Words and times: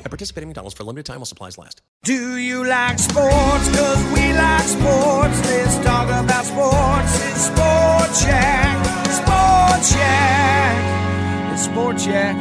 At 0.00 0.10
participating 0.10 0.44
in 0.48 0.50
McDonald's 0.50 0.74
for 0.76 0.82
a 0.82 0.86
limited 0.86 1.04
time 1.06 1.16
while 1.18 1.26
supplies 1.26 1.58
last. 1.58 1.82
Do 2.04 2.36
you 2.36 2.66
like 2.66 2.98
sports? 2.98 3.76
Cause 3.76 4.04
we 4.14 4.32
like 4.32 4.62
sports. 4.62 5.40
Let's 5.44 5.76
talk 5.84 6.06
about 6.08 6.44
sports. 6.44 7.14
It's 7.28 7.44
Sports 7.46 8.22
Check. 8.24 8.86
Sport 9.10 9.82
Check. 9.92 11.52
It's 11.52 11.64
Sport 11.64 11.98
Check. 11.98 12.36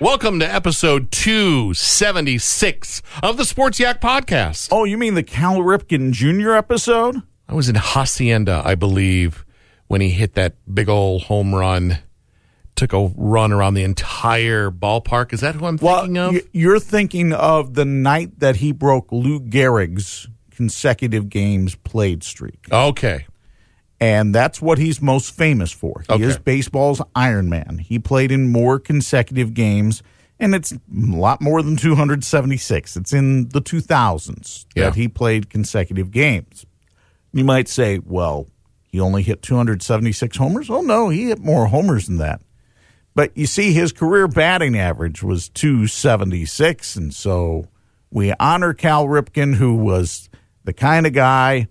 Welcome 0.00 0.38
to 0.40 0.52
episode 0.52 1.10
276 1.12 3.02
of 3.22 3.36
the 3.38 3.44
Sports 3.44 3.80
Yak 3.80 4.00
podcast. 4.00 4.68
Oh, 4.70 4.84
you 4.84 4.98
mean 4.98 5.14
the 5.14 5.22
Cal 5.22 5.58
Ripken 5.58 6.12
Jr. 6.12 6.52
episode? 6.52 7.22
I 7.48 7.54
was 7.54 7.68
in 7.70 7.76
Hacienda, 7.76 8.60
I 8.64 8.74
believe, 8.74 9.44
when 9.86 10.00
he 10.00 10.10
hit 10.10 10.34
that 10.34 10.56
big 10.72 10.88
old 10.88 11.22
home 11.24 11.54
run. 11.54 11.98
Took 12.74 12.92
a 12.92 13.06
run 13.16 13.52
around 13.52 13.74
the 13.74 13.82
entire 13.84 14.70
ballpark. 14.70 15.32
Is 15.32 15.40
that 15.40 15.54
who 15.54 15.66
I'm 15.66 15.78
thinking 15.78 16.18
of? 16.18 16.36
you're 16.52 16.80
thinking 16.80 17.32
of 17.32 17.74
the 17.74 17.84
night 17.84 18.40
that 18.40 18.56
he 18.56 18.72
broke 18.72 19.12
Lou 19.12 19.38
Gehrig's 19.40 20.26
consecutive 20.50 21.28
games 21.28 21.74
played 21.76 22.22
streak. 22.22 22.66
okay. 22.72 23.26
And 24.00 24.34
that's 24.34 24.60
what 24.60 24.78
he's 24.78 25.00
most 25.00 25.32
famous 25.36 25.70
for. 25.70 26.02
He 26.08 26.14
Okay. 26.14 26.24
is 26.24 26.36
baseball's 26.36 27.00
Iron 27.14 27.48
Man. 27.48 27.78
He 27.78 28.00
played 28.00 28.32
in 28.32 28.50
more 28.50 28.80
consecutive 28.80 29.54
games, 29.54 30.02
and 30.40 30.56
it's 30.56 30.72
a 30.72 30.78
lot 30.90 31.40
more 31.40 31.62
than 31.62 31.76
276. 31.76 32.96
It's 32.96 33.12
in 33.12 33.48
the 33.50 33.60
2000s 33.60 34.66
Yeah. 34.74 34.86
that 34.86 34.96
he 34.96 35.06
played 35.06 35.50
consecutive 35.50 36.10
games. 36.10 36.66
You 37.32 37.44
might 37.44 37.68
say, 37.68 38.00
well, 38.04 38.48
he 38.82 38.98
only 38.98 39.22
hit 39.22 39.40
276 39.40 40.36
homers? 40.36 40.68
Oh, 40.68 40.80
no, 40.80 41.08
he 41.08 41.26
hit 41.28 41.38
more 41.38 41.66
homers 41.66 42.06
than 42.06 42.18
that. 42.18 42.40
But 43.14 43.36
you 43.36 43.46
see, 43.46 43.72
his 43.72 43.92
career 43.92 44.26
batting 44.26 44.76
average 44.78 45.22
was 45.22 45.48
276. 45.50 46.96
And 46.96 47.14
so 47.14 47.66
we 48.10 48.32
honor 48.40 48.72
Cal 48.72 49.06
Ripken, 49.06 49.56
who 49.56 49.74
was 49.74 50.30
the 50.64 50.72
kind 50.72 51.06
of 51.06 51.12
guy 51.12 51.68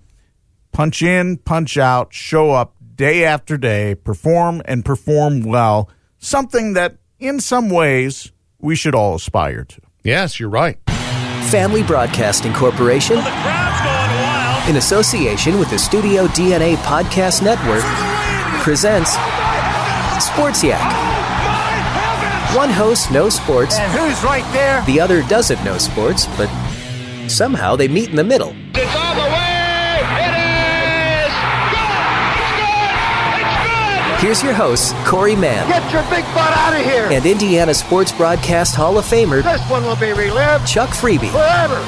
punch 0.71 1.01
in, 1.01 1.37
punch 1.37 1.77
out, 1.77 2.13
show 2.13 2.51
up 2.51 2.75
day 2.95 3.25
after 3.25 3.57
day, 3.57 3.95
perform 3.95 4.61
and 4.65 4.85
perform 4.85 5.41
well. 5.41 5.89
Something 6.19 6.73
that, 6.73 6.97
in 7.19 7.39
some 7.39 7.69
ways, 7.69 8.31
we 8.59 8.75
should 8.75 8.93
all 8.93 9.15
aspire 9.15 9.65
to. 9.65 9.81
Yes, 10.03 10.39
you're 10.39 10.49
right. 10.49 10.77
Family 11.49 11.83
Broadcasting 11.83 12.53
Corporation, 12.53 13.17
in 14.69 14.77
association 14.77 15.57
with 15.59 15.69
the 15.71 15.79
Studio 15.79 16.27
DNA 16.27 16.75
Podcast 16.77 17.43
Network, 17.43 17.83
presents 18.63 19.11
Sports 20.23 20.63
Yak. 20.63 21.00
One 22.55 22.69
host 22.69 23.11
knows 23.11 23.35
sports, 23.35 23.77
And 23.79 23.89
who's 23.97 24.21
right 24.25 24.43
there? 24.51 24.83
the 24.85 24.99
other 24.99 25.23
doesn't 25.23 25.63
know 25.63 25.77
sports, 25.77 26.25
but 26.37 26.49
somehow 27.29 27.77
they 27.77 27.87
meet 27.87 28.09
in 28.09 28.17
the 28.17 28.23
middle. 28.25 28.49
It's 28.75 28.93
on 28.95 29.15
the 29.15 29.23
way. 29.23 30.01
It 30.19 30.35
is 31.23 31.31
good. 31.71 32.35
It's 32.35 32.53
good. 32.59 33.39
It's 33.39 34.11
good. 34.11 34.19
Here's 34.19 34.43
your 34.43 34.53
host, 34.53 34.93
Corey 35.05 35.35
Mann 35.37 35.65
Get 35.69 35.93
your 35.93 36.03
big 36.03 36.25
butt 36.35 36.51
out 36.57 36.73
of 36.77 36.83
here. 36.85 37.07
and 37.09 37.25
Indiana 37.25 37.73
Sports 37.73 38.11
Broadcast 38.11 38.75
Hall 38.75 38.97
of 38.97 39.05
Famer 39.05 39.41
this 39.41 39.61
one 39.69 39.83
will 39.85 39.95
be 39.95 40.11
relived 40.11 40.67
Chuck 40.67 40.89
Freeby. 40.89 41.31
forever. 41.31 41.79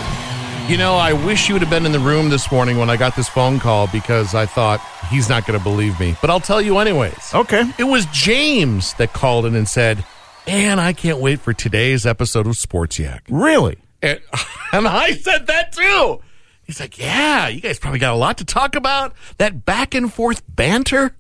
You 0.72 0.78
know, 0.78 0.96
I 0.96 1.12
wish 1.12 1.50
you 1.50 1.56
would 1.56 1.62
have 1.62 1.70
been 1.70 1.86
in 1.86 1.92
the 1.92 2.00
room 2.00 2.30
this 2.30 2.50
morning 2.50 2.78
when 2.78 2.90
I 2.90 2.96
got 2.96 3.18
this 3.18 3.28
phone 3.28 3.60
call 3.60 3.88
because 3.88 4.34
I 4.34 4.46
thought 4.46 4.80
he's 5.10 5.28
not 5.28 5.46
going 5.46 5.60
to 5.60 5.64
believe 5.64 6.00
me. 6.00 6.16
But 6.22 6.30
I'll 6.30 6.40
tell 6.40 6.62
you 6.62 6.78
anyways. 6.78 7.34
Okay. 7.34 7.70
It 7.78 7.84
was 7.84 8.06
James 8.14 8.94
that 8.94 9.12
called 9.12 9.46
in 9.46 9.56
and 9.56 9.68
said, 9.68 10.06
Man, 10.48 10.80
I 10.80 10.94
can't 10.94 11.20
wait 11.20 11.40
for 11.40 11.54
today's 11.54 12.06
episode 12.06 12.48
of 12.48 12.58
Sports 12.58 13.00
Yak. 13.00 13.24
Really? 13.30 13.78
And, 14.02 14.20
and 14.74 14.88
I 14.88 15.12
said 15.14 15.48
that 15.48 15.72
too. 15.72 16.20
He's 16.64 16.80
like, 16.80 16.98
Yeah, 16.98 17.48
you 17.48 17.62
guys 17.62 17.80
probably 17.80 18.00
got 18.00 18.14
a 18.14 18.18
lot 18.18 18.38
to 18.40 18.46
talk 18.46 18.76
about. 18.76 19.14
That 19.38 19.66
back 19.66 19.96
and 19.96 20.12
forth 20.14 20.44
banter. 20.48 21.16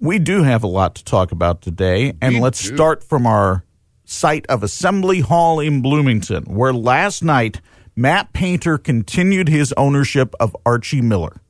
We 0.00 0.18
do 0.18 0.42
have 0.42 0.62
a 0.64 0.68
lot 0.68 0.96
to 0.96 1.04
talk 1.04 1.32
about 1.32 1.62
today, 1.62 2.14
and 2.20 2.34
We 2.36 2.40
let's 2.40 2.60
do. 2.62 2.74
start 2.74 3.04
from 3.04 3.26
our 3.26 3.64
site 4.04 4.44
of 4.48 4.62
Assembly 4.62 5.20
Hall 5.20 5.60
in 5.60 5.80
Bloomington, 5.82 6.44
where 6.44 6.72
last 6.74 7.22
night 7.22 7.60
Matt 7.96 8.32
Painter 8.32 8.76
continued 8.76 9.48
his 9.48 9.72
ownership 9.76 10.34
of 10.40 10.54
Archie 10.66 11.00
Miller. 11.00 11.40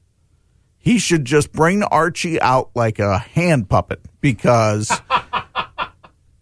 He 0.79 0.99
should 0.99 1.25
just 1.25 1.51
bring 1.53 1.83
Archie 1.85 2.41
out 2.41 2.71
like 2.75 2.99
a 2.99 3.19
hand 3.19 3.71
puppet 3.71 4.01
because 4.21 4.91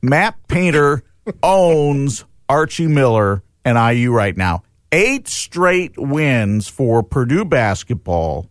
Matt 0.03 0.37
Painter 0.49 1.05
owns 1.43 2.25
Archie 2.49 2.89
Miller 2.89 3.43
and 3.65 3.79
IU 3.79 4.13
right 4.13 4.37
now. 4.37 4.63
Eight 4.91 5.29
straight 5.29 5.97
wins 5.97 6.69
for 6.69 7.03
Purdue 7.03 7.45
basketball 7.45 8.51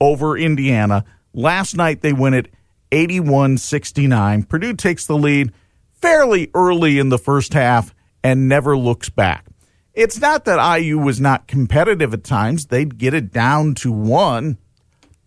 over 0.00 0.36
Indiana. 0.36 1.04
Last 1.32 1.74
night 1.74 2.02
they 2.02 2.12
win 2.12 2.34
it 2.34 2.52
81 2.92 3.58
69. 3.58 4.42
Purdue 4.44 4.74
takes 4.74 5.06
the 5.06 5.16
lead 5.16 5.52
fairly 5.92 6.50
early 6.54 6.98
in 6.98 7.08
the 7.08 7.18
first 7.18 7.54
half 7.54 7.94
and 8.22 8.48
never 8.48 8.76
looks 8.76 9.08
back. 9.08 9.46
It's 9.94 10.20
not 10.20 10.44
that 10.44 10.78
IU 10.78 10.98
was 10.98 11.20
not 11.20 11.46
competitive 11.46 12.14
at 12.14 12.24
times, 12.24 12.66
they'd 12.66 12.98
get 12.98 13.14
it 13.14 13.32
down 13.32 13.74
to 13.76 13.92
one, 13.92 14.58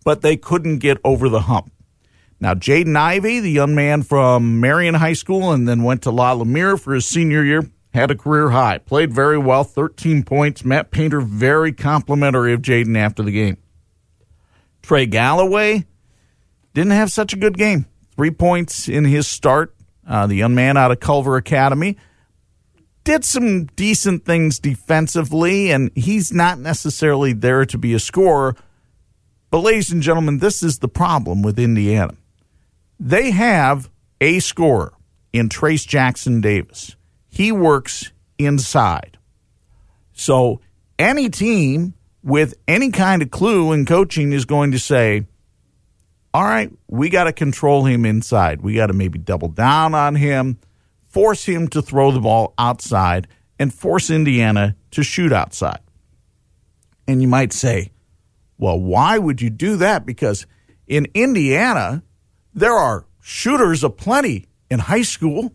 but 0.04 0.22
they 0.22 0.36
couldn't 0.36 0.78
get 0.78 0.98
over 1.04 1.28
the 1.28 1.40
hump. 1.40 1.72
Now, 2.38 2.54
Jaden 2.54 2.96
Ivey, 2.96 3.40
the 3.40 3.50
young 3.50 3.74
man 3.74 4.02
from 4.02 4.60
Marion 4.60 4.94
High 4.94 5.14
School 5.14 5.52
and 5.52 5.66
then 5.66 5.82
went 5.82 6.02
to 6.02 6.10
La 6.10 6.32
Lumiere 6.32 6.76
for 6.76 6.94
his 6.94 7.06
senior 7.06 7.42
year, 7.42 7.70
had 7.94 8.10
a 8.10 8.14
career 8.14 8.50
high, 8.50 8.78
played 8.78 9.12
very 9.12 9.38
well, 9.38 9.64
13 9.64 10.22
points. 10.22 10.64
Matt 10.64 10.90
Painter, 10.90 11.20
very 11.22 11.72
complimentary 11.72 12.52
of 12.52 12.60
Jaden 12.60 12.96
after 12.96 13.22
the 13.22 13.32
game. 13.32 13.56
Trey 14.82 15.06
Galloway 15.06 15.86
didn't 16.74 16.92
have 16.92 17.10
such 17.10 17.32
a 17.32 17.36
good 17.36 17.56
game. 17.56 17.86
Three 18.14 18.30
points 18.30 18.88
in 18.88 19.04
his 19.04 19.26
start. 19.26 19.74
Uh, 20.06 20.26
the 20.26 20.36
young 20.36 20.54
man 20.54 20.76
out 20.76 20.90
of 20.90 21.00
Culver 21.00 21.36
Academy 21.36 21.96
did 23.02 23.24
some 23.24 23.64
decent 23.64 24.24
things 24.24 24.58
defensively, 24.58 25.70
and 25.70 25.90
he's 25.94 26.32
not 26.32 26.58
necessarily 26.58 27.32
there 27.32 27.64
to 27.64 27.78
be 27.78 27.94
a 27.94 27.98
scorer. 27.98 28.54
But, 29.50 29.60
ladies 29.60 29.90
and 29.90 30.02
gentlemen, 30.02 30.38
this 30.38 30.62
is 30.62 30.80
the 30.80 30.88
problem 30.88 31.40
with 31.40 31.58
Indiana. 31.58 32.14
They 32.98 33.30
have 33.30 33.90
a 34.20 34.38
scorer 34.40 34.92
in 35.32 35.48
Trayce 35.48 35.86
Jackson 35.86 36.40
Davis. 36.40 36.96
He 37.28 37.52
works 37.52 38.12
inside. 38.38 39.18
So 40.12 40.60
any 40.98 41.28
team 41.28 41.94
with 42.22 42.54
any 42.66 42.90
kind 42.90 43.22
of 43.22 43.30
clue 43.30 43.72
in 43.72 43.84
coaching 43.84 44.32
is 44.32 44.44
going 44.44 44.72
to 44.72 44.78
say, 44.78 45.26
all 46.32 46.42
right, 46.42 46.70
we 46.88 47.08
got 47.08 47.24
to 47.24 47.32
control 47.32 47.84
him 47.84 48.04
inside. 48.04 48.62
We 48.62 48.74
got 48.74 48.88
to 48.88 48.92
maybe 48.92 49.18
double 49.18 49.48
down 49.48 49.94
on 49.94 50.14
him, 50.14 50.58
force 51.08 51.44
him 51.44 51.68
to 51.68 51.82
throw 51.82 52.10
the 52.10 52.20
ball 52.20 52.54
outside, 52.58 53.28
and 53.58 53.72
force 53.72 54.10
Indiana 54.10 54.76
to 54.90 55.02
shoot 55.02 55.32
outside. 55.32 55.80
And 57.06 57.22
you 57.22 57.28
might 57.28 57.52
say, 57.52 57.90
well, 58.58 58.78
why 58.78 59.18
would 59.18 59.40
you 59.40 59.50
do 59.50 59.76
that? 59.76 60.04
Because 60.04 60.46
in 60.86 61.06
Indiana, 61.14 62.02
there 62.56 62.72
are 62.72 63.04
shooters 63.20 63.84
aplenty 63.84 64.46
in 64.70 64.80
high 64.80 65.02
school. 65.02 65.54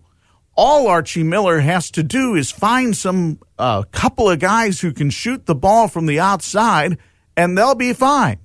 All 0.55 0.87
Archie 0.87 1.23
Miller 1.23 1.59
has 1.59 1.89
to 1.91 2.03
do 2.03 2.35
is 2.35 2.51
find 2.51 2.95
some 2.95 3.39
uh, 3.57 3.83
couple 3.91 4.29
of 4.29 4.39
guys 4.39 4.79
who 4.79 4.93
can 4.93 5.09
shoot 5.09 5.47
the 5.47 5.55
ball 5.55 5.87
from 5.87 6.05
the 6.05 6.19
outside, 6.19 6.97
and 7.35 7.57
they'll 7.57 7.75
be 7.75 7.93
fine. 7.93 8.37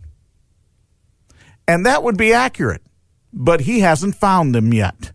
And 1.68 1.84
that 1.84 2.02
would 2.02 2.16
be 2.16 2.32
accurate, 2.32 2.82
but 3.32 3.60
he 3.62 3.80
hasn't 3.80 4.14
found 4.14 4.54
them 4.54 4.72
yet. 4.72 5.12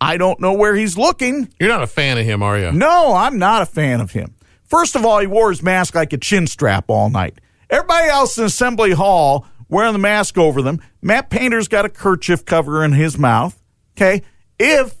I 0.00 0.16
don't 0.16 0.40
know 0.40 0.52
where 0.52 0.74
he's 0.74 0.96
looking. 0.96 1.52
You're 1.58 1.68
not 1.68 1.82
a 1.82 1.86
fan 1.86 2.16
of 2.16 2.24
him, 2.24 2.42
are 2.42 2.58
you? 2.58 2.72
No, 2.72 3.14
I'm 3.14 3.38
not 3.38 3.62
a 3.62 3.66
fan 3.66 4.00
of 4.00 4.12
him. 4.12 4.36
First 4.64 4.94
of 4.96 5.04
all, 5.04 5.18
he 5.18 5.26
wore 5.26 5.50
his 5.50 5.62
mask 5.62 5.94
like 5.94 6.12
a 6.12 6.18
chin 6.18 6.46
strap 6.46 6.86
all 6.88 7.10
night. 7.10 7.40
Everybody 7.68 8.08
else 8.08 8.38
in 8.38 8.44
Assembly 8.44 8.92
Hall 8.92 9.46
wearing 9.68 9.92
the 9.92 9.98
mask 9.98 10.38
over 10.38 10.62
them. 10.62 10.80
Matt 11.02 11.30
Painter's 11.30 11.68
got 11.68 11.84
a 11.84 11.88
kerchief 11.88 12.44
covering 12.44 12.92
his 12.92 13.18
mouth. 13.18 13.60
Okay. 13.96 14.22
If 14.58 14.94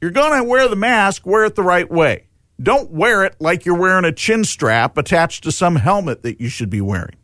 you're 0.00 0.10
going 0.10 0.42
to 0.42 0.48
wear 0.48 0.68
the 0.68 0.76
mask, 0.76 1.26
wear 1.26 1.44
it 1.44 1.54
the 1.54 1.62
right 1.62 1.90
way. 1.90 2.26
Don't 2.60 2.90
wear 2.90 3.24
it 3.24 3.36
like 3.40 3.64
you're 3.64 3.78
wearing 3.78 4.04
a 4.04 4.12
chin 4.12 4.44
strap 4.44 4.96
attached 4.96 5.44
to 5.44 5.52
some 5.52 5.76
helmet 5.76 6.22
that 6.22 6.40
you 6.40 6.48
should 6.48 6.70
be 6.70 6.80
wearing. 6.80 7.16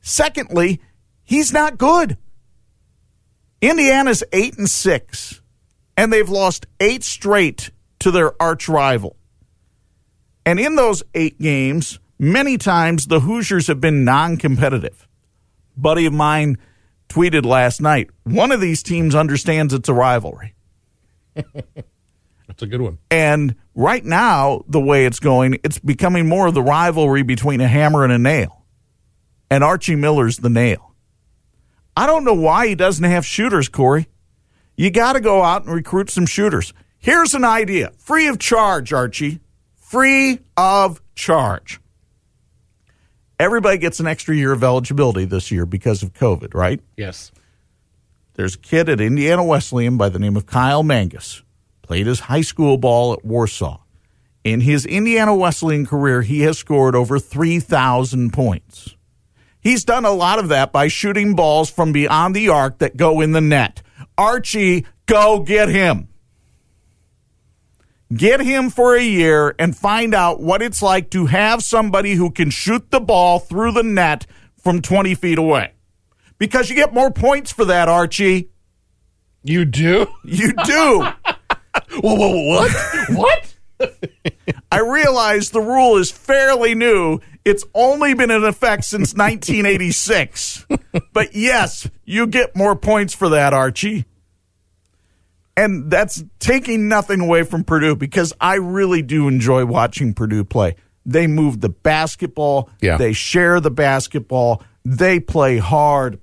Secondly, 0.00 0.80
he's 1.22 1.52
not 1.52 1.78
good. 1.78 2.16
Indiana's 3.60 4.22
8 4.32 4.58
and 4.58 4.70
6 4.70 5.42
and 5.96 6.12
they've 6.12 6.28
lost 6.28 6.66
8 6.78 7.02
straight 7.02 7.70
to 7.98 8.12
their 8.12 8.40
arch 8.40 8.68
rival. 8.68 9.16
And 10.46 10.60
in 10.60 10.76
those 10.76 11.02
8 11.14 11.40
games, 11.40 11.98
many 12.20 12.56
times 12.56 13.06
the 13.08 13.20
Hoosiers 13.20 13.66
have 13.66 13.80
been 13.80 14.04
non-competitive. 14.04 15.07
Buddy 15.80 16.06
of 16.06 16.12
mine 16.12 16.58
tweeted 17.08 17.46
last 17.46 17.80
night, 17.80 18.10
one 18.24 18.52
of 18.52 18.60
these 18.60 18.82
teams 18.82 19.14
understands 19.14 19.72
it's 19.72 19.88
a 19.88 19.94
rivalry. 19.94 20.54
That's 21.34 22.62
a 22.62 22.66
good 22.66 22.80
one. 22.80 22.98
And 23.10 23.54
right 23.74 24.04
now, 24.04 24.64
the 24.66 24.80
way 24.80 25.06
it's 25.06 25.20
going, 25.20 25.58
it's 25.62 25.78
becoming 25.78 26.28
more 26.28 26.48
of 26.48 26.54
the 26.54 26.62
rivalry 26.62 27.22
between 27.22 27.60
a 27.60 27.68
hammer 27.68 28.04
and 28.04 28.12
a 28.12 28.18
nail. 28.18 28.64
And 29.50 29.62
Archie 29.62 29.96
Miller's 29.96 30.38
the 30.38 30.50
nail. 30.50 30.94
I 31.96 32.06
don't 32.06 32.24
know 32.24 32.34
why 32.34 32.68
he 32.68 32.74
doesn't 32.74 33.04
have 33.04 33.24
shooters, 33.24 33.68
Corey. 33.68 34.08
You 34.76 34.90
got 34.90 35.14
to 35.14 35.20
go 35.20 35.42
out 35.42 35.64
and 35.64 35.74
recruit 35.74 36.10
some 36.10 36.26
shooters. 36.26 36.72
Here's 36.98 37.34
an 37.34 37.44
idea 37.44 37.92
free 37.98 38.26
of 38.28 38.38
charge, 38.38 38.92
Archie. 38.92 39.40
Free 39.76 40.40
of 40.56 41.00
charge. 41.14 41.80
Everybody 43.38 43.78
gets 43.78 44.00
an 44.00 44.06
extra 44.06 44.34
year 44.34 44.52
of 44.52 44.64
eligibility 44.64 45.24
this 45.24 45.50
year 45.50 45.64
because 45.64 46.02
of 46.02 46.12
COVID, 46.12 46.54
right? 46.54 46.80
Yes. 46.96 47.30
There's 48.34 48.56
a 48.56 48.58
kid 48.58 48.88
at 48.88 49.00
Indiana 49.00 49.44
Wesleyan 49.44 49.96
by 49.96 50.08
the 50.08 50.18
name 50.18 50.36
of 50.36 50.46
Kyle 50.46 50.82
Mangas. 50.82 51.42
Played 51.82 52.06
his 52.06 52.20
high 52.20 52.40
school 52.40 52.76
ball 52.78 53.12
at 53.12 53.24
Warsaw. 53.24 53.78
In 54.44 54.60
his 54.60 54.86
Indiana 54.86 55.34
Wesleyan 55.34 55.86
career, 55.86 56.22
he 56.22 56.40
has 56.40 56.58
scored 56.58 56.94
over 56.94 57.18
3,000 57.18 58.32
points. 58.32 58.96
He's 59.60 59.84
done 59.84 60.04
a 60.04 60.12
lot 60.12 60.38
of 60.38 60.48
that 60.48 60.72
by 60.72 60.88
shooting 60.88 61.34
balls 61.34 61.70
from 61.70 61.92
beyond 61.92 62.34
the 62.34 62.48
arc 62.48 62.78
that 62.78 62.96
go 62.96 63.20
in 63.20 63.32
the 63.32 63.40
net. 63.40 63.82
Archie, 64.16 64.86
go 65.06 65.40
get 65.40 65.68
him. 65.68 66.08
Get 68.14 68.40
him 68.40 68.70
for 68.70 68.96
a 68.96 69.02
year 69.02 69.54
and 69.58 69.76
find 69.76 70.14
out 70.14 70.40
what 70.40 70.62
it's 70.62 70.80
like 70.80 71.10
to 71.10 71.26
have 71.26 71.62
somebody 71.62 72.14
who 72.14 72.30
can 72.30 72.48
shoot 72.48 72.90
the 72.90 73.00
ball 73.00 73.38
through 73.38 73.72
the 73.72 73.82
net 73.82 74.26
from 74.56 74.80
20 74.80 75.14
feet 75.14 75.38
away. 75.38 75.72
Because 76.38 76.70
you 76.70 76.76
get 76.76 76.94
more 76.94 77.10
points 77.10 77.52
for 77.52 77.66
that, 77.66 77.88
Archie. 77.88 78.48
You 79.42 79.66
do? 79.66 80.06
You 80.24 80.54
do. 80.64 81.00
whoa, 82.00 82.14
whoa, 82.14 82.48
what? 82.48 82.72
what? 83.10 83.54
I 84.72 84.80
realize 84.80 85.50
the 85.50 85.60
rule 85.60 85.96
is 85.98 86.10
fairly 86.10 86.74
new. 86.74 87.20
It's 87.44 87.64
only 87.74 88.14
been 88.14 88.30
in 88.30 88.44
effect 88.44 88.84
since 88.84 89.14
1986. 89.14 90.66
but 91.12 91.34
yes, 91.34 91.88
you 92.04 92.26
get 92.26 92.56
more 92.56 92.74
points 92.74 93.14
for 93.14 93.28
that, 93.28 93.52
Archie. 93.52 94.06
And 95.58 95.90
that's 95.90 96.22
taking 96.38 96.86
nothing 96.88 97.20
away 97.20 97.42
from 97.42 97.64
Purdue 97.64 97.96
because 97.96 98.32
I 98.40 98.54
really 98.54 99.02
do 99.02 99.26
enjoy 99.26 99.64
watching 99.66 100.14
Purdue 100.14 100.44
play. 100.44 100.76
They 101.04 101.26
move 101.26 101.60
the 101.60 101.68
basketball, 101.68 102.70
Yeah. 102.80 102.96
they 102.96 103.12
share 103.12 103.58
the 103.60 103.70
basketball, 103.70 104.62
they 104.84 105.18
play 105.18 105.58
hard. 105.58 106.20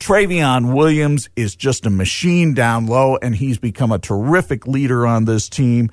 Trevion 0.00 0.74
Williams 0.74 1.28
is 1.36 1.54
just 1.54 1.86
a 1.86 1.90
machine 1.90 2.54
down 2.54 2.86
low, 2.86 3.16
and 3.22 3.36
he's 3.36 3.58
become 3.58 3.92
a 3.92 3.98
terrific 3.98 4.66
leader 4.66 5.06
on 5.06 5.26
this 5.26 5.48
team. 5.48 5.88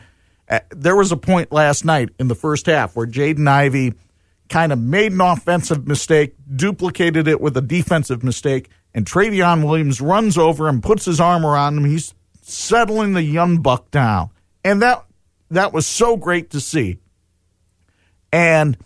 Uh, 0.50 0.60
there 0.72 0.96
was 0.96 1.12
a 1.12 1.18
point 1.18 1.52
last 1.52 1.86
night 1.86 2.10
in 2.20 2.28
the 2.28 2.36
first 2.36 2.66
half 2.66 2.96
where 2.96 3.06
Jaden 3.08 3.48
Ivey 3.48 3.94
kind 4.50 4.74
of 4.74 4.80
made 4.80 5.12
an 5.12 5.22
offensive 5.22 5.88
mistake, 5.88 6.34
duplicated 6.56 7.28
it 7.28 7.40
with 7.40 7.56
a 7.56 7.62
defensive 7.62 8.24
mistake, 8.24 8.70
and 8.96 9.06
Trevion 9.06 9.64
Williams 9.64 10.02
runs 10.02 10.38
over 10.40 10.68
and 10.68 10.82
puts 10.82 11.06
his 11.06 11.20
arm 11.20 11.46
around 11.46 11.78
him. 11.78 11.86
He's 11.86 12.14
settling 12.46 13.14
the 13.14 13.24
young 13.24 13.62
buck 13.62 13.92
down, 13.92 14.30
and 14.64 14.82
that 14.82 15.06
that 15.50 15.74
was 15.74 15.86
so 15.86 16.18
great 16.18 16.50
to 16.52 16.60
see. 16.60 16.98
And 18.32 18.78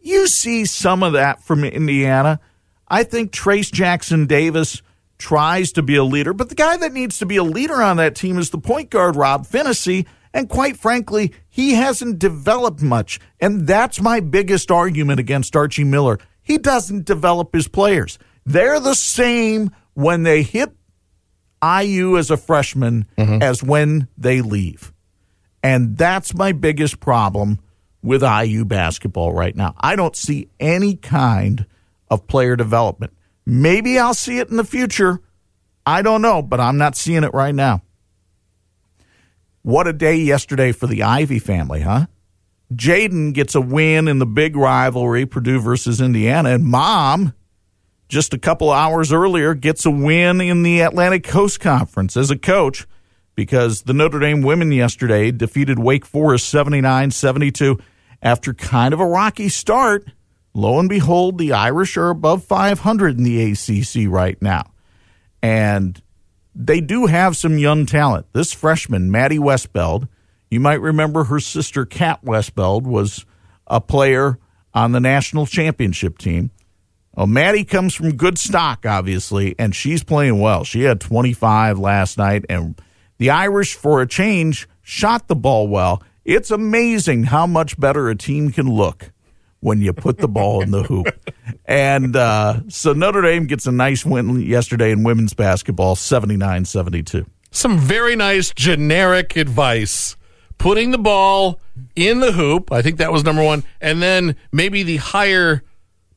you 0.00 0.26
see 0.26 0.64
some 0.64 1.02
of 1.02 1.12
that 1.12 1.42
from 1.42 1.64
Indiana. 1.64 2.40
I 2.88 3.04
think 3.04 3.30
Trayce 3.30 3.70
Jackson 3.70 4.26
Davis 4.26 4.82
tries 5.18 5.72
to 5.72 5.82
be 5.82 5.94
a 5.96 6.02
leader, 6.02 6.32
but 6.32 6.48
the 6.48 6.54
guy 6.54 6.76
that 6.78 6.92
needs 6.92 7.18
to 7.18 7.26
be 7.26 7.36
a 7.36 7.44
leader 7.44 7.80
on 7.80 7.98
that 7.98 8.16
team 8.16 8.38
is 8.38 8.50
the 8.50 8.58
point 8.58 8.90
guard, 8.90 9.14
Rob 9.14 9.46
Phinisee. 9.46 10.06
And 10.32 10.48
quite 10.48 10.76
frankly, 10.76 11.32
he 11.48 11.74
hasn't 11.74 12.18
developed 12.18 12.82
much. 12.82 13.20
And 13.40 13.66
that's 13.66 14.00
my 14.00 14.20
biggest 14.20 14.70
argument 14.70 15.20
against 15.20 15.56
Archie 15.56 15.84
Miller. 15.84 16.18
He 16.42 16.56
doesn't 16.56 17.04
develop 17.04 17.52
his 17.54 17.68
players. 17.68 18.18
They're 18.46 18.80
the 18.80 18.94
same 18.94 19.70
when 19.94 20.22
they 20.22 20.42
hit 20.42 20.70
IU 21.62 22.16
as 22.16 22.30
a 22.30 22.36
freshman 22.36 23.06
mm-hmm. 23.16 23.42
as 23.42 23.62
when 23.62 24.08
they 24.16 24.40
leave. 24.40 24.92
And 25.62 25.96
that's 25.96 26.34
my 26.34 26.52
biggest 26.52 27.00
problem 27.00 27.60
with 28.02 28.22
IU 28.22 28.64
basketball 28.64 29.32
right 29.32 29.54
now. 29.54 29.74
I 29.78 29.96
don't 29.96 30.16
see 30.16 30.48
any 30.58 30.96
kind 30.96 31.66
of 32.10 32.26
player 32.26 32.56
development. 32.56 33.12
Maybe 33.44 33.98
I'll 33.98 34.14
see 34.14 34.38
it 34.38 34.48
in 34.48 34.56
the 34.56 34.64
future. 34.64 35.20
I 35.84 36.02
don't 36.02 36.22
know, 36.22 36.42
but 36.42 36.60
I'm 36.60 36.78
not 36.78 36.96
seeing 36.96 37.24
it 37.24 37.34
right 37.34 37.54
now. 37.54 37.82
What 39.62 39.86
a 39.86 39.92
day 39.92 40.16
yesterday 40.16 40.72
for 40.72 40.86
the 40.86 41.02
Ivey 41.02 41.38
family, 41.38 41.82
huh? 41.82 42.06
Jaden 42.72 43.34
gets 43.34 43.54
a 43.54 43.60
win 43.60 44.08
in 44.08 44.18
the 44.18 44.26
big 44.26 44.56
rivalry, 44.56 45.26
Purdue 45.26 45.60
versus 45.60 46.00
Indiana, 46.00 46.50
and 46.50 46.64
mom, 46.64 47.34
just 48.10 48.34
a 48.34 48.38
couple 48.38 48.70
hours 48.70 49.12
earlier, 49.12 49.54
gets 49.54 49.86
a 49.86 49.90
win 49.90 50.40
in 50.40 50.62
the 50.62 50.80
Atlantic 50.80 51.24
Coast 51.24 51.60
Conference 51.60 52.16
as 52.16 52.30
a 52.30 52.36
coach 52.36 52.86
because 53.36 53.82
the 53.82 53.94
Notre 53.94 54.18
Dame 54.18 54.42
women 54.42 54.72
yesterday 54.72 55.30
defeated 55.30 55.78
Wake 55.78 56.04
Forest 56.04 56.48
79 56.48 57.12
72 57.12 57.78
after 58.20 58.52
kind 58.52 58.92
of 58.92 59.00
a 59.00 59.06
rocky 59.06 59.48
start. 59.48 60.04
Lo 60.52 60.78
and 60.80 60.88
behold, 60.88 61.38
the 61.38 61.52
Irish 61.52 61.96
are 61.96 62.10
above 62.10 62.44
500 62.44 63.16
in 63.16 63.22
the 63.22 63.52
ACC 63.52 64.10
right 64.10 64.40
now. 64.42 64.72
And 65.40 66.02
they 66.54 66.80
do 66.80 67.06
have 67.06 67.36
some 67.36 67.56
young 67.56 67.86
talent. 67.86 68.26
This 68.32 68.52
freshman, 68.52 69.10
Maddie 69.10 69.38
Westbeld, 69.38 70.08
you 70.50 70.58
might 70.58 70.80
remember 70.80 71.24
her 71.24 71.38
sister, 71.38 71.86
Kat 71.86 72.24
Westbeld, 72.24 72.82
was 72.82 73.24
a 73.68 73.80
player 73.80 74.38
on 74.74 74.90
the 74.90 75.00
national 75.00 75.46
championship 75.46 76.18
team. 76.18 76.50
Well, 77.14 77.26
Maddie 77.26 77.64
comes 77.64 77.94
from 77.94 78.16
good 78.16 78.38
stock, 78.38 78.86
obviously, 78.86 79.54
and 79.58 79.74
she's 79.74 80.04
playing 80.04 80.40
well. 80.40 80.64
She 80.64 80.82
had 80.82 81.00
25 81.00 81.78
last 81.78 82.18
night, 82.18 82.44
and 82.48 82.80
the 83.18 83.30
Irish, 83.30 83.74
for 83.74 84.00
a 84.00 84.06
change, 84.06 84.68
shot 84.82 85.28
the 85.28 85.36
ball 85.36 85.68
well. 85.68 86.02
It's 86.24 86.50
amazing 86.50 87.24
how 87.24 87.46
much 87.46 87.78
better 87.78 88.08
a 88.08 88.14
team 88.14 88.50
can 88.50 88.70
look 88.70 89.10
when 89.58 89.80
you 89.80 89.92
put 89.92 90.18
the 90.18 90.28
ball 90.28 90.62
in 90.62 90.70
the 90.70 90.82
hoop. 90.82 91.06
And 91.66 92.16
uh, 92.16 92.62
so 92.66 92.94
Notre 92.94 93.22
Dame 93.22 93.46
gets 93.46 93.64
a 93.64 93.70
nice 93.70 94.04
win 94.04 94.40
yesterday 94.40 94.90
in 94.90 95.04
women's 95.04 95.34
basketball, 95.34 95.94
79 95.94 96.64
72. 96.64 97.24
Some 97.52 97.78
very 97.78 98.16
nice 98.16 98.52
generic 98.52 99.36
advice 99.36 100.16
putting 100.58 100.90
the 100.90 100.98
ball 100.98 101.60
in 101.94 102.18
the 102.18 102.32
hoop. 102.32 102.72
I 102.72 102.82
think 102.82 102.98
that 102.98 103.12
was 103.12 103.22
number 103.22 103.44
one. 103.44 103.62
And 103.80 104.02
then 104.02 104.34
maybe 104.50 104.82
the 104.82 104.96
higher 104.96 105.62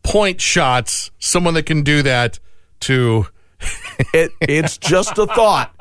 point 0.03 0.41
shots, 0.41 1.11
someone 1.19 1.53
that 1.55 1.65
can 1.65 1.83
do 1.83 2.01
that 2.03 2.39
to. 2.81 3.27
It, 4.13 4.31
it's 4.41 4.77
just 4.77 5.17
a 5.19 5.27
thought. 5.27 5.71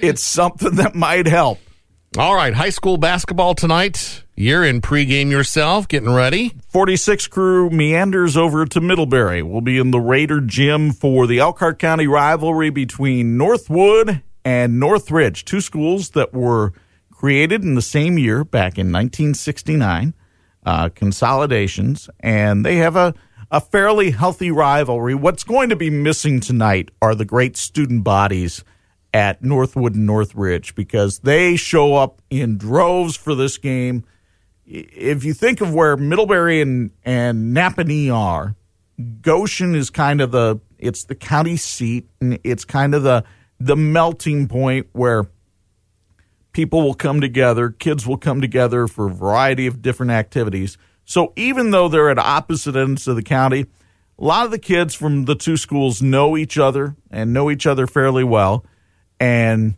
It's 0.00 0.22
something 0.22 0.74
that 0.74 0.94
might 0.94 1.26
help. 1.26 1.58
All 2.18 2.34
right, 2.34 2.52
high 2.52 2.70
school 2.70 2.96
basketball 2.96 3.54
tonight. 3.54 4.24
You're 4.36 4.64
in 4.64 4.80
pregame 4.80 5.30
yourself, 5.30 5.88
getting 5.88 6.12
ready. 6.12 6.54
46 6.68 7.28
crew 7.28 7.70
meanders 7.70 8.36
over 8.36 8.66
to 8.66 8.80
Middlebury. 8.80 9.42
We'll 9.42 9.60
be 9.60 9.78
in 9.78 9.92
the 9.92 10.00
Raider 10.00 10.40
gym 10.40 10.92
for 10.92 11.26
the 11.26 11.38
Elkhart 11.38 11.78
County 11.78 12.06
rivalry 12.06 12.70
between 12.70 13.36
Northwood 13.36 14.22
and 14.44 14.78
Northridge, 14.78 15.44
two 15.44 15.60
schools 15.60 16.10
that 16.10 16.34
were 16.34 16.72
created 17.12 17.62
in 17.62 17.74
the 17.74 17.82
same 17.82 18.18
year 18.18 18.44
back 18.44 18.78
in 18.78 18.92
1969, 18.92 20.14
uh, 20.64 20.88
consolidations, 20.90 22.08
and 22.20 22.64
they 22.64 22.76
have 22.76 22.96
a, 22.96 23.14
a 23.50 23.60
fairly 23.60 24.10
healthy 24.10 24.50
rivalry. 24.50 25.14
What's 25.14 25.44
going 25.44 25.68
to 25.68 25.76
be 25.76 25.90
missing 25.90 26.40
tonight 26.40 26.90
are 27.02 27.14
the 27.14 27.24
great 27.24 27.56
student 27.56 28.04
bodies 28.04 28.64
at 29.12 29.42
Northwood 29.42 29.94
and 29.94 30.06
Northridge 30.06 30.74
because 30.74 31.20
they 31.20 31.56
show 31.56 31.94
up 31.94 32.20
in 32.30 32.58
droves 32.58 33.16
for 33.16 33.34
this 33.34 33.58
game 33.58 34.04
if 34.66 35.24
you 35.24 35.34
think 35.34 35.60
of 35.60 35.74
where 35.74 35.96
Middlebury 35.96 36.60
and, 36.60 36.90
and 37.04 37.54
Nappanee 37.56 38.14
are, 38.14 38.54
Goshen 39.20 39.74
is 39.74 39.90
kind 39.90 40.20
of 40.20 40.30
the 40.30 40.60
it's 40.78 41.04
the 41.04 41.14
county 41.14 41.56
seat 41.56 42.08
and 42.20 42.38
it's 42.44 42.64
kind 42.64 42.94
of 42.94 43.02
the 43.02 43.24
the 43.58 43.76
melting 43.76 44.46
point 44.46 44.86
where 44.92 45.26
people 46.54 46.82
will 46.82 46.94
come 46.94 47.20
together, 47.20 47.68
kids 47.68 48.06
will 48.06 48.16
come 48.16 48.40
together 48.40 48.86
for 48.86 49.08
a 49.08 49.10
variety 49.10 49.66
of 49.66 49.82
different 49.82 50.12
activities. 50.12 50.78
So 51.04 51.34
even 51.36 51.70
though 51.70 51.88
they're 51.88 52.08
at 52.08 52.18
opposite 52.18 52.76
ends 52.76 53.06
of 53.06 53.16
the 53.16 53.22
county, 53.22 53.66
a 54.18 54.24
lot 54.24 54.46
of 54.46 54.50
the 54.52 54.58
kids 54.58 54.94
from 54.94 55.26
the 55.26 55.34
two 55.34 55.58
schools 55.58 56.00
know 56.00 56.36
each 56.36 56.56
other 56.56 56.96
and 57.10 57.34
know 57.34 57.50
each 57.50 57.66
other 57.66 57.86
fairly 57.86 58.24
well. 58.24 58.64
And 59.20 59.74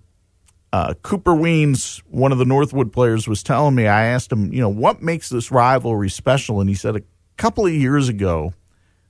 uh, 0.72 0.94
Cooper 1.02 1.32
Weens, 1.32 2.02
one 2.10 2.32
of 2.32 2.38
the 2.38 2.44
Northwood 2.44 2.92
players, 2.92 3.26
was 3.26 3.42
telling 3.42 3.74
me. 3.74 3.86
I 3.86 4.06
asked 4.06 4.30
him, 4.30 4.52
you 4.52 4.60
know, 4.60 4.68
what 4.68 5.02
makes 5.02 5.30
this 5.30 5.50
rivalry 5.50 6.10
special, 6.10 6.60
and 6.60 6.68
he 6.68 6.74
said 6.74 6.96
a 6.96 7.02
couple 7.36 7.66
of 7.66 7.72
years 7.72 8.08
ago, 8.08 8.52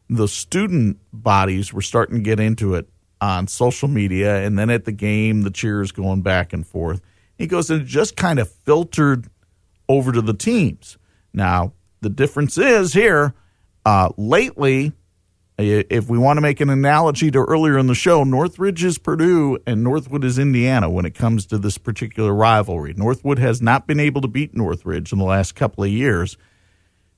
the 0.09 0.29
student 0.29 0.99
bodies 1.13 1.73
were 1.73 1.83
starting 1.83 2.17
to 2.17 2.23
get 2.23 2.39
into 2.39 2.75
it 2.75 2.89
on 3.21 3.49
social 3.49 3.89
media, 3.89 4.45
and 4.45 4.57
then 4.57 4.71
at 4.71 4.85
the 4.85 4.93
game, 4.93 5.43
the 5.43 5.51
cheers 5.51 5.91
going 5.91 6.23
back 6.23 6.53
and 6.53 6.65
forth. 6.65 7.01
He 7.37 7.47
goes, 7.47 7.71
and 7.71 7.83
it 7.83 7.87
just 7.87 8.17
kind 8.17 8.39
of 8.39 8.51
filtered 8.51 9.29
over 9.89 10.13
to 10.13 10.23
the 10.23 10.35
teams. 10.35 10.99
Now, 11.33 11.73
the 12.01 12.09
difference 12.09 12.59
is 12.59 12.93
here, 12.93 13.35
uh, 13.85 14.11
lately, 14.17 14.93
if 15.59 16.09
we 16.09 16.19
want 16.19 16.37
to 16.37 16.43
make 16.43 16.61
an 16.61 16.69
analogy 16.69 17.31
to 17.31 17.39
earlier 17.39 17.79
in 17.79 17.87
the 17.87 17.95
show, 17.95 18.25
Northridge 18.25 18.85
is 18.85 18.99
Purdue 18.99 19.59
and 19.67 19.83
Northwood 19.83 20.23
is 20.23 20.39
Indiana 20.39 20.91
when 20.91 21.07
it 21.07 21.15
comes 21.15 21.47
to 21.47 21.59
this 21.59 21.79
particular 21.79 22.35
rivalry. 22.35 22.93
Northwood 22.95 23.39
has 23.39 23.63
not 23.63 23.87
been 23.87 24.01
able 24.01 24.21
to 24.21 24.29
beat 24.29 24.55
Northridge 24.55 25.13
in 25.13 25.19
the 25.19 25.25
last 25.25 25.55
couple 25.55 25.85
of 25.85 25.91
years. 25.91 26.37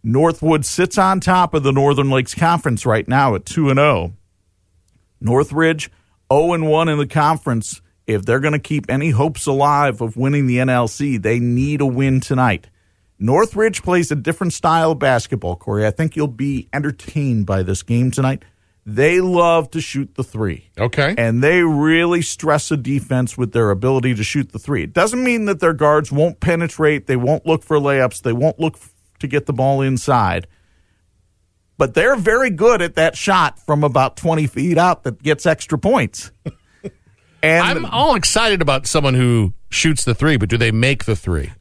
Northwood 0.04 0.64
sits 0.64 0.96
on 0.96 1.18
top 1.18 1.52
of 1.52 1.64
the 1.64 1.72
Northern 1.72 2.10
Lakes 2.10 2.34
Conference 2.34 2.86
right 2.86 3.08
now 3.08 3.34
at 3.34 3.44
2 3.44 3.70
and 3.70 3.78
0. 3.78 4.12
Northridge 5.20 5.90
0 6.32 6.52
and 6.52 6.68
1 6.68 6.88
in 6.88 6.98
the 6.98 7.06
conference. 7.06 7.80
If 8.08 8.24
they're 8.24 8.40
going 8.40 8.54
to 8.54 8.58
keep 8.58 8.86
any 8.88 9.10
hopes 9.10 9.46
alive 9.46 10.00
of 10.00 10.16
winning 10.16 10.46
the 10.46 10.56
NLC, 10.56 11.20
they 11.20 11.38
need 11.38 11.82
a 11.82 11.86
win 11.86 12.20
tonight. 12.20 12.68
Northridge 13.18 13.82
plays 13.82 14.10
a 14.10 14.16
different 14.16 14.54
style 14.54 14.92
of 14.92 14.98
basketball, 14.98 15.56
Corey. 15.56 15.86
I 15.86 15.90
think 15.90 16.16
you'll 16.16 16.26
be 16.26 16.70
entertained 16.72 17.44
by 17.44 17.62
this 17.62 17.82
game 17.82 18.10
tonight. 18.10 18.44
They 18.86 19.20
love 19.20 19.70
to 19.72 19.82
shoot 19.82 20.14
the 20.14 20.24
three. 20.24 20.70
Okay. 20.78 21.14
And 21.18 21.44
they 21.44 21.60
really 21.60 22.22
stress 22.22 22.70
a 22.70 22.78
defense 22.78 23.36
with 23.36 23.52
their 23.52 23.70
ability 23.70 24.14
to 24.14 24.24
shoot 24.24 24.52
the 24.52 24.58
three. 24.58 24.84
It 24.84 24.94
doesn't 24.94 25.22
mean 25.22 25.44
that 25.44 25.60
their 25.60 25.74
guards 25.74 26.10
won't 26.10 26.40
penetrate, 26.40 27.06
they 27.08 27.16
won't 27.16 27.44
look 27.44 27.62
for 27.62 27.76
layups, 27.76 28.22
they 28.22 28.32
won't 28.32 28.58
look 28.58 28.78
to 29.18 29.26
get 29.26 29.44
the 29.44 29.52
ball 29.52 29.82
inside. 29.82 30.46
But 31.76 31.92
they're 31.92 32.16
very 32.16 32.48
good 32.48 32.80
at 32.80 32.94
that 32.94 33.18
shot 33.18 33.58
from 33.58 33.84
about 33.84 34.16
20 34.16 34.46
feet 34.46 34.78
out 34.78 35.02
that 35.02 35.22
gets 35.22 35.44
extra 35.44 35.78
points. 35.78 36.32
and 37.42 37.64
I'm 37.64 37.84
all 37.86 38.14
excited 38.14 38.62
about 38.62 38.86
someone 38.86 39.14
who 39.14 39.52
shoots 39.70 40.04
the 40.04 40.14
three, 40.14 40.36
but 40.36 40.48
do 40.48 40.56
they 40.56 40.72
make 40.72 41.04
the 41.04 41.16
three? 41.16 41.52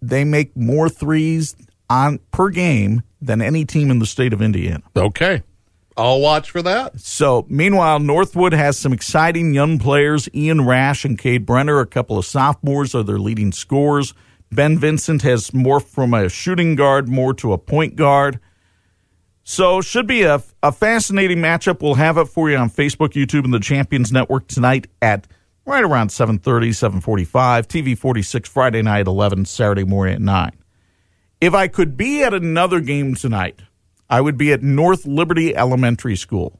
They 0.00 0.24
make 0.24 0.56
more 0.56 0.88
threes 0.88 1.56
on 1.88 2.20
per 2.30 2.50
game 2.50 3.02
than 3.20 3.40
any 3.40 3.64
team 3.64 3.90
in 3.90 3.98
the 3.98 4.06
state 4.06 4.32
of 4.32 4.42
Indiana. 4.42 4.82
Okay. 4.96 5.42
I'll 5.96 6.20
watch 6.20 6.50
for 6.50 6.60
that. 6.62 7.00
So, 7.00 7.46
meanwhile, 7.48 7.98
Northwood 7.98 8.52
has 8.52 8.78
some 8.78 8.92
exciting 8.92 9.54
young 9.54 9.78
players. 9.78 10.28
Ian 10.34 10.66
Rash 10.66 11.06
and 11.06 11.18
Cade 11.18 11.46
Brenner, 11.46 11.80
a 11.80 11.86
couple 11.86 12.18
of 12.18 12.26
sophomores, 12.26 12.94
are 12.94 13.02
their 13.02 13.18
leading 13.18 13.50
scorers. 13.50 14.12
Ben 14.52 14.78
Vincent 14.78 15.22
has 15.22 15.50
morphed 15.52 15.88
from 15.88 16.12
a 16.12 16.28
shooting 16.28 16.76
guard 16.76 17.08
more 17.08 17.32
to 17.34 17.52
a 17.52 17.58
point 17.58 17.96
guard. 17.96 18.38
So, 19.48 19.80
should 19.80 20.08
be 20.08 20.24
a, 20.24 20.42
a 20.60 20.72
fascinating 20.72 21.38
matchup. 21.38 21.80
We'll 21.80 21.94
have 21.94 22.18
it 22.18 22.24
for 22.24 22.50
you 22.50 22.56
on 22.56 22.68
Facebook, 22.68 23.10
YouTube, 23.10 23.44
and 23.44 23.54
the 23.54 23.60
Champions 23.60 24.10
Network 24.10 24.48
tonight 24.48 24.88
at 25.00 25.28
right 25.64 25.84
around 25.84 26.08
7.30, 26.08 26.70
7.45, 26.70 27.68
TV 27.68 27.96
46 27.96 28.48
Friday 28.48 28.82
night, 28.82 29.06
11, 29.06 29.44
Saturday 29.44 29.84
morning 29.84 30.16
at 30.16 30.20
9. 30.20 30.50
If 31.40 31.54
I 31.54 31.68
could 31.68 31.96
be 31.96 32.24
at 32.24 32.34
another 32.34 32.80
game 32.80 33.14
tonight, 33.14 33.60
I 34.10 34.20
would 34.20 34.36
be 34.36 34.52
at 34.52 34.64
North 34.64 35.06
Liberty 35.06 35.54
Elementary 35.54 36.16
School. 36.16 36.58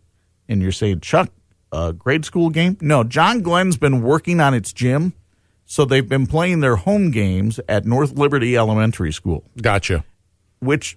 And 0.49 0.63
you're 0.63 0.71
saying, 0.71 1.01
Chuck, 1.01 1.31
a 1.73 1.93
grade 1.93 2.25
school 2.25 2.51
game? 2.51 2.79
No, 2.81 3.03
John 3.03 3.43
Glenn's 3.43 3.77
been 3.77 4.01
working 4.01 4.39
on 4.39 4.55
its 4.55 4.73
gym, 4.73 5.13
so 5.65 5.85
they've 5.85 6.09
been 6.09 6.29
playing 6.29 6.61
their 6.61 6.77
home 6.77 7.11
games 7.11 7.59
at 7.69 7.85
North 7.85 8.13
Liberty 8.13 8.57
Elementary 8.57 9.13
School. 9.13 9.43
Gotcha. 9.61 10.05
Which 10.61 10.97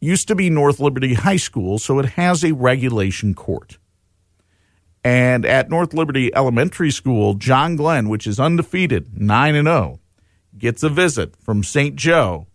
used 0.00 0.28
to 0.28 0.34
be 0.34 0.50
North 0.50 0.80
Liberty 0.80 1.14
High 1.14 1.36
School, 1.36 1.78
so 1.78 1.98
it 1.98 2.10
has 2.10 2.42
a 2.42 2.52
regulation 2.52 3.34
court. 3.34 3.78
And 5.04 5.46
at 5.46 5.70
North 5.70 5.94
Liberty 5.94 6.34
Elementary 6.34 6.90
School, 6.90 7.34
John 7.34 7.76
Glenn, 7.76 8.08
which 8.08 8.26
is 8.26 8.40
undefeated, 8.40 9.18
9 9.18 9.54
and 9.54 9.66
0, 9.66 10.00
gets 10.58 10.82
a 10.82 10.88
visit 10.88 11.36
from 11.36 11.62
St. 11.62 11.96
Joe, 11.96 12.46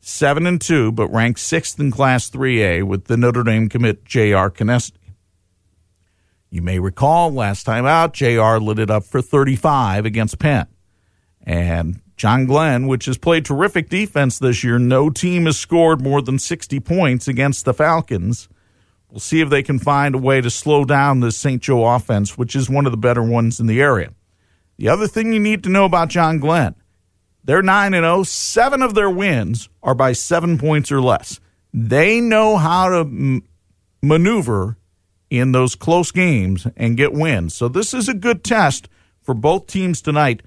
7 0.00 0.46
and 0.46 0.60
2, 0.60 0.92
but 0.92 1.12
ranked 1.12 1.40
6th 1.40 1.80
in 1.80 1.90
Class 1.90 2.30
3A 2.30 2.84
with 2.84 3.06
the 3.06 3.16
Notre 3.16 3.42
Dame 3.42 3.68
commit 3.68 4.04
J.R. 4.04 4.50
Konieczny. 4.50 4.92
You 6.50 6.62
may 6.62 6.78
recall 6.78 7.32
last 7.32 7.64
time 7.64 7.84
out, 7.84 8.14
J.R. 8.14 8.60
lit 8.60 8.78
it 8.78 8.90
up 8.90 9.04
for 9.04 9.20
35 9.20 10.06
against 10.06 10.38
Penn. 10.38 10.66
And 11.42 12.00
John 12.18 12.46
Glenn, 12.46 12.88
which 12.88 13.06
has 13.06 13.16
played 13.16 13.44
terrific 13.44 13.88
defense 13.88 14.38
this 14.38 14.64
year, 14.64 14.78
no 14.78 15.08
team 15.08 15.46
has 15.46 15.56
scored 15.56 16.02
more 16.02 16.20
than 16.20 16.38
60 16.38 16.80
points 16.80 17.28
against 17.28 17.64
the 17.64 17.72
Falcons. 17.72 18.48
We'll 19.08 19.20
see 19.20 19.40
if 19.40 19.48
they 19.48 19.62
can 19.62 19.78
find 19.78 20.14
a 20.14 20.18
way 20.18 20.40
to 20.40 20.50
slow 20.50 20.84
down 20.84 21.20
this 21.20 21.36
St. 21.36 21.62
Joe 21.62 21.86
offense, 21.86 22.36
which 22.36 22.56
is 22.56 22.68
one 22.68 22.86
of 22.86 22.92
the 22.92 22.98
better 22.98 23.22
ones 23.22 23.60
in 23.60 23.68
the 23.68 23.80
area. 23.80 24.12
The 24.76 24.88
other 24.88 25.06
thing 25.06 25.32
you 25.32 25.40
need 25.40 25.62
to 25.62 25.70
know 25.70 25.84
about 25.84 26.08
John 26.08 26.38
Glenn, 26.38 26.74
they're 27.44 27.62
9 27.62 27.94
and 27.94 28.04
0. 28.04 28.24
Seven 28.24 28.82
of 28.82 28.94
their 28.94 29.08
wins 29.08 29.68
are 29.82 29.94
by 29.94 30.12
seven 30.12 30.58
points 30.58 30.92
or 30.92 31.00
less. 31.00 31.40
They 31.72 32.20
know 32.20 32.56
how 32.56 32.88
to 32.88 32.98
m- 32.98 33.42
maneuver 34.02 34.76
in 35.30 35.52
those 35.52 35.74
close 35.74 36.10
games 36.10 36.66
and 36.76 36.96
get 36.96 37.12
wins. 37.12 37.54
So 37.54 37.68
this 37.68 37.94
is 37.94 38.08
a 38.08 38.14
good 38.14 38.42
test 38.42 38.88
for 39.22 39.34
both 39.34 39.66
teams 39.66 40.02
tonight. 40.02 40.42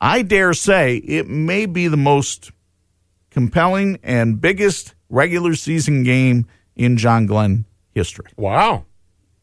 I 0.00 0.22
dare 0.22 0.54
say 0.54 0.96
it 0.96 1.28
may 1.28 1.66
be 1.66 1.88
the 1.88 1.96
most 1.96 2.52
compelling 3.30 3.98
and 4.02 4.40
biggest 4.40 4.94
regular 5.08 5.54
season 5.54 6.02
game 6.02 6.46
in 6.74 6.96
John 6.96 7.26
Glenn 7.26 7.66
history. 7.92 8.30
Wow. 8.36 8.86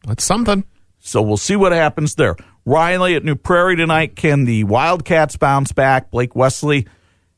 That's 0.06 0.24
something. 0.24 0.64
So 0.98 1.22
we'll 1.22 1.36
see 1.36 1.56
what 1.56 1.72
happens 1.72 2.16
there. 2.16 2.36
Riley 2.64 3.14
at 3.14 3.24
New 3.24 3.36
Prairie 3.36 3.76
tonight. 3.76 4.16
Can 4.16 4.44
the 4.44 4.64
Wildcats 4.64 5.36
bounce 5.36 5.72
back? 5.72 6.10
Blake 6.10 6.34
Wesley 6.34 6.86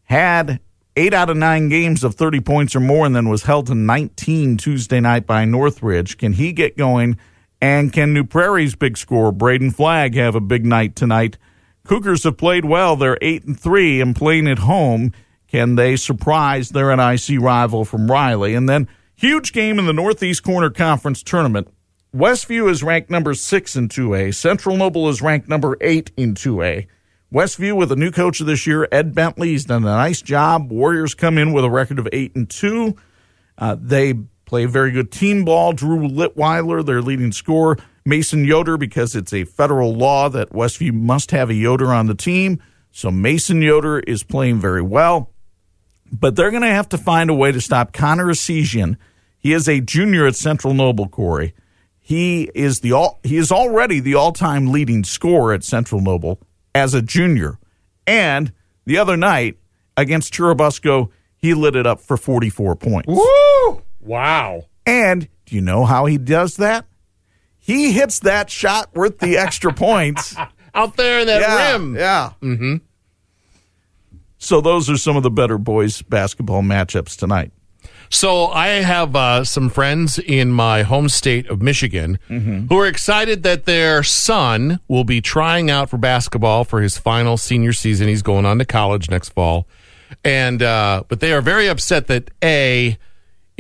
had 0.05 0.61
eight 0.97 1.15
out 1.15 1.31
of 1.31 1.37
nine 1.37 1.69
games 1.69 2.03
of 2.03 2.15
30 2.15 2.41
points 2.41 2.75
or 2.75 2.81
more 2.81 3.07
and 3.07 3.15
then 3.15 3.29
was 3.29 3.45
held 3.45 3.67
to 3.69 3.75
19 3.75 4.57
Tuesday 4.57 4.99
night 4.99 5.27
by 5.27 5.45
Northridge. 5.45 6.19
Can 6.19 6.33
he 6.33 6.53
get 6.53 6.77
going? 6.77 7.17
And 7.61 7.93
can 7.93 8.13
New 8.15 8.25
Prairie's 8.25 8.75
big 8.75 8.97
scorer, 8.97 9.33
Braden 9.33 9.71
Flagg, 9.73 10.15
have 10.15 10.35
a 10.35 10.41
big 10.41 10.65
night 10.65 10.97
tonight? 10.97 11.37
Cougars 11.85 12.25
have 12.25 12.37
played 12.37 12.65
well. 12.65 12.97
They're 12.97 13.19
8 13.21 13.45
and 13.45 13.59
3 13.59 14.01
and 14.01 14.15
playing 14.15 14.49
at 14.49 14.61
home. 14.61 15.13
Can 15.49 15.75
they 15.75 15.97
surprise 15.97 16.71
their 16.71 16.95
NIC 16.95 17.41
rival 17.41 17.85
from 17.85 18.11
Riley? 18.11 18.55
And 18.55 18.69
then 18.69 18.89
Huge 19.21 19.53
game 19.53 19.79
in 19.79 19.85
the 19.85 19.93
Northeast 19.93 20.43
Corner 20.43 20.71
Conference 20.71 21.23
tournament. 21.23 21.69
Westview 22.17 22.71
is 22.71 22.83
ranked 22.83 23.11
number 23.11 23.35
six 23.35 23.77
in 23.77 23.91
2A. 23.91 24.35
Central 24.35 24.79
Noble 24.79 25.11
is 25.11 25.21
ranked 25.21 25.47
number 25.47 25.77
eight 25.83 26.11
in 26.17 26.33
2A. 26.33 26.87
Westview 27.31 27.77
with 27.77 27.93
a 27.93 27.97
new 27.97 28.11
coach 28.11 28.39
this 28.39 28.67
year, 28.67 28.89
Ed 28.91 29.15
Bentley. 29.15 29.49
He's 29.49 29.67
done 29.67 29.83
a 29.83 29.89
nice 29.89 30.23
job. 30.23 30.73
Warriors 30.73 31.13
come 31.13 31.37
in 31.37 31.53
with 31.53 31.67
a 31.67 31.71
record 31.71 31.99
of 31.99 32.09
eight 32.15 32.35
and 32.35 32.49
two. 32.49 32.97
Uh, 33.59 33.77
they 33.79 34.15
play 34.47 34.65
very 34.65 34.91
good 34.91 35.13
team 35.13 35.45
ball. 35.45 35.75
Drew 35.75 36.09
Litweiler, 36.09 36.83
their 36.83 37.03
leading 37.03 37.31
scorer. 37.31 37.77
Mason 38.11 38.45
Yoder, 38.45 38.77
because 38.77 39.15
it's 39.15 39.33
a 39.33 39.45
federal 39.45 39.95
law 39.95 40.29
that 40.29 40.51
Westview 40.51 40.93
must 40.93 41.31
have 41.31 41.49
a 41.49 41.55
Yoder 41.55 41.95
on 41.95 42.09
the 42.09 42.15
team. 42.15 42.61
So 42.91 43.11
Mason 43.11 43.63
Yoder 43.63 44.01
is 44.01 44.25
playing 44.25 44.59
very 44.59 44.83
well. 44.83 45.31
But 46.13 46.35
they're 46.35 46.51
going 46.51 46.65
to 46.65 46.69
have 46.69 46.89
to 46.89 46.99
find 46.99 47.31
a 47.31 47.35
way 47.35 47.53
to 47.53 47.61
stop 47.61 47.93
Connor 47.93 48.27
Essegian. 48.27 48.97
He 49.39 49.53
is 49.53 49.69
a 49.69 49.81
junior 49.81 50.27
at 50.27 50.35
Central 50.35 50.75
Noble, 50.75 51.09
Corey. 51.09 51.55
He 52.01 52.51
is 52.53 52.81
the 52.81 52.93
all, 52.93 53.21
he 53.23 53.37
is 53.37 53.53
already 53.53 54.01
the 54.01 54.17
all-time 54.17 54.73
leading 54.73 55.05
scorer 55.05 55.53
at 55.53 55.63
Central 55.63 56.01
Noble 56.01 56.43
as 56.75 56.93
a 56.95 57.01
junior. 57.01 57.61
And 58.09 58.53
the 58.87 58.99
other 58.99 59.17
night 59.17 59.59
against 59.97 60.35
Churubusco, 60.35 61.11
he 61.37 61.55
lit 61.55 61.77
it 61.77 61.87
up 61.87 62.01
for 62.01 62.17
44 62.17 62.75
points. 62.75 63.07
Woo! 63.07 63.83
Wow. 64.01 64.65
And 64.85 65.29
do 65.47 65.55
you 65.55 65.61
know 65.61 65.85
how 65.85 66.07
he 66.07 66.19
does 66.19 66.57
that? 66.57 66.87
He 67.61 67.93
hits 67.93 68.19
that 68.21 68.51
shot 68.51 68.91
worth 68.95 69.19
the 69.19 69.37
extra 69.37 69.73
points 69.73 70.35
Out 70.75 70.97
there 70.97 71.21
in 71.21 71.27
that 71.27 71.41
yeah, 71.41 71.73
rim. 71.73 71.97
Yeah. 71.97 72.33
Mm-hmm. 72.41 72.77
So 74.39 74.61
those 74.61 74.89
are 74.89 74.97
some 74.97 75.17
of 75.17 75.23
the 75.23 75.31
better 75.31 75.59
boys 75.59 76.03
basketball 76.03 76.63
matchups 76.63 77.17
tonight. 77.17 77.53
So 78.09 78.47
I 78.47 78.69
have 78.69 79.15
uh, 79.15 79.45
some 79.45 79.69
friends 79.69 80.19
in 80.19 80.51
my 80.51 80.83
home 80.83 81.09
state 81.09 81.49
of 81.49 81.61
Michigan 81.63 82.19
Mm-hmm. 82.29 82.67
who 82.67 82.79
are 82.79 82.87
excited 82.87 83.43
that 83.45 83.67
their 83.67 84.03
son 84.03 84.81
will 84.89 85.05
be 85.05 85.21
trying 85.21 85.71
out 85.71 85.91
for 85.91 85.97
basketball 85.99 86.65
for 86.65 86.81
his 86.81 86.99
final 86.99 87.37
senior 87.37 87.73
season. 87.73 88.09
He's 88.09 88.23
going 88.23 88.47
on 88.47 88.59
to 88.59 88.65
college 88.65 89.11
next 89.11 89.29
fall, 89.31 89.67
and 90.25 90.63
uh, 90.63 91.05
but 91.09 91.21
they 91.21 91.33
are 91.33 91.41
very 91.41 91.69
upset 91.69 92.07
that 92.09 92.31
a 92.43 92.99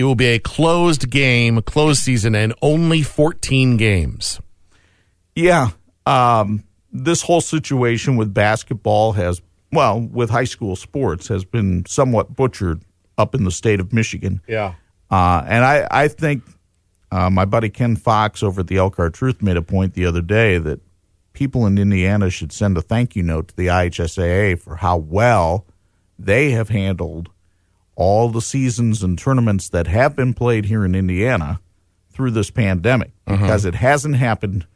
it 0.00 0.04
will 0.04 0.14
be 0.14 0.28
a 0.28 0.38
closed 0.38 1.10
game, 1.10 1.60
closed 1.60 2.00
season, 2.00 2.34
and 2.34 2.54
only 2.62 3.02
14 3.02 3.76
games. 3.76 4.40
Yeah. 5.34 5.72
Um, 6.06 6.64
this 6.90 7.20
whole 7.20 7.42
situation 7.42 8.16
with 8.16 8.32
basketball 8.32 9.12
has, 9.12 9.42
well, 9.70 10.00
with 10.00 10.30
high 10.30 10.44
school 10.44 10.74
sports, 10.74 11.28
has 11.28 11.44
been 11.44 11.84
somewhat 11.86 12.34
butchered 12.34 12.82
up 13.18 13.34
in 13.34 13.44
the 13.44 13.50
state 13.50 13.78
of 13.78 13.92
Michigan. 13.92 14.40
Yeah. 14.48 14.74
Uh, 15.10 15.42
and 15.46 15.64
I, 15.64 15.86
I 15.90 16.08
think 16.08 16.44
uh, 17.12 17.28
my 17.28 17.44
buddy 17.44 17.68
Ken 17.68 17.94
Fox 17.94 18.42
over 18.42 18.62
at 18.62 18.68
the 18.68 18.78
Elkhart 18.78 19.12
Truth 19.12 19.42
made 19.42 19.58
a 19.58 19.62
point 19.62 19.92
the 19.92 20.06
other 20.06 20.22
day 20.22 20.56
that 20.56 20.80
people 21.34 21.66
in 21.66 21.76
Indiana 21.76 22.30
should 22.30 22.52
send 22.52 22.78
a 22.78 22.80
thank 22.80 23.14
you 23.14 23.22
note 23.22 23.48
to 23.48 23.56
the 23.56 23.66
IHSAA 23.66 24.58
for 24.58 24.76
how 24.76 24.96
well 24.96 25.66
they 26.18 26.52
have 26.52 26.70
handled 26.70 27.28
all 28.00 28.30
the 28.30 28.40
seasons 28.40 29.02
and 29.02 29.18
tournaments 29.18 29.68
that 29.68 29.86
have 29.86 30.16
been 30.16 30.32
played 30.32 30.64
here 30.64 30.86
in 30.86 30.94
Indiana 30.94 31.60
through 32.10 32.30
this 32.30 32.50
pandemic 32.50 33.12
uh-huh. 33.26 33.36
because 33.36 33.66
it 33.66 33.74
hasn't 33.74 34.16
happened 34.16 34.66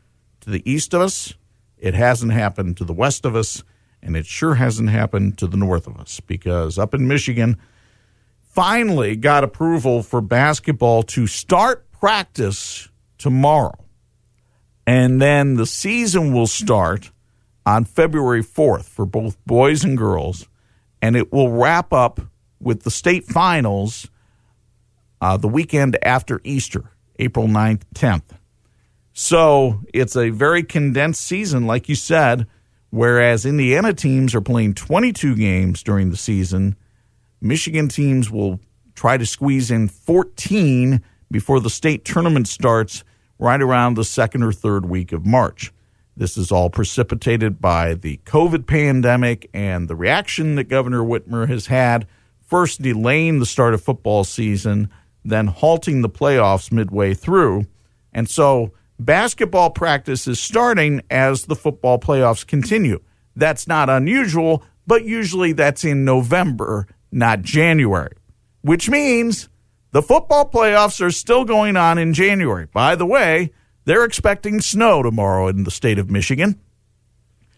to 0.41 0.51
the 0.51 0.63
east 0.71 0.93
of 0.93 1.01
us, 1.01 1.33
it 1.79 1.95
hasn't 1.95 2.33
happened 2.33 2.77
to 2.77 2.85
the 2.85 2.93
west 2.93 3.25
of 3.25 3.35
us, 3.35 3.65
and 4.03 4.15
it 4.15 4.27
sure 4.27 4.57
hasn't 4.57 4.91
happened 4.91 5.39
to 5.39 5.47
the 5.47 5.57
north 5.57 5.87
of 5.87 5.97
us 5.97 6.21
because 6.21 6.79
up 6.79 6.93
in 6.93 7.09
Michigan, 7.09 7.57
finally 8.43 9.17
got 9.17 9.43
approval 9.43 10.03
for 10.03 10.21
basketball 10.21 11.03
to 11.03 11.27
start 11.27 11.91
practice 11.93 12.91
tomorrow. 13.17 13.87
And 14.87 15.23
then 15.23 15.55
the 15.55 15.65
season 15.65 16.35
will 16.35 16.47
start 16.47 17.11
on 17.65 17.87
February 17.87 18.45
4th 18.45 18.85
for 18.85 19.07
both 19.07 19.43
boys 19.47 19.83
and 19.83 19.97
girls. 19.97 20.47
And 21.01 21.17
it 21.17 21.33
will 21.33 21.51
wrap 21.51 21.91
up 21.91 22.21
with 22.65 22.83
the 22.83 22.91
state 22.91 23.27
finals 23.27 24.09
uh, 25.21 25.37
the 25.37 25.49
weekend 25.49 25.97
after 26.03 26.41
Easter, 26.45 26.91
April 27.19 27.47
9th, 27.47 27.83
10th. 27.95 28.39
So 29.13 29.81
it's 29.95 30.17
a 30.17 30.31
very 30.31 30.63
condensed 30.65 31.23
season, 31.23 31.67
like 31.67 31.89
you 31.89 31.95
said, 31.95 32.47
whereas 32.91 33.47
Indiana 33.47 33.93
teams 33.93 34.35
are 34.35 34.41
playing 34.41 34.75
22 34.75 35.37
games 35.37 35.83
during 35.83 36.11
the 36.11 36.17
season. 36.17 36.77
Michigan 37.41 37.89
teams 37.89 38.31
will 38.31 38.59
try 38.95 39.17
to 39.17 39.27
squeeze 39.27 39.71
in 39.71 39.89
14 39.89 41.03
before 41.31 41.61
the 41.61 41.71
state 41.71 42.05
tournament 42.05 42.49
starts 42.49 43.05
right 43.39 43.61
around 43.61 43.95
the 43.95 44.05
second 44.05 44.43
or 44.43 44.53
third 44.53 44.87
week 44.87 45.13
of 45.13 45.27
March. 45.27 45.73
This 46.17 46.37
is 46.37 46.53
all 46.53 46.71
precipitated 46.71 47.61
by 47.61 47.95
the 47.95 48.19
COVID 48.25 48.67
pandemic 48.67 49.51
and 49.53 49.89
the 49.89 49.97
reaction 49.97 50.55
that 50.55 50.65
Governor 50.65 51.03
Whitmer 51.03 51.49
has 51.49 51.67
had, 51.67 52.07
first 52.47 52.83
delaying 52.83 53.39
the 53.39 53.47
start 53.47 53.75
of 53.75 53.83
football 53.83 54.25
season, 54.25 54.91
then 55.25 55.47
halting 55.47 56.03
the 56.03 56.09
playoffs 56.09 56.71
midway 56.71 57.15
through. 57.15 57.67
And 58.13 58.29
so 58.29 58.73
basketball 58.99 59.71
practice 59.71 60.27
is 60.29 60.39
starting 60.39 61.03
as 61.11 61.47
the 61.47 61.57
football 61.57 61.99
playoffs 61.99 62.47
continue. 62.47 63.01
That's 63.37 63.67
not 63.67 63.91
unusual, 63.91 64.63
but 64.87 65.05
usually 65.05 65.53
that's 65.53 65.85
in 65.85 66.05
November, 66.05 66.87
not 67.11 67.43
January, 67.43 68.13
which 68.63 68.89
means 68.89 69.49
the 69.93 70.03
football 70.03 70.49
playoffs 70.49 71.01
are 71.01 71.11
still 71.11 71.45
going 71.45 71.77
on 71.77 71.99
in 71.99 72.15
January. 72.15 72.67
By 72.73 72.95
the 72.95 73.07
way, 73.07 73.53
they're 73.85 74.05
expecting 74.05 74.61
snow 74.61 75.03
tomorrow 75.03 75.49
in 75.49 75.65
the 75.65 75.71
state 75.71 75.99
of 75.99 76.11
Michigan. 76.11 76.61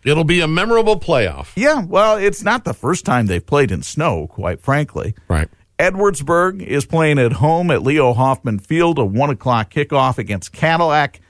It'll 0.07 0.23
be 0.23 0.41
a 0.41 0.47
memorable 0.47 1.01
playoff. 1.01 1.49
Yeah, 1.57 1.83
well, 1.83 2.17
it's 2.17 2.45
not 2.45 2.65
the 2.65 2.73
first 2.73 3.05
time 3.05 3.27
they've 3.27 3.45
played 3.45 3.73
in 3.73 3.83
snow, 3.83 4.29
quite 4.29 4.61
frankly. 4.61 5.15
Right. 5.27 5.49
Edwardsburg 5.81 6.63
is 6.63 6.87
playing 6.87 7.19
at 7.19 7.33
home 7.33 7.73
at 7.73 7.83
Leo 7.83 8.13
Hoffman 8.13 8.61
Field, 8.61 9.01
a 9.01 9.05
one 9.05 9.31
o'clock 9.31 9.69
kickoff 9.71 10.17
against 10.17 10.53
Cadillac. 10.53 11.21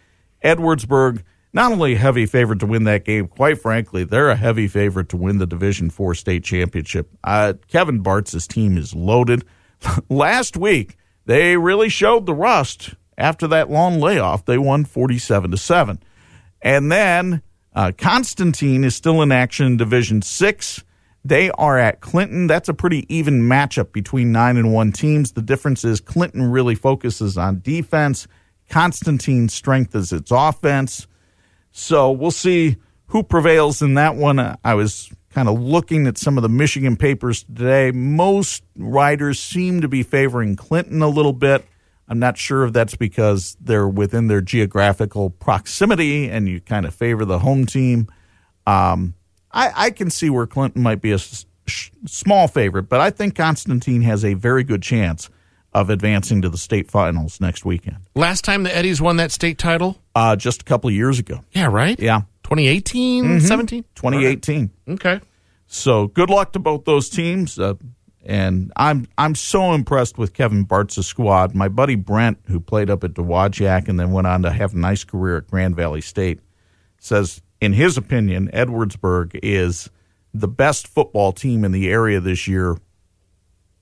Edwardsburg, 0.45 1.23
not 1.55 1.73
only 1.73 1.95
a 1.95 1.99
heavy 1.99 2.27
favorite 2.27 2.61
to 2.61 2.67
win 2.67 2.85
that 2.85 3.07
game, 3.07 3.29
quite 3.29 3.59
frankly, 3.59 4.05
they're 4.05 4.29
a 4.29 4.37
heavy 4.37 4.69
favorite 4.69 5.09
to 5.09 5.17
win 5.17 5.39
the 5.39 5.47
Division 5.47 5.89
Four 5.89 6.15
state 6.15 6.45
championship. 6.45 7.09
Uh, 7.25 7.55
Kevin 7.69 8.03
Bartz's 8.03 8.47
team 8.47 8.77
is 8.77 8.95
loaded. 8.95 9.47
Last 10.11 10.55
week, 10.55 10.99
they 11.25 11.57
really 11.57 11.89
showed 11.89 12.27
the 12.27 12.35
rust. 12.35 12.95
After 13.17 13.47
that 13.49 13.71
long 13.71 14.01
layoff, 14.01 14.45
they 14.45 14.59
won 14.59 14.85
forty-seven 14.85 15.51
to 15.51 15.57
seven, 15.57 15.99
and 16.61 16.93
then 16.93 17.41
uh, 17.77 17.93
Constantine 17.97 18.83
is 18.83 18.97
still 18.97 19.23
in 19.23 19.31
action 19.31 19.67
in 19.67 19.77
Division 19.77 20.23
Six. 20.23 20.83
They 21.25 21.51
are 21.51 21.79
at 21.79 22.01
Clinton. 22.01 22.47
That's 22.47 22.69
a 22.69 22.75
pretty 22.75 23.05
even 23.15 23.43
matchup 23.43 23.93
between 23.93 24.33
nine 24.33 24.57
and 24.57 24.73
one 24.73 24.93
teams. 24.93 25.33
The 25.33 25.43
difference 25.43 25.85
is 25.85 26.01
Clinton 26.01 26.51
really 26.51 26.75
focuses 26.75 27.37
on 27.37 27.61
defense. 27.61 28.27
Constantine's 28.71 29.53
strength 29.53 29.95
is 29.95 30.13
its 30.13 30.31
offense. 30.31 31.07
So 31.71 32.11
we'll 32.11 32.31
see 32.31 32.77
who 33.09 33.23
prevails 33.23 33.83
in 33.83 33.95
that 33.95 34.17
one. 34.17 34.57
I 34.65 34.75
was 34.75 35.13
kind 35.31 35.49
of 35.49 35.61
looking 35.61 36.07
at 36.07 36.17
some 36.17 36.39
of 36.39 36.43
the 36.43 36.49
Michigan 36.49 36.97
papers 36.97 37.43
today. 37.43 37.91
Most 37.91 38.63
writers 38.75 39.39
seem 39.39 39.83
to 39.83 39.89
be 39.89 40.03
favoring 40.03 40.57
Clinton 40.57 41.03
a 41.03 41.09
little 41.09 41.35
bit. 41.35 41.67
I'm 42.09 42.19
not 42.19 42.39
sure 42.39 42.65
if 42.65 42.73
that's 42.73 42.95
because 42.95 43.57
they're 43.61 43.89
within 43.89 44.29
their 44.29 44.41
geographical 44.41 45.31
proximity 45.31 46.31
and 46.31 46.49
you 46.49 46.61
kind 46.61 46.87
of 46.87 46.95
favor 46.95 47.25
the 47.25 47.41
home 47.41 47.67
team. 47.67 48.09
Um, 48.67 49.15
I, 49.53 49.73
I 49.75 49.91
can 49.91 50.11
see 50.11 50.31
where 50.31 50.47
Clinton 50.47 50.83
might 50.83 51.01
be 51.01 51.11
a 51.13 51.17
s- 51.17 51.47
small 52.07 52.47
favorite, 52.49 52.85
but 52.85 53.01
I 53.01 53.11
think 53.11 53.35
Constantine 53.35 54.03
has 54.03 54.25
a 54.25 54.35
very 54.35 54.63
good 54.65 54.83
chance 54.83 55.29
of 55.73 55.91
advancing 55.91 56.43
to 56.43 56.49
the 56.49 56.57
state 56.59 56.91
finals 56.91 57.41
next 57.41 57.65
weekend. 57.65 57.99
Last 58.15 58.45
time 58.45 58.63
the 58.63 58.75
Eddies 58.75 59.01
won 59.03 59.17
that 59.17 59.31
state 59.31 59.59
title? 59.59 59.99
Uh, 60.15 60.35
just 60.37 60.63
a 60.63 60.65
couple 60.65 60.89
of 60.89 60.95
years 60.95 61.19
ago. 61.19 61.41
Yeah, 61.53 61.67
right? 61.67 61.99
Yeah. 61.99 62.23
2018, 62.45 63.41
17? 63.41 63.85
2018. 63.95 64.71
Okay. 64.91 65.21
So 65.67 66.07
good 66.07 66.31
luck 66.31 66.53
to 66.53 66.59
both 66.61 66.85
those 66.85 67.09
teams. 67.11 67.59
Uh, 67.59 67.75
and 68.27 68.73
I'm 68.77 69.07
I'm 69.17 69.35
so 69.35 69.73
impressed 69.73 70.19
with 70.19 70.35
Kevin 70.35 70.65
Bartz's 70.65 71.07
squad. 71.07 71.55
My 71.55 71.69
buddy 71.69 71.95
Brent, 71.95 72.39
who 72.49 72.59
played 72.59 72.91
up 72.91 73.05
at 73.05 73.15
Dowagiac 73.15 73.89
and 73.89 73.99
then 73.99 74.11
went 74.11 74.27
on 74.27 74.43
to 74.43 74.51
have 74.51 74.75
a 74.75 74.79
nice 74.79 75.05
career 75.05 75.39
at 75.39 75.47
Grand 75.49 75.77
Valley 75.77 76.01
State, 76.01 76.41
says 76.99 77.41
in 77.61 77.73
his 77.73 77.97
opinion, 77.97 78.51
Edwardsburg 78.53 79.39
is 79.43 79.89
the 80.35 80.49
best 80.49 80.89
football 80.89 81.33
team 81.33 81.65
in 81.65 81.73
the 81.73 81.89
area 81.89 82.21
this 82.21 82.47
year, 82.47 82.77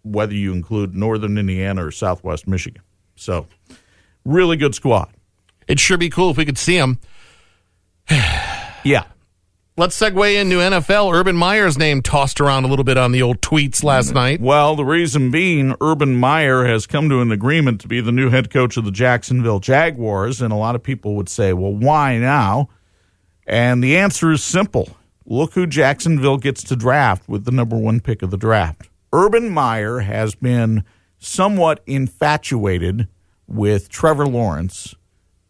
whether 0.03 0.35
you 0.35 0.53
include 0.53 0.95
Northern 0.95 1.39
Indiana 1.39 1.87
or 1.87 1.91
Southwest 1.91 2.47
Michigan. 2.47 2.83
So, 3.17 3.47
really 4.25 4.57
good 4.57 4.75
squad. 4.75 5.09
It'd 5.67 5.81
sure 5.81 5.97
be 5.97 6.11
cool 6.11 6.31
if 6.31 6.37
we 6.37 6.45
could 6.45 6.59
see 6.59 6.79
them. 6.79 6.99
Yeah. 8.87 9.05
Let's 9.77 9.99
segue 9.99 10.41
into 10.41 10.59
NFL. 10.59 11.13
Urban 11.13 11.35
Meyer's 11.35 11.77
name 11.77 12.01
tossed 12.01 12.41
around 12.41 12.63
a 12.63 12.69
little 12.69 12.85
bit 12.85 12.97
on 12.97 13.11
the 13.11 13.23
old 13.23 13.41
tweets 13.41 13.83
last 13.83 14.11
mm. 14.11 14.15
night. 14.15 14.41
Well, 14.41 14.77
the 14.77 14.85
reason 14.85 15.33
being, 15.33 15.75
Urban 15.81 16.15
Meyer 16.15 16.65
has 16.65 16.87
come 16.87 17.09
to 17.09 17.21
an 17.21 17.33
agreement 17.33 17.81
to 17.81 17.89
be 17.89 18.01
the 18.01 18.13
new 18.13 18.31
head 18.31 18.51
coach 18.51 18.77
of 18.77 18.85
the 18.85 18.93
Jacksonville 18.93 19.59
Jaguars. 19.59 20.41
And 20.41 20.53
a 20.53 20.57
lot 20.57 20.77
of 20.77 20.85
people 20.85 21.17
would 21.17 21.29
say, 21.29 21.53
well, 21.53 21.75
why 21.75 22.19
now? 22.19 22.69
And 23.49 23.83
the 23.83 23.97
answer 23.97 24.31
is 24.31 24.45
simple 24.45 24.97
look 25.27 25.55
who 25.55 25.67
Jacksonville 25.67 26.37
gets 26.37 26.63
to 26.63 26.77
draft 26.77 27.29
with 27.29 27.45
the 27.45 27.51
number 27.51 27.77
one 27.77 27.99
pick 27.99 28.23
of 28.23 28.31
the 28.31 28.37
draft. 28.37 28.89
Urban 29.13 29.51
Meyer 29.51 30.01
has 30.01 30.37
been 30.37 30.85
somewhat 31.19 31.83
infatuated 31.85 33.09
with 33.49 33.89
Trevor 33.89 34.29
Lawrence 34.29 34.95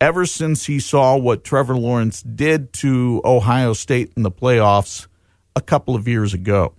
ever 0.00 0.26
since 0.26 0.66
he 0.66 0.80
saw 0.80 1.16
what 1.16 1.44
Trevor 1.44 1.76
Lawrence 1.76 2.22
did 2.22 2.72
to 2.74 3.20
Ohio 3.24 3.72
State 3.72 4.12
in 4.16 4.22
the 4.22 4.30
playoffs 4.30 5.06
a 5.56 5.60
couple 5.60 5.94
of 5.94 6.08
years 6.08 6.34
ago. 6.34 6.74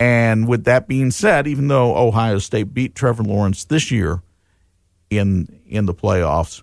And 0.00 0.48
with 0.48 0.64
that 0.64 0.88
being 0.88 1.10
said, 1.10 1.46
even 1.46 1.68
though 1.68 1.96
Ohio 1.96 2.38
State 2.38 2.74
beat 2.74 2.94
Trevor 2.94 3.22
Lawrence 3.22 3.64
this 3.64 3.90
year 3.90 4.22
in 5.10 5.60
in 5.66 5.86
the 5.86 5.94
playoffs, 5.94 6.62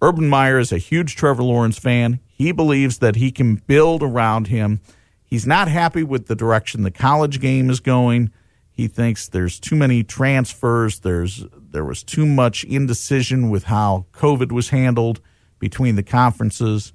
Urban 0.00 0.28
Meyer 0.28 0.58
is 0.58 0.72
a 0.72 0.78
huge 0.78 1.16
Trevor 1.16 1.42
Lawrence 1.42 1.78
fan. 1.78 2.20
He 2.26 2.52
believes 2.52 2.98
that 2.98 3.16
he 3.16 3.30
can 3.30 3.56
build 3.56 4.02
around 4.02 4.46
him. 4.46 4.80
He's 5.24 5.46
not 5.46 5.68
happy 5.68 6.02
with 6.02 6.28
the 6.28 6.34
direction 6.34 6.82
the 6.82 6.90
college 6.90 7.40
game 7.40 7.68
is 7.68 7.80
going. 7.80 8.30
He 8.70 8.86
thinks 8.88 9.28
there's 9.28 9.58
too 9.58 9.76
many 9.76 10.04
transfers. 10.04 11.00
There's 11.00 11.44
there 11.70 11.84
was 11.84 12.02
too 12.02 12.26
much 12.26 12.64
indecision 12.64 13.50
with 13.50 13.64
how 13.64 14.06
COVID 14.12 14.52
was 14.52 14.70
handled 14.70 15.20
between 15.58 15.96
the 15.96 16.02
conferences. 16.02 16.92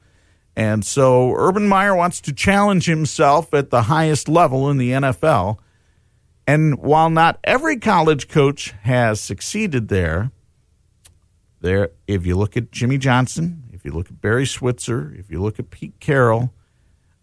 And 0.56 0.86
so 0.86 1.34
Urban 1.36 1.68
Meyer 1.68 1.96
wants 1.96 2.22
to 2.22 2.34
challenge 2.34 2.86
himself 2.86 3.54
at 3.54 3.70
the 3.70 3.84
highest 3.84 4.28
level 4.28 4.70
in 4.70 4.78
the 4.78 4.92
NFL. 4.92 5.58
And 6.46 6.78
while 6.80 7.10
not 7.10 7.40
every 7.44 7.78
college 7.78 8.28
coach 8.28 8.74
has 8.82 9.22
succeeded 9.22 9.88
there, 9.88 10.32
there 11.62 11.92
if 12.08 12.26
you 12.26 12.36
look 12.36 12.58
at 12.58 12.72
Jimmy 12.72 12.98
Johnson, 12.98 13.64
if 13.72 13.86
you 13.86 13.92
look 13.92 14.08
at 14.08 14.22
Barry 14.22 14.46
Switzer, 14.46 15.14
if 15.18 15.32
you 15.32 15.42
look 15.42 15.60
at 15.60 15.70
Pete 15.70 16.00
Carroll, 16.00 16.54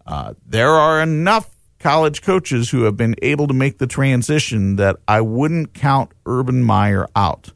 uh, 0.06 0.34
there 0.46 0.70
are 0.70 1.00
enough 1.00 1.50
college 1.80 2.22
coaches 2.22 2.70
who 2.70 2.82
have 2.82 2.96
been 2.96 3.16
able 3.22 3.48
to 3.48 3.54
make 3.54 3.78
the 3.78 3.86
transition 3.86 4.76
that 4.76 4.96
I 5.08 5.22
wouldn't 5.22 5.74
count 5.74 6.12
Urban 6.26 6.62
Meyer 6.62 7.08
out. 7.16 7.52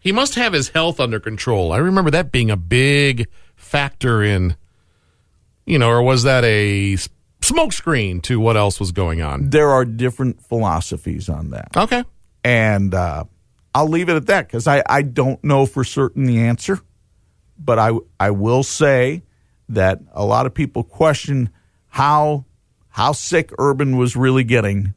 He 0.00 0.12
must 0.12 0.36
have 0.36 0.52
his 0.52 0.70
health 0.70 1.00
under 1.00 1.20
control. 1.20 1.72
I 1.72 1.78
remember 1.78 2.10
that 2.12 2.32
being 2.32 2.50
a 2.50 2.56
big 2.56 3.28
factor 3.56 4.22
in, 4.22 4.56
you 5.66 5.78
know, 5.78 5.90
or 5.90 6.02
was 6.02 6.22
that 6.22 6.44
a 6.44 6.96
smokescreen 7.42 8.22
to 8.22 8.40
what 8.40 8.56
else 8.56 8.80
was 8.80 8.92
going 8.92 9.20
on? 9.20 9.50
There 9.50 9.68
are 9.68 9.84
different 9.84 10.40
philosophies 10.40 11.28
on 11.28 11.50
that. 11.50 11.76
Okay. 11.76 12.04
And 12.44 12.94
uh, 12.94 13.24
I'll 13.74 13.88
leave 13.88 14.08
it 14.08 14.14
at 14.14 14.26
that 14.26 14.46
because 14.46 14.66
I, 14.66 14.82
I 14.86 15.02
don't 15.02 15.42
know 15.42 15.66
for 15.66 15.84
certain 15.84 16.24
the 16.24 16.38
answer. 16.38 16.80
But 17.58 17.80
I, 17.80 17.90
I 18.20 18.30
will 18.30 18.62
say 18.62 19.24
that 19.68 19.98
a 20.12 20.24
lot 20.24 20.46
of 20.46 20.54
people 20.54 20.84
question 20.84 21.50
how 21.88 22.44
how 22.98 23.12
sick 23.12 23.52
Urban 23.60 23.96
was 23.96 24.16
really 24.16 24.42
getting, 24.42 24.92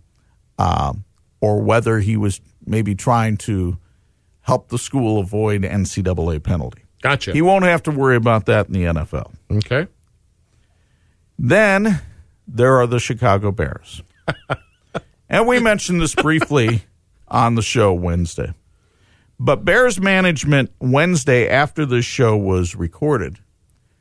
um, 0.58 1.06
or 1.40 1.62
whether 1.62 2.00
he 2.00 2.18
was 2.18 2.42
maybe 2.66 2.96
trying 2.96 3.38
to 3.38 3.78
help 4.42 4.70
the 4.70 4.80
school 4.80 5.20
avoid 5.20 5.62
NCAA 5.62 6.42
penalty. 6.42 6.82
Gotcha. 7.04 7.32
He 7.32 7.44
won't 7.44 7.64
have 7.64 7.84
to 7.84 7.92
worry 7.92 8.16
about 8.16 8.48
that 8.48 8.66
in 8.66 8.74
the 8.74 8.86
NFL. 8.86 9.32
Okay. 9.52 9.88
Then 11.38 12.02
there 12.48 12.78
are 12.78 12.88
the 12.88 13.00
Chicago 13.00 13.52
Bears. 13.52 14.02
and 15.30 15.48
we 15.48 15.60
mentioned 15.60 16.02
this 16.02 16.16
briefly 16.16 16.86
on 17.28 17.54
the 17.54 17.62
show 17.62 17.94
Wednesday. 17.94 18.52
But 19.40 19.64
Bears 19.64 20.00
management 20.00 20.72
Wednesday 20.80 21.48
after 21.48 21.86
the 21.86 22.02
show 22.02 22.36
was 22.36 22.74
recorded 22.74 23.38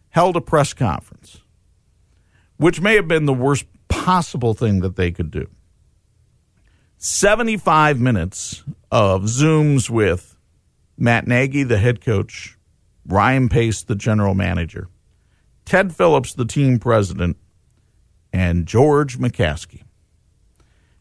held 0.08 0.36
a 0.36 0.40
press 0.40 0.72
conference, 0.72 1.42
which 2.56 2.80
may 2.80 2.94
have 2.94 3.06
been 3.06 3.26
the 3.26 3.34
worst 3.34 3.66
possible 3.90 4.54
thing 4.54 4.80
that 4.80 4.96
they 4.96 5.10
could 5.10 5.30
do. 5.30 5.46
75 6.96 8.00
minutes 8.00 8.64
of 8.90 9.24
Zooms 9.24 9.90
with 9.90 10.36
Matt 10.96 11.26
Nagy, 11.26 11.62
the 11.62 11.78
head 11.78 12.00
coach, 12.00 12.58
Ryan 13.06 13.48
Pace, 13.48 13.82
the 13.82 13.94
general 13.94 14.34
manager, 14.34 14.88
Ted 15.64 15.94
Phillips, 15.94 16.34
the 16.34 16.44
team 16.44 16.78
president, 16.78 17.36
and 18.32 18.66
George 18.66 19.18
McCaskey. 19.18 19.82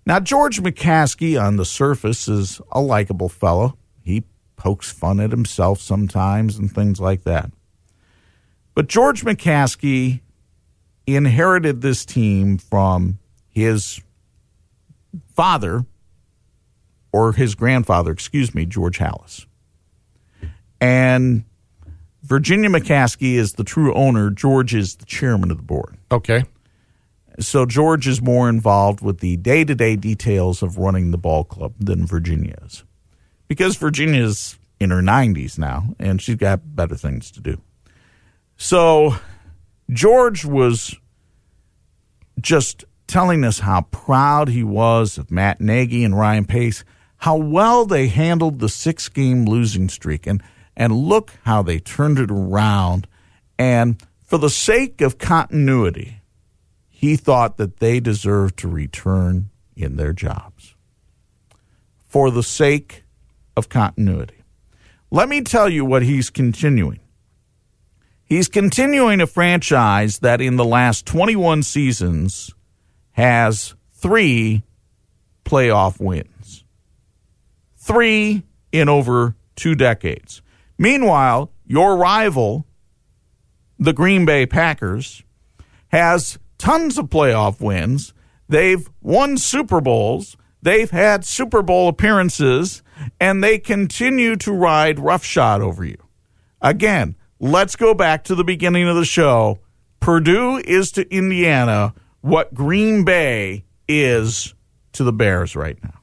Now, 0.05 0.19
George 0.19 0.61
McCaskey 0.61 1.41
on 1.41 1.57
the 1.57 1.65
surface 1.65 2.27
is 2.27 2.61
a 2.71 2.81
likable 2.81 3.29
fellow. 3.29 3.77
He 4.01 4.23
pokes 4.55 4.91
fun 4.91 5.19
at 5.19 5.31
himself 5.31 5.79
sometimes 5.79 6.57
and 6.57 6.71
things 6.71 6.99
like 6.99 7.23
that. 7.23 7.51
But 8.73 8.87
George 8.87 9.23
McCaskey 9.23 10.21
inherited 11.15 11.81
this 11.81 12.05
team 12.05 12.57
from 12.57 13.19
his 13.49 14.01
father, 15.35 15.85
or 17.11 17.33
his 17.33 17.55
grandfather, 17.55 18.11
excuse 18.11 18.53
me, 18.53 18.65
George 18.65 18.99
Halas. 18.99 19.45
And 20.79 21.43
Virginia 22.23 22.69
McCaskey 22.69 23.33
is 23.33 23.53
the 23.53 23.63
true 23.63 23.93
owner. 23.93 24.29
George 24.29 24.75
is 24.75 24.95
the 24.95 25.05
chairman 25.05 25.51
of 25.51 25.57
the 25.57 25.63
board. 25.63 25.97
Okay. 26.11 26.43
So 27.39 27.65
George 27.65 28.07
is 28.07 28.21
more 28.21 28.49
involved 28.49 29.01
with 29.01 29.19
the 29.19 29.37
day 29.37 29.63
to 29.63 29.73
day 29.73 29.95
details 29.95 30.61
of 30.61 30.77
running 30.77 31.11
the 31.11 31.17
ball 31.17 31.43
club 31.43 31.73
than 31.79 32.05
Virginia 32.05 32.55
is. 32.65 32.83
Because 33.47 33.77
Virginia's 33.77 34.59
in 34.79 34.91
her 34.91 35.01
90s 35.01 35.57
now 35.57 35.95
and 35.99 36.21
she's 36.21 36.35
got 36.35 36.75
better 36.75 36.95
things 36.95 37.31
to 37.31 37.41
do. 37.41 37.61
So 38.57 39.15
George 39.91 40.45
was 40.45 40.95
just 42.39 42.85
telling 43.07 43.43
us 43.43 43.59
how 43.59 43.81
proud 43.81 44.49
he 44.49 44.63
was 44.63 45.17
of 45.17 45.31
Matt 45.31 45.59
Nagy 45.59 46.03
and 46.03 46.17
Ryan 46.17 46.45
Pace, 46.45 46.83
how 47.17 47.35
well 47.35 47.85
they 47.85 48.07
handled 48.07 48.59
the 48.59 48.69
six 48.69 49.09
game 49.09 49.45
losing 49.45 49.89
streak, 49.89 50.27
and, 50.27 50.43
and 50.77 50.93
look 50.93 51.33
how 51.43 51.61
they 51.63 51.79
turned 51.79 52.19
it 52.19 52.29
around. 52.29 53.07
And 53.57 54.01
for 54.23 54.37
the 54.37 54.49
sake 54.49 55.01
of 55.01 55.17
continuity, 55.17 56.21
he 56.87 57.15
thought 57.15 57.57
that 57.57 57.79
they 57.79 57.99
deserved 57.99 58.57
to 58.59 58.67
return 58.67 59.49
in 59.75 59.95
their 59.95 60.13
jobs. 60.13 60.75
For 62.07 62.29
the 62.29 62.43
sake 62.43 63.03
of 63.57 63.69
continuity. 63.69 64.43
Let 65.11 65.29
me 65.29 65.41
tell 65.41 65.67
you 65.67 65.83
what 65.83 66.03
he's 66.03 66.29
continuing. 66.29 66.99
He's 68.29 68.47
continuing 68.47 69.21
a 69.21 69.27
franchise 69.27 70.19
that 70.19 70.39
in 70.39 70.55
the 70.55 70.63
last 70.63 71.07
21 71.07 71.63
seasons 71.63 72.53
has 73.13 73.73
three 73.91 74.61
playoff 75.43 75.99
wins. 75.99 76.63
Three 77.75 78.43
in 78.71 78.87
over 78.87 79.35
two 79.55 79.73
decades. 79.73 80.43
Meanwhile, 80.77 81.51
your 81.65 81.97
rival, 81.97 82.67
the 83.79 83.93
Green 83.93 84.25
Bay 84.25 84.45
Packers, 84.45 85.23
has 85.87 86.37
tons 86.59 86.99
of 86.99 87.07
playoff 87.07 87.59
wins. 87.59 88.13
They've 88.47 88.87
won 89.01 89.39
Super 89.39 89.81
Bowls. 89.81 90.37
They've 90.61 90.91
had 90.91 91.25
Super 91.25 91.63
Bowl 91.63 91.87
appearances, 91.87 92.83
and 93.19 93.43
they 93.43 93.57
continue 93.57 94.35
to 94.35 94.51
ride 94.51 94.99
roughshod 94.99 95.63
over 95.63 95.83
you. 95.83 95.97
Again, 96.61 97.15
let's 97.39 97.75
go 97.75 97.93
back 97.93 98.25
to 98.25 98.35
the 98.35 98.43
beginning 98.43 98.87
of 98.87 98.95
the 98.95 99.05
show. 99.05 99.59
Purdue 99.99 100.57
is 100.57 100.91
to 100.93 101.13
Indiana 101.13 101.93
what 102.21 102.53
Green 102.53 103.03
Bay 103.03 103.65
is 103.87 104.53
to 104.93 105.03
the 105.03 105.13
Bears 105.13 105.55
right 105.55 105.81
now. 105.83 105.99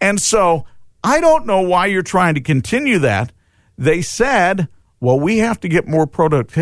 And 0.00 0.20
so 0.20 0.66
I 1.04 1.20
don't 1.20 1.46
know 1.46 1.62
why 1.62 1.86
you're 1.86 2.02
trying 2.02 2.34
to 2.34 2.40
continue 2.40 2.98
that. 3.00 3.32
They 3.78 4.02
said, 4.02 4.68
well, 5.00 5.18
we 5.18 5.38
have 5.38 5.60
to 5.60 5.68
get 5.68 5.88
more 5.88 6.06
product 6.06 6.58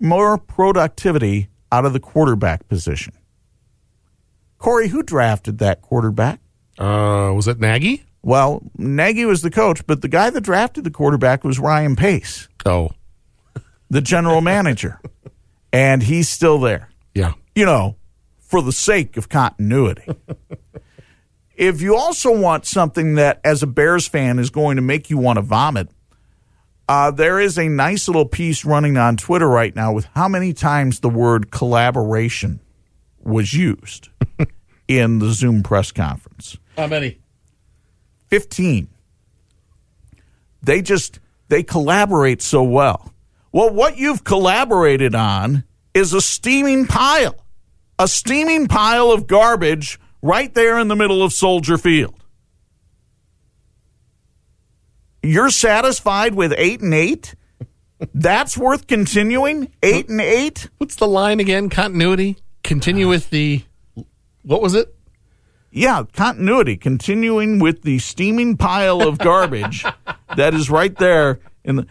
more 0.00 0.36
productivity 0.36 1.48
out 1.70 1.84
of 1.84 1.92
the 1.92 2.00
quarterback 2.00 2.68
position. 2.68 3.14
Corey, 4.58 4.88
who 4.88 5.02
drafted 5.02 5.58
that 5.58 5.80
quarterback? 5.80 6.40
Uh, 6.78 7.32
was 7.34 7.48
it 7.48 7.60
Nagy? 7.60 8.04
Well, 8.22 8.62
Nagy 8.78 9.24
was 9.24 9.42
the 9.42 9.50
coach, 9.50 9.86
but 9.86 10.02
the 10.02 10.08
guy 10.08 10.30
that 10.30 10.42
drafted 10.42 10.84
the 10.84 10.90
quarterback 10.90 11.44
was 11.44 11.58
Ryan 11.58 11.96
Pace. 11.96 12.48
Oh. 12.64 12.90
The 13.90 14.00
general 14.00 14.40
manager. 14.40 15.00
and 15.72 16.02
he's 16.02 16.28
still 16.28 16.58
there. 16.58 16.90
Yeah. 17.14 17.32
You 17.54 17.66
know, 17.66 17.96
for 18.38 18.62
the 18.62 18.72
sake 18.72 19.16
of 19.16 19.28
continuity. 19.28 20.04
if 21.56 21.80
you 21.80 21.96
also 21.96 22.36
want 22.36 22.66
something 22.66 23.14
that, 23.14 23.40
as 23.44 23.62
a 23.62 23.66
Bears 23.66 24.06
fan, 24.06 24.38
is 24.38 24.50
going 24.50 24.76
to 24.76 24.82
make 24.82 25.10
you 25.10 25.18
want 25.18 25.36
to 25.38 25.42
vomit, 25.42 25.88
uh, 26.88 27.10
there 27.10 27.40
is 27.40 27.58
a 27.58 27.68
nice 27.68 28.08
little 28.08 28.26
piece 28.26 28.64
running 28.64 28.96
on 28.96 29.16
Twitter 29.16 29.48
right 29.48 29.74
now 29.74 29.92
with 29.92 30.06
how 30.14 30.28
many 30.28 30.52
times 30.52 31.00
the 31.00 31.08
word 31.08 31.50
collaboration 31.50 32.60
was 33.22 33.54
used 33.54 34.08
in 34.88 35.18
the 35.18 35.30
Zoom 35.32 35.62
press 35.62 35.92
conference. 35.92 36.58
How 36.76 36.86
many? 36.86 37.18
15. 38.28 38.88
They 40.62 40.82
just 40.82 41.20
they 41.52 41.62
collaborate 41.62 42.40
so 42.40 42.62
well. 42.62 43.12
Well, 43.52 43.68
what 43.68 43.98
you've 43.98 44.24
collaborated 44.24 45.14
on 45.14 45.64
is 45.92 46.14
a 46.14 46.22
steaming 46.22 46.86
pile. 46.86 47.36
a 47.98 48.08
steaming 48.08 48.68
pile 48.68 49.10
of 49.10 49.26
garbage 49.26 50.00
right 50.22 50.52
there 50.54 50.78
in 50.78 50.88
the 50.88 50.96
middle 50.96 51.22
of 51.22 51.30
Soldier 51.32 51.76
Field. 51.76 52.14
You're 55.22 55.50
satisfied 55.50 56.34
with 56.34 56.54
eight 56.56 56.80
and 56.80 56.94
eight? 56.94 57.34
That's 58.14 58.56
worth 58.56 58.86
continuing? 58.86 59.70
Eight 59.82 60.08
and 60.08 60.22
eight? 60.22 60.70
What's 60.78 60.96
the 60.96 61.06
line 61.06 61.38
again? 61.38 61.68
Continuity. 61.68 62.38
Continue 62.64 63.08
with 63.08 63.28
the. 63.28 63.62
What 64.42 64.62
was 64.62 64.74
it? 64.74 64.92
Yeah, 65.72 66.04
continuity. 66.12 66.76
Continuing 66.76 67.58
with 67.58 67.82
the 67.82 67.98
steaming 67.98 68.56
pile 68.56 69.00
of 69.00 69.18
garbage 69.18 69.84
that 70.36 70.54
is 70.54 70.70
right 70.70 70.94
there 70.96 71.40
in 71.64 71.76
the. 71.76 71.86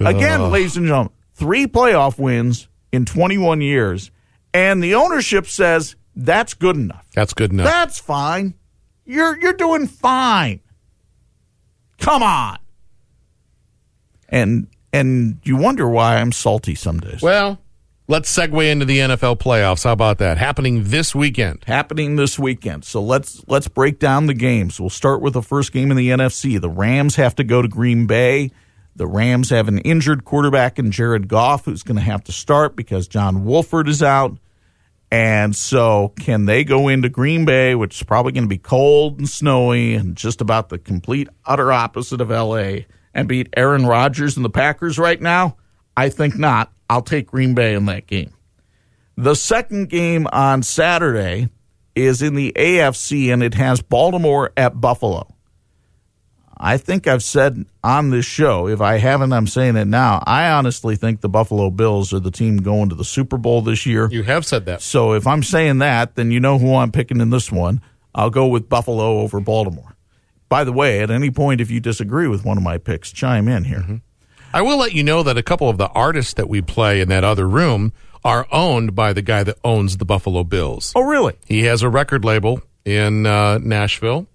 Again, 0.00 0.50
ladies 0.50 0.76
and 0.76 0.86
gentlemen, 0.86 1.12
three 1.34 1.66
playoff 1.66 2.18
wins 2.18 2.68
in 2.92 3.04
21 3.06 3.60
years, 3.62 4.10
and 4.52 4.82
the 4.82 4.94
ownership 4.96 5.46
says 5.46 5.96
that's 6.14 6.52
good 6.54 6.76
enough. 6.76 7.06
That's 7.14 7.32
good 7.32 7.52
enough. 7.52 7.66
That's 7.66 7.98
fine. 7.98 8.54
You're 9.06 9.40
you're 9.40 9.52
doing 9.54 9.86
fine. 9.86 10.60
Come 11.98 12.22
on. 12.22 12.58
And 14.28 14.66
and 14.92 15.38
you 15.42 15.56
wonder 15.56 15.88
why 15.88 16.16
I'm 16.16 16.32
salty 16.32 16.74
some 16.74 17.00
days. 17.00 17.22
well, 17.22 17.58
let's 18.06 18.34
segue 18.34 18.70
into 18.70 18.84
the 18.84 18.98
NFL 18.98 19.38
playoffs. 19.38 19.84
How 19.84 19.92
about 19.92 20.18
that? 20.18 20.38
Happening 20.38 20.84
this 20.84 21.14
weekend. 21.14 21.64
happening 21.66 22.16
this 22.16 22.38
weekend. 22.38 22.84
So 22.84 23.02
let's 23.02 23.42
let's 23.46 23.68
break 23.68 23.98
down 23.98 24.26
the 24.26 24.34
games. 24.34 24.80
We'll 24.80 24.90
start 24.90 25.20
with 25.20 25.32
the 25.32 25.42
first 25.42 25.72
game 25.72 25.90
in 25.90 25.96
the 25.96 26.10
NFC. 26.10 26.60
The 26.60 26.68
Rams 26.68 27.16
have 27.16 27.34
to 27.36 27.44
go 27.44 27.62
to 27.62 27.68
Green 27.68 28.06
Bay. 28.06 28.50
The 28.96 29.06
Rams 29.06 29.50
have 29.50 29.66
an 29.68 29.78
injured 29.78 30.24
quarterback 30.24 30.78
in 30.78 30.92
Jared 30.92 31.26
Goff 31.26 31.64
who's 31.64 31.82
going 31.82 31.96
to 31.96 32.02
have 32.02 32.22
to 32.24 32.32
start 32.32 32.76
because 32.76 33.08
John 33.08 33.44
Wolford 33.44 33.88
is 33.88 34.02
out. 34.02 34.38
And 35.10 35.54
so 35.54 36.12
can 36.20 36.44
they 36.46 36.64
go 36.64 36.88
into 36.88 37.08
Green 37.08 37.44
Bay, 37.44 37.74
which 37.74 37.96
is 37.96 38.02
probably 38.02 38.32
going 38.32 38.44
to 38.44 38.48
be 38.48 38.58
cold 38.58 39.18
and 39.18 39.28
snowy 39.28 39.94
and 39.94 40.16
just 40.16 40.40
about 40.40 40.68
the 40.68 40.78
complete 40.78 41.28
utter 41.44 41.72
opposite 41.72 42.20
of 42.20 42.30
LA 42.30 42.84
and 43.12 43.28
beat 43.28 43.48
Aaron 43.56 43.86
Rodgers 43.86 44.36
and 44.36 44.44
the 44.44 44.50
Packers 44.50 44.98
right 44.98 45.20
now? 45.20 45.56
I 45.96 46.08
think 46.08 46.36
not. 46.36 46.72
I'll 46.88 47.02
take 47.02 47.28
Green 47.28 47.54
Bay 47.54 47.74
in 47.74 47.86
that 47.86 48.06
game. 48.06 48.32
The 49.16 49.34
second 49.34 49.88
game 49.88 50.26
on 50.32 50.62
Saturday 50.62 51.48
is 51.94 52.22
in 52.22 52.34
the 52.34 52.52
AFC 52.56 53.32
and 53.32 53.42
it 53.42 53.54
has 53.54 53.80
Baltimore 53.80 54.52
at 54.56 54.80
Buffalo. 54.80 55.28
I 56.56 56.78
think 56.78 57.06
I've 57.06 57.22
said 57.22 57.66
on 57.82 58.10
this 58.10 58.24
show, 58.24 58.68
if 58.68 58.80
I 58.80 58.98
haven't, 58.98 59.32
I'm 59.32 59.46
saying 59.46 59.76
it 59.76 59.86
now. 59.86 60.22
I 60.26 60.50
honestly 60.50 60.96
think 60.96 61.20
the 61.20 61.28
Buffalo 61.28 61.70
Bills 61.70 62.12
are 62.12 62.20
the 62.20 62.30
team 62.30 62.58
going 62.58 62.88
to 62.88 62.94
the 62.94 63.04
Super 63.04 63.36
Bowl 63.36 63.60
this 63.60 63.84
year. 63.86 64.08
You 64.10 64.22
have 64.22 64.46
said 64.46 64.64
that. 64.66 64.80
So 64.80 65.12
if 65.12 65.26
I'm 65.26 65.42
saying 65.42 65.78
that, 65.78 66.14
then 66.14 66.30
you 66.30 66.40
know 66.40 66.58
who 66.58 66.74
I'm 66.76 66.92
picking 66.92 67.20
in 67.20 67.30
this 67.30 67.50
one. 67.50 67.80
I'll 68.14 68.30
go 68.30 68.46
with 68.46 68.68
Buffalo 68.68 69.18
over 69.18 69.40
Baltimore. 69.40 69.96
By 70.48 70.62
the 70.64 70.72
way, 70.72 71.00
at 71.00 71.10
any 71.10 71.30
point, 71.30 71.60
if 71.60 71.70
you 71.70 71.80
disagree 71.80 72.28
with 72.28 72.44
one 72.44 72.56
of 72.56 72.62
my 72.62 72.78
picks, 72.78 73.10
chime 73.10 73.48
in 73.48 73.64
here. 73.64 73.80
Mm-hmm. 73.80 73.96
I 74.54 74.62
will 74.62 74.78
let 74.78 74.92
you 74.92 75.02
know 75.02 75.24
that 75.24 75.36
a 75.36 75.42
couple 75.42 75.68
of 75.68 75.78
the 75.78 75.88
artists 75.88 76.34
that 76.34 76.48
we 76.48 76.62
play 76.62 77.00
in 77.00 77.08
that 77.08 77.24
other 77.24 77.48
room 77.48 77.92
are 78.24 78.46
owned 78.52 78.94
by 78.94 79.12
the 79.12 79.20
guy 79.20 79.42
that 79.42 79.58
owns 79.64 79.96
the 79.96 80.04
Buffalo 80.04 80.44
Bills. 80.44 80.92
Oh, 80.94 81.02
really? 81.02 81.34
He 81.44 81.64
has 81.64 81.82
a 81.82 81.88
record 81.88 82.24
label 82.24 82.62
in 82.84 83.26
uh, 83.26 83.58
Nashville. 83.58 84.28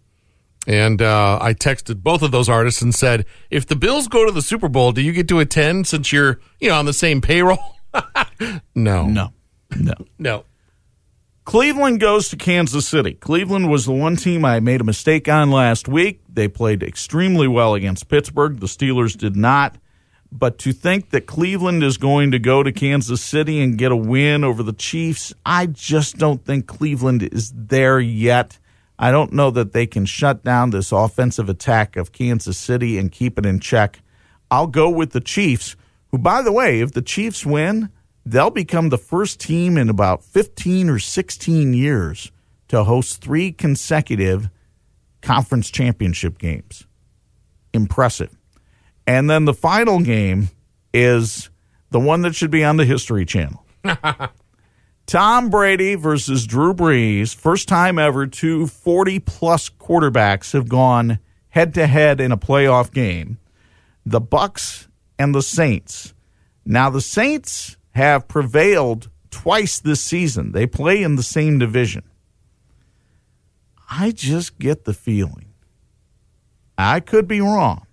And 0.67 1.01
uh, 1.01 1.39
I 1.41 1.53
texted 1.53 2.03
both 2.03 2.21
of 2.21 2.31
those 2.31 2.49
artists 2.49 2.81
and 2.81 2.93
said, 2.93 3.25
if 3.49 3.65
the 3.65 3.77
Bills 3.77 4.09
go 4.09 4.25
to 4.25 4.31
the 4.33 4.41
Super 4.41 4.67
Bowl, 4.67 4.91
do 4.91 5.01
you 5.01 5.13
get 5.13 5.29
to 5.29 5.39
attend 5.39 5.87
since 5.87 6.11
you're, 6.11 6.41
you 6.59 6.67
know, 6.67 6.75
on 6.75 6.85
the 6.85 6.91
same 6.91 7.21
payroll? 7.21 7.77
no. 8.75 9.05
No, 9.05 9.31
no. 9.79 9.93
No. 10.19 10.43
Cleveland 11.45 12.01
goes 12.01 12.27
to 12.27 12.35
Kansas 12.35 12.85
City. 12.85 13.13
Cleveland 13.13 13.71
was 13.71 13.85
the 13.85 13.93
one 13.93 14.17
team 14.17 14.43
I 14.43 14.59
made 14.59 14.81
a 14.81 14.83
mistake 14.83 15.29
on 15.29 15.49
last 15.49 15.87
week. 15.87 16.19
They 16.27 16.49
played 16.49 16.83
extremely 16.83 17.47
well 17.47 17.73
against 17.73 18.09
Pittsburgh. 18.09 18.59
The 18.59 18.67
Steelers 18.67 19.17
did 19.17 19.37
not. 19.37 19.77
But 20.31 20.59
to 20.59 20.73
think 20.73 21.09
that 21.09 21.25
Cleveland 21.25 21.83
is 21.83 21.97
going 21.97 22.31
to 22.31 22.39
go 22.39 22.61
to 22.61 22.71
Kansas 22.71 23.21
City 23.21 23.61
and 23.61 23.77
get 23.77 23.91
a 23.91 23.95
win 23.95 24.43
over 24.43 24.61
the 24.61 24.73
Chiefs, 24.73 25.33
I 25.45 25.65
just 25.65 26.17
don't 26.17 26.45
think 26.45 26.67
Cleveland 26.67 27.23
is 27.23 27.51
there 27.55 27.99
yet. 27.99 28.59
I 28.99 29.11
don't 29.11 29.33
know 29.33 29.49
that 29.51 29.73
they 29.73 29.87
can 29.87 30.05
shut 30.05 30.43
down 30.43 30.69
this 30.69 30.91
offensive 30.91 31.49
attack 31.49 31.95
of 31.95 32.11
Kansas 32.11 32.57
City 32.57 32.97
and 32.97 33.11
keep 33.11 33.39
it 33.39 33.45
in 33.45 33.59
check. 33.59 34.01
I'll 34.51 34.67
go 34.67 34.89
with 34.89 35.11
the 35.11 35.21
Chiefs, 35.21 35.75
who, 36.09 36.17
by 36.17 36.41
the 36.41 36.51
way, 36.51 36.81
if 36.81 36.91
the 36.91 37.01
Chiefs 37.01 37.45
win, 37.45 37.89
they'll 38.25 38.49
become 38.51 38.89
the 38.89 38.97
first 38.97 39.39
team 39.39 39.77
in 39.77 39.89
about 39.89 40.23
15 40.23 40.89
or 40.89 40.99
16 40.99 41.73
years 41.73 42.31
to 42.67 42.83
host 42.83 43.21
three 43.21 43.51
consecutive 43.51 44.49
conference 45.21 45.69
championship 45.69 46.37
games. 46.37 46.85
Impressive. 47.73 48.38
And 49.09 49.27
then 49.27 49.45
the 49.45 49.55
final 49.55 50.01
game 50.01 50.49
is 50.93 51.49
the 51.89 51.99
one 51.99 52.21
that 52.21 52.35
should 52.35 52.51
be 52.51 52.63
on 52.63 52.77
the 52.77 52.85
History 52.85 53.25
Channel. 53.25 53.65
Tom 55.07 55.49
Brady 55.49 55.95
versus 55.95 56.45
Drew 56.45 56.75
Brees. 56.75 57.33
First 57.33 57.67
time 57.67 57.97
ever 57.97 58.27
two 58.27 58.67
40 58.67 59.17
plus 59.17 59.67
quarterbacks 59.67 60.53
have 60.53 60.69
gone 60.69 61.17
head 61.47 61.73
to 61.73 61.87
head 61.87 62.21
in 62.21 62.31
a 62.31 62.37
playoff 62.37 62.91
game. 62.91 63.39
The 64.05 64.21
Bucs 64.21 64.87
and 65.17 65.33
the 65.33 65.41
Saints. 65.41 66.13
Now 66.63 66.91
the 66.91 67.01
Saints 67.01 67.77
have 67.95 68.27
prevailed 68.27 69.09
twice 69.31 69.79
this 69.79 70.01
season. 70.01 70.51
They 70.51 70.67
play 70.67 71.01
in 71.01 71.15
the 71.15 71.23
same 71.23 71.57
division. 71.57 72.03
I 73.89 74.11
just 74.11 74.59
get 74.59 74.85
the 74.85 74.93
feeling. 74.93 75.51
I 76.77 76.99
could 76.99 77.27
be 77.27 77.41
wrong, 77.41 77.87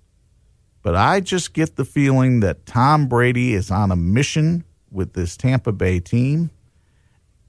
but 0.86 0.94
I 0.94 1.18
just 1.18 1.52
get 1.52 1.74
the 1.74 1.84
feeling 1.84 2.38
that 2.40 2.64
Tom 2.64 3.08
Brady 3.08 3.54
is 3.54 3.72
on 3.72 3.90
a 3.90 3.96
mission 3.96 4.62
with 4.92 5.14
this 5.14 5.36
Tampa 5.36 5.72
Bay 5.72 5.98
team, 5.98 6.50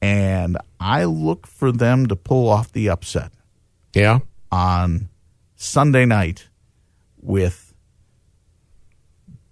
and 0.01 0.57
I 0.79 1.03
look 1.03 1.45
for 1.45 1.71
them 1.71 2.07
to 2.07 2.15
pull 2.15 2.49
off 2.49 2.71
the 2.71 2.89
upset 2.89 3.31
Yeah. 3.93 4.21
on 4.51 5.09
Sunday 5.55 6.03
night 6.03 6.47
with 7.21 7.75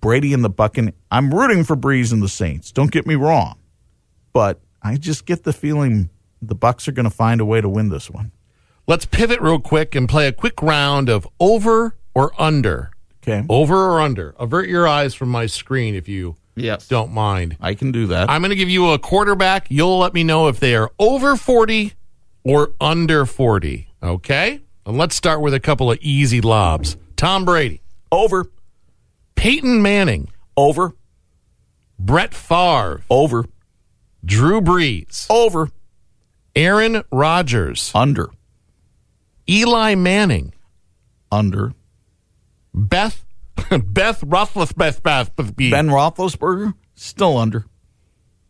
Brady 0.02 0.34
and 0.34 0.44
the 0.44 0.50
Buccan. 0.50 0.92
I'm 1.12 1.32
rooting 1.32 1.64
for 1.64 1.76
Brees 1.78 2.12
and 2.12 2.24
the 2.24 2.28
Saints. 2.28 2.72
Don't 2.72 2.90
get 2.90 3.06
me 3.06 3.14
wrong, 3.14 3.60
but 4.34 4.62
I 4.82 4.98
just 4.98 5.28
get 5.28 5.44
the 5.44 5.54
feeling 5.54 6.10
the 6.42 6.56
Bucs 6.56 6.88
are 6.88 6.92
going 6.92 7.04
to 7.04 7.12
find 7.12 7.40
a 7.40 7.46
way 7.46 7.62
to 7.62 7.70
win 7.70 7.90
this 7.90 8.10
one. 8.10 8.32
Let's 8.88 9.06
pivot 9.06 9.42
real 9.42 9.60
quick 9.60 9.94
and 9.94 10.10
play 10.10 10.26
a 10.28 10.32
quick 10.32 10.60
round 10.64 11.08
of 11.08 11.28
over 11.40 11.96
or 12.16 12.32
under. 12.42 12.90
Okay. 13.28 13.44
Over 13.50 13.76
or 13.92 14.02
under. 14.02 14.36
Avert 14.40 14.70
your 14.70 14.88
eyes 14.88 15.14
from 15.16 15.30
my 15.30 15.46
screen 15.48 15.96
if 15.96 16.08
you 16.08 16.36
Yes. 16.56 16.88
don't 16.88 17.12
mind. 17.12 17.58
I 17.60 17.74
can 17.74 17.92
do 17.92 18.08
that. 18.08 18.30
I'm 18.30 18.42
going 18.42 18.52
to 18.52 18.56
give 18.56 18.70
you 18.70 18.92
a 18.92 19.00
quarterback. 19.00 19.68
You'll 19.70 19.98
let 20.00 20.14
me 20.14 20.24
know 20.24 20.48
if 20.48 20.60
they 20.60 20.76
are 20.76 20.92
over 21.00 21.36
40 21.36 21.94
or 22.44 22.72
under 22.80 23.26
40. 23.26 23.88
Okay? 24.04 24.60
And 24.86 24.98
let's 24.98 25.16
start 25.16 25.42
with 25.42 25.54
a 25.54 25.60
couple 25.60 25.92
of 25.92 25.98
easy 26.02 26.40
lobs. 26.42 26.96
Tom 27.16 27.46
Brady, 27.46 27.82
over, 28.12 28.52
Peyton 29.36 29.82
Manning, 29.82 30.30
over, 30.56 30.94
Brett 31.98 32.34
Favre, 32.34 33.02
over, 33.10 33.46
Drew 34.24 34.62
Brees, 34.62 35.26
over, 35.30 35.70
Aaron 36.56 37.04
Rodgers, 37.12 37.92
under, 37.96 38.30
Eli 39.50 39.96
Manning, 39.96 40.54
under. 41.32 41.74
Beth 42.76 43.24
Beth 43.70 44.22
Roethlisberger, 44.22 44.76
Beth, 44.76 45.04
Beth, 45.04 45.32
Ben 45.36 45.88
Roethlisberger, 45.88 46.74
still 46.94 47.38
under, 47.38 47.66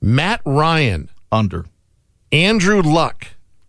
Matt 0.01 0.41
Ryan, 0.45 1.09
under, 1.31 1.65
Andrew 2.31 2.81
Luck. 2.81 3.27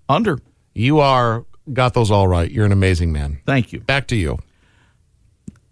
under. 0.09 0.39
You 0.75 1.01
are 1.01 1.45
got 1.73 1.95
those 1.95 2.11
all 2.11 2.27
right. 2.29 2.51
You're 2.51 2.67
an 2.67 2.73
amazing 2.73 3.13
man. 3.13 3.41
Thank 3.47 3.73
you. 3.73 3.81
Back 3.81 4.09
to 4.09 4.17
you. 4.17 4.39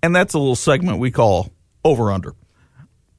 And 0.03 0.15
that's 0.15 0.35
a 0.35 0.39
little 0.39 0.57
segment 0.57 0.99
we 0.99 1.11
call 1.11 1.51
over 1.85 2.13
under. 2.13 2.35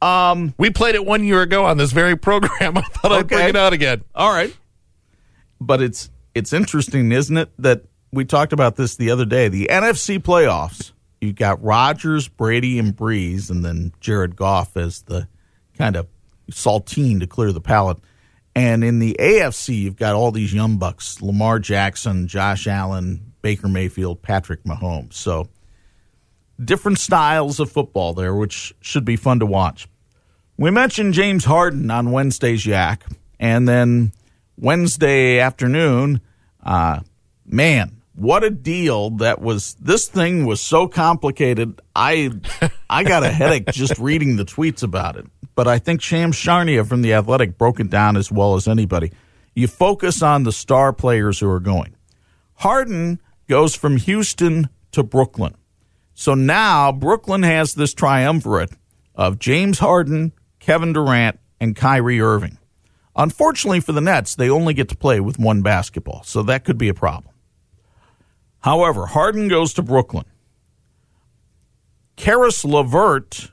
Um, 0.01 0.53
we 0.57 0.69
played 0.69 0.95
it 0.95 1.05
one 1.05 1.23
year 1.23 1.41
ago 1.41 1.65
on 1.65 1.77
this 1.77 1.91
very 1.91 2.15
program. 2.15 2.77
I 2.77 2.81
thought 2.81 3.11
I'd 3.11 3.27
bring 3.27 3.49
it 3.49 3.55
out 3.55 3.73
again. 3.73 4.03
All 4.13 4.31
right. 4.31 4.55
But 5.59 5.81
it's 5.81 6.09
it's 6.35 6.53
interesting, 6.53 7.11
isn't 7.11 7.37
it, 7.37 7.49
that 7.59 7.85
we 8.11 8.25
talked 8.25 8.53
about 8.53 8.75
this 8.75 8.95
the 8.95 9.09
other 9.09 9.25
day. 9.25 9.47
The 9.47 9.67
NFC 9.71 10.19
playoffs, 10.19 10.91
you've 11.21 11.35
got 11.35 11.63
Rodgers, 11.63 12.27
Brady, 12.27 12.79
and 12.79 12.95
Brees, 12.95 13.49
and 13.49 13.63
then 13.63 13.93
Jared 13.99 14.35
Goff 14.35 14.77
as 14.77 15.03
the 15.03 15.27
kind 15.77 15.95
of 15.95 16.07
saltine 16.51 17.19
to 17.19 17.27
clear 17.27 17.51
the 17.51 17.61
palate. 17.61 17.97
And 18.55 18.83
in 18.83 18.99
the 18.99 19.15
AFC, 19.19 19.79
you've 19.81 19.97
got 19.97 20.15
all 20.15 20.31
these 20.31 20.53
young 20.53 20.77
bucks: 20.77 21.21
Lamar 21.21 21.59
Jackson, 21.59 22.27
Josh 22.27 22.67
Allen, 22.67 23.33
Baker 23.41 23.67
Mayfield, 23.67 24.21
Patrick 24.21 24.63
Mahomes. 24.63 25.13
So 25.13 25.49
different 26.63 26.99
styles 26.99 27.59
of 27.59 27.71
football 27.71 28.13
there, 28.13 28.33
which 28.33 28.73
should 28.79 29.05
be 29.05 29.15
fun 29.15 29.39
to 29.39 29.45
watch. 29.45 29.87
We 30.57 30.71
mentioned 30.71 31.13
James 31.13 31.43
Harden 31.43 31.91
on 31.91 32.11
Wednesday's 32.11 32.65
Yak, 32.65 33.05
and 33.39 33.67
then 33.67 34.13
Wednesday 34.57 35.39
afternoon. 35.39 36.21
Uh, 36.63 37.01
man, 37.45 38.01
what 38.15 38.43
a 38.43 38.49
deal 38.49 39.11
that 39.11 39.41
was. 39.41 39.75
This 39.75 40.07
thing 40.07 40.45
was 40.45 40.61
so 40.61 40.87
complicated. 40.87 41.81
I 41.95 42.31
I 42.89 43.03
got 43.03 43.23
a 43.23 43.31
headache 43.31 43.67
just 43.67 43.97
reading 43.99 44.37
the 44.37 44.45
tweets 44.45 44.83
about 44.83 45.17
it. 45.17 45.25
But 45.53 45.67
I 45.67 45.79
think 45.79 46.01
Shams 46.01 46.35
Charania 46.35 46.85
from 46.85 47.01
The 47.01 47.13
Athletic 47.13 47.57
broke 47.57 47.79
it 47.79 47.89
down 47.89 48.17
as 48.17 48.31
well 48.31 48.55
as 48.55 48.67
anybody. 48.67 49.11
You 49.53 49.67
focus 49.67 50.21
on 50.21 50.43
the 50.43 50.51
star 50.51 50.91
players 50.91 51.39
who 51.39 51.49
are 51.49 51.61
going. 51.61 51.95
Harden 52.55 53.21
goes 53.47 53.75
from 53.75 53.97
Houston 53.97 54.69
to 54.91 55.03
Brooklyn. 55.03 55.55
So 56.13 56.33
now 56.33 56.91
Brooklyn 56.91 57.43
has 57.43 57.73
this 57.73 57.93
triumvirate 57.93 58.71
of 59.13 59.39
James 59.39 59.79
Harden, 59.79 60.33
Kevin 60.59 60.93
Durant, 60.93 61.39
and 61.59 61.75
Kyrie 61.75 62.21
Irving. 62.21 62.57
Unfortunately 63.15 63.79
for 63.79 63.93
the 63.93 64.01
Nets, 64.01 64.35
they 64.35 64.49
only 64.49 64.73
get 64.73 64.89
to 64.89 64.97
play 64.97 65.19
with 65.19 65.39
one 65.39 65.61
basketball, 65.61 66.23
so 66.23 66.43
that 66.43 66.65
could 66.65 66.77
be 66.77 66.89
a 66.89 66.93
problem. 66.93 67.34
However, 68.65 69.05
Harden 69.05 69.47
goes 69.47 69.75
to 69.75 69.83
Brooklyn. 69.83 70.25
Caris 72.15 72.65
LeVert 72.65 73.51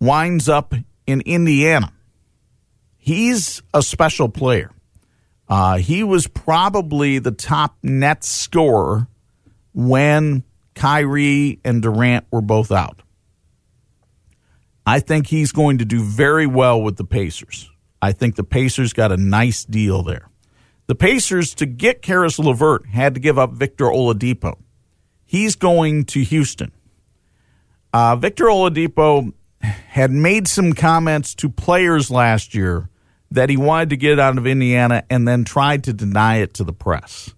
winds 0.00 0.48
up 0.48 0.74
in 1.06 1.20
Indiana. 1.20 1.92
He's 2.96 3.62
a 3.72 3.82
special 3.82 4.28
player. 4.28 4.72
Uh, 5.48 5.76
he 5.78 6.02
was 6.02 6.26
probably 6.26 7.20
the 7.20 7.30
top 7.30 7.76
net 7.80 8.24
scorer 8.24 9.06
when 9.72 10.42
Kyrie 10.74 11.60
and 11.64 11.80
Durant 11.80 12.26
were 12.32 12.42
both 12.42 12.72
out. 12.72 13.02
I 14.84 14.98
think 14.98 15.28
he's 15.28 15.52
going 15.52 15.78
to 15.78 15.84
do 15.84 16.02
very 16.02 16.48
well 16.48 16.82
with 16.82 16.96
the 16.96 17.04
Pacers. 17.04 17.70
I 18.02 18.10
think 18.10 18.34
the 18.34 18.42
Pacers 18.42 18.92
got 18.92 19.12
a 19.12 19.16
nice 19.16 19.64
deal 19.64 20.02
there. 20.02 20.28
The 20.86 20.94
Pacers, 20.94 21.54
to 21.56 21.66
get 21.66 22.02
Caris 22.02 22.38
LeVert, 22.38 22.86
had 22.86 23.14
to 23.14 23.20
give 23.20 23.38
up 23.38 23.52
Victor 23.52 23.86
Oladipo. 23.86 24.56
He's 25.24 25.56
going 25.56 26.04
to 26.06 26.22
Houston. 26.22 26.70
Uh, 27.92 28.14
Victor 28.16 28.44
Oladipo 28.44 29.32
had 29.60 30.12
made 30.12 30.46
some 30.46 30.72
comments 30.74 31.34
to 31.36 31.48
players 31.48 32.10
last 32.10 32.54
year 32.54 32.88
that 33.32 33.50
he 33.50 33.56
wanted 33.56 33.90
to 33.90 33.96
get 33.96 34.20
out 34.20 34.38
of 34.38 34.46
Indiana 34.46 35.02
and 35.10 35.26
then 35.26 35.44
tried 35.44 35.82
to 35.84 35.92
deny 35.92 36.36
it 36.36 36.54
to 36.54 36.64
the 36.64 36.72
press. 36.72 37.34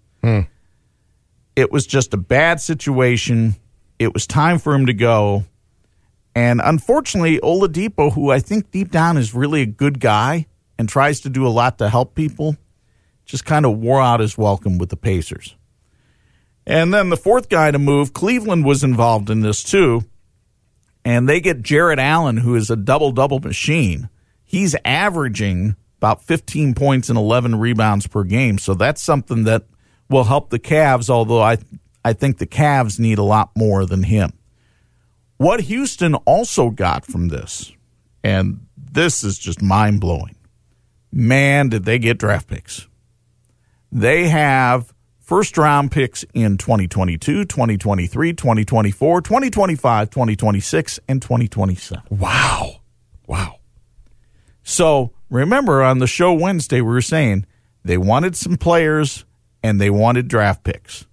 It 1.57 1.73
was 1.73 1.87
just 1.87 2.13
a 2.13 2.19
bad 2.19 2.61
situation. 2.61 3.57
It 3.99 4.13
was 4.13 4.27
time 4.27 4.59
for 4.59 4.75
him 4.75 4.87
to 4.87 4.93
go. 4.93 5.45
And 6.35 6.61
unfortunately, 6.63 7.41
Oladipo, 7.41 8.13
who 8.13 8.31
I 8.31 8.41
think 8.41 8.71
deep 8.71 8.91
down 8.91 9.17
is 9.17 9.35
really 9.35 9.63
a 9.63 9.67
good 9.67 9.99
guy 10.01 10.47
and 10.79 10.89
tries 10.89 11.21
to 11.21 11.31
do 11.31 11.47
a 11.47 11.49
lot 11.49 11.79
to 11.79 11.89
help 11.89 12.15
people, 12.15 12.57
just 13.29 13.45
kind 13.45 13.65
of 13.67 13.79
wore 13.79 14.01
out 14.01 14.21
his 14.21 14.37
welcome 14.37 14.79
with 14.79 14.89
the 14.89 14.97
Pacers. 14.97 15.55
And 16.67 16.93
then 16.93 17.11
the 17.11 17.17
fourth 17.17 17.49
guy 17.49 17.71
to 17.71 17.79
move, 17.79 18.13
Cleveland 18.13 18.65
was 18.65 18.83
involved 18.83 19.31
in 19.31 19.43
this 19.43 19.63
too. 19.63 20.03
And 21.05 21.29
they 21.29 21.41
get 21.41 21.63
Jarrett 21.63 21.99
Allen, 21.99 22.39
who 22.39 22.57
is 22.57 22.71
a 22.71 22.77
double 22.77 23.13
double 23.13 23.39
machine. 23.39 24.09
He's 24.45 24.75
averaging 24.85 25.77
about 25.99 26.25
15 26.25 26.75
points 26.75 27.09
and 27.09 27.19
11 27.19 27.57
rebounds 27.57 28.07
per 28.07 28.25
game. 28.25 28.59
So 28.59 28.75
that's 28.75 29.03
something 29.03 29.45
that 29.45 29.65
will 30.09 30.25
help 30.25 30.51
the 30.51 30.59
Cavs, 30.59 31.11
although 31.11 31.43
I, 31.43 31.59
I 32.05 32.15
think 32.15 32.39
the 32.39 32.47
Cavs 32.47 32.99
need 32.99 33.19
a 33.19 33.23
lot 33.23 33.51
more 33.57 33.85
than 33.85 34.05
him. 34.05 34.33
What 35.37 35.61
Houston 35.63 36.15
also 36.15 36.71
got 36.71 37.05
from 37.05 37.29
this, 37.29 37.73
and 38.25 38.67
this 38.77 39.23
is 39.23 39.39
just 39.39 39.63
mind 39.63 40.01
blowing, 40.01 40.35
man, 41.13 41.69
did 41.69 41.85
they 41.85 41.99
get 41.99 42.19
draft 42.19 42.49
picks. 42.49 42.88
They 43.91 44.29
have 44.29 44.93
first 45.21 45.59
round 45.59 45.91
picks 45.93 46.25
in 46.35 46.59
2022, 46.59 47.45
2023, 47.45 48.33
2024, 48.33 49.21
2025, 49.21 50.11
2026, 50.11 51.01
and 51.09 51.23
2027. 51.23 52.03
Wow. 52.11 52.81
Wow. 53.27 53.59
So 54.63 55.13
remember 55.31 55.83
on 55.83 55.99
the 55.99 56.07
show 56.07 56.33
Wednesday, 56.33 56.81
we 56.81 56.89
were 56.89 57.01
saying 57.01 57.47
they 57.85 57.99
wanted 57.99 58.37
some 58.37 58.57
players 58.57 59.25
and 59.63 59.81
they 59.81 59.91
wanted 59.91 60.29
draft 60.29 60.65
picks. 60.65 61.07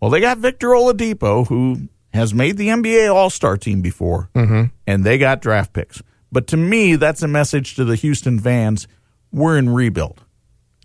Well, 0.00 0.10
they 0.10 0.20
got 0.20 0.38
Victor 0.38 0.68
Oladipo, 0.68 1.46
who 1.46 1.88
has 2.12 2.32
made 2.34 2.56
the 2.56 2.68
NBA 2.68 3.12
All 3.12 3.30
Star 3.30 3.56
team 3.56 3.82
before, 3.82 4.30
mm-hmm. 4.34 4.64
and 4.86 5.04
they 5.04 5.18
got 5.18 5.42
draft 5.42 5.72
picks. 5.72 6.02
But 6.32 6.46
to 6.48 6.56
me, 6.56 6.96
that's 6.96 7.22
a 7.22 7.28
message 7.28 7.74
to 7.76 7.84
the 7.84 7.96
Houston 7.96 8.38
fans 8.38 8.88
we're 9.32 9.58
in 9.58 9.68
rebuild. 9.68 10.24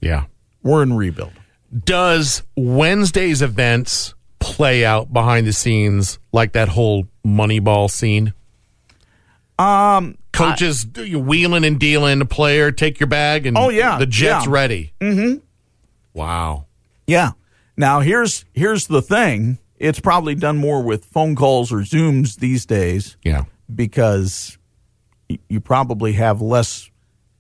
Yeah. 0.02 0.26
We're 0.66 0.84
in 0.84 0.94
rebuild. 0.94 1.32
Does 1.86 2.42
Wednesday's 2.58 3.42
events 3.42 4.14
play 4.40 4.84
out 4.84 5.14
behind 5.14 5.48
the 5.48 5.54
scenes 5.54 6.20
like 6.34 6.52
that 6.54 6.70
whole 6.70 7.08
Moneyball 7.26 7.90
scene? 7.90 8.34
Um, 9.58 10.18
Coaches 10.34 10.84
do 10.84 11.06
you 11.06 11.20
wheeling 11.20 11.64
and 11.64 11.80
dealing, 11.80 12.20
a 12.20 12.26
player, 12.26 12.72
take 12.72 13.00
your 13.00 13.08
bag, 13.08 13.46
and 13.46 13.58
Oh, 13.58 13.70
yeah. 13.70 13.98
the 13.98 14.06
jet's 14.06 14.46
Yeah. 14.46 14.52
ready. 14.52 14.94
Mm-hmm. 15.00 15.38
Wow. 16.14 16.66
Yeah. 17.08 17.32
Now 17.78 18.02
here's 18.02 18.44
here's 18.54 18.88
the 18.88 19.02
thing. 19.02 19.60
It's 19.80 20.00
probably 20.00 20.36
done 20.36 20.58
more 20.58 20.82
with 20.84 21.06
phone 21.06 21.36
calls 21.36 21.72
or 21.72 21.78
Zooms 21.80 22.38
these 22.38 22.66
days 22.66 23.18
Yeah. 23.24 23.44
because 23.74 24.58
you 25.50 25.60
probably 25.62 26.14
have 26.14 26.42
less 26.42 26.90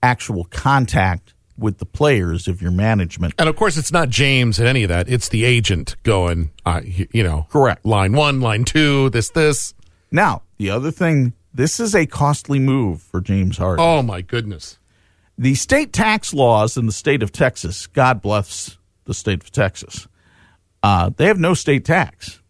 actual 0.03 0.43
contact 0.45 1.33
with 1.57 1.77
the 1.77 1.85
players 1.85 2.47
of 2.47 2.61
your 2.61 2.71
management. 2.71 3.33
And 3.39 3.47
of 3.47 3.55
course, 3.55 3.77
it's 3.77 3.91
not 3.91 4.09
James 4.09 4.59
and 4.59 4.67
any 4.67 4.83
of 4.83 4.89
that. 4.89 5.09
It's 5.09 5.29
the 5.29 5.45
agent 5.45 5.95
going, 6.03 6.51
uh, 6.65 6.81
you 6.83 7.23
know, 7.23 7.47
Correct. 7.49 7.85
Line 7.85 8.13
one, 8.13 8.41
line 8.41 8.65
two, 8.65 9.09
this, 9.11 9.29
this. 9.29 9.73
Now, 10.11 10.41
the 10.57 10.69
other 10.69 10.91
thing, 10.91 11.33
this 11.53 11.79
is 11.79 11.95
a 11.95 12.05
costly 12.05 12.59
move 12.59 13.01
for 13.01 13.21
James 13.21 13.57
Harden. 13.57 13.83
Oh 13.83 14.01
my 14.01 14.21
goodness. 14.21 14.77
The 15.37 15.55
state 15.55 15.91
tax 15.91 16.33
laws 16.33 16.77
in 16.77 16.85
the 16.85 16.91
state 16.91 17.21
of 17.23 17.31
Texas, 17.31 17.87
God 17.87 18.21
bless 18.21 18.77
the 19.05 19.13
state 19.13 19.43
of 19.43 19.51
Texas, 19.51 20.07
uh, 20.83 21.11
they 21.15 21.25
have 21.25 21.39
no 21.39 21.53
state 21.53 21.85
tax. 21.85 22.41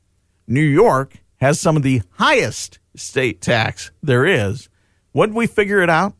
New 0.48 0.62
York 0.62 1.14
has 1.38 1.60
some 1.60 1.76
of 1.78 1.84
the 1.84 2.02
highest 2.12 2.80
state 2.96 3.42
tax 3.42 3.92
there 4.04 4.26
is. 4.26 4.70
Did 5.16 5.34
we 5.34 5.48
figure 5.48 5.82
it 5.82 5.90
out? 5.90 6.14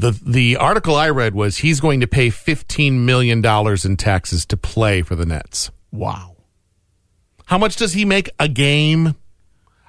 The 0.00 0.18
the 0.24 0.56
article 0.56 0.96
I 0.96 1.10
read 1.10 1.34
was 1.34 1.58
he's 1.58 1.78
going 1.78 2.00
to 2.00 2.06
pay 2.06 2.30
fifteen 2.30 3.04
million 3.04 3.42
dollars 3.42 3.84
in 3.84 3.96
taxes 3.98 4.46
to 4.46 4.56
play 4.56 5.02
for 5.02 5.14
the 5.14 5.26
Nets. 5.26 5.70
Wow. 5.92 6.36
How 7.44 7.58
much 7.58 7.76
does 7.76 7.92
he 7.92 8.04
make 8.04 8.30
a 8.38 8.48
game? 8.48 9.14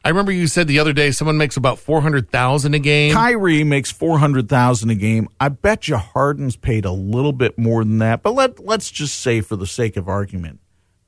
I 0.03 0.09
remember 0.09 0.31
you 0.31 0.47
said 0.47 0.67
the 0.67 0.79
other 0.79 0.93
day 0.93 1.11
someone 1.11 1.37
makes 1.37 1.55
about 1.55 1.79
four 1.79 2.01
hundred 2.01 2.29
thousand 2.29 2.73
a 2.73 2.79
game. 2.79 3.13
Kyrie 3.13 3.63
makes 3.63 3.89
four 3.89 4.19
hundred 4.19 4.49
thousand 4.49 4.89
a 4.89 4.95
game. 4.95 5.29
I 5.39 5.47
bet 5.47 5.87
you 5.87 5.95
Harden's 5.95 6.57
paid 6.57 6.83
a 6.83 6.91
little 6.91 7.31
bit 7.33 7.57
more 7.57 7.83
than 7.85 7.99
that. 7.99 8.21
But 8.21 8.33
let 8.33 8.59
let's 8.59 8.91
just 8.91 9.17
say, 9.21 9.39
for 9.39 9.55
the 9.55 9.67
sake 9.67 9.95
of 9.95 10.09
argument, 10.09 10.59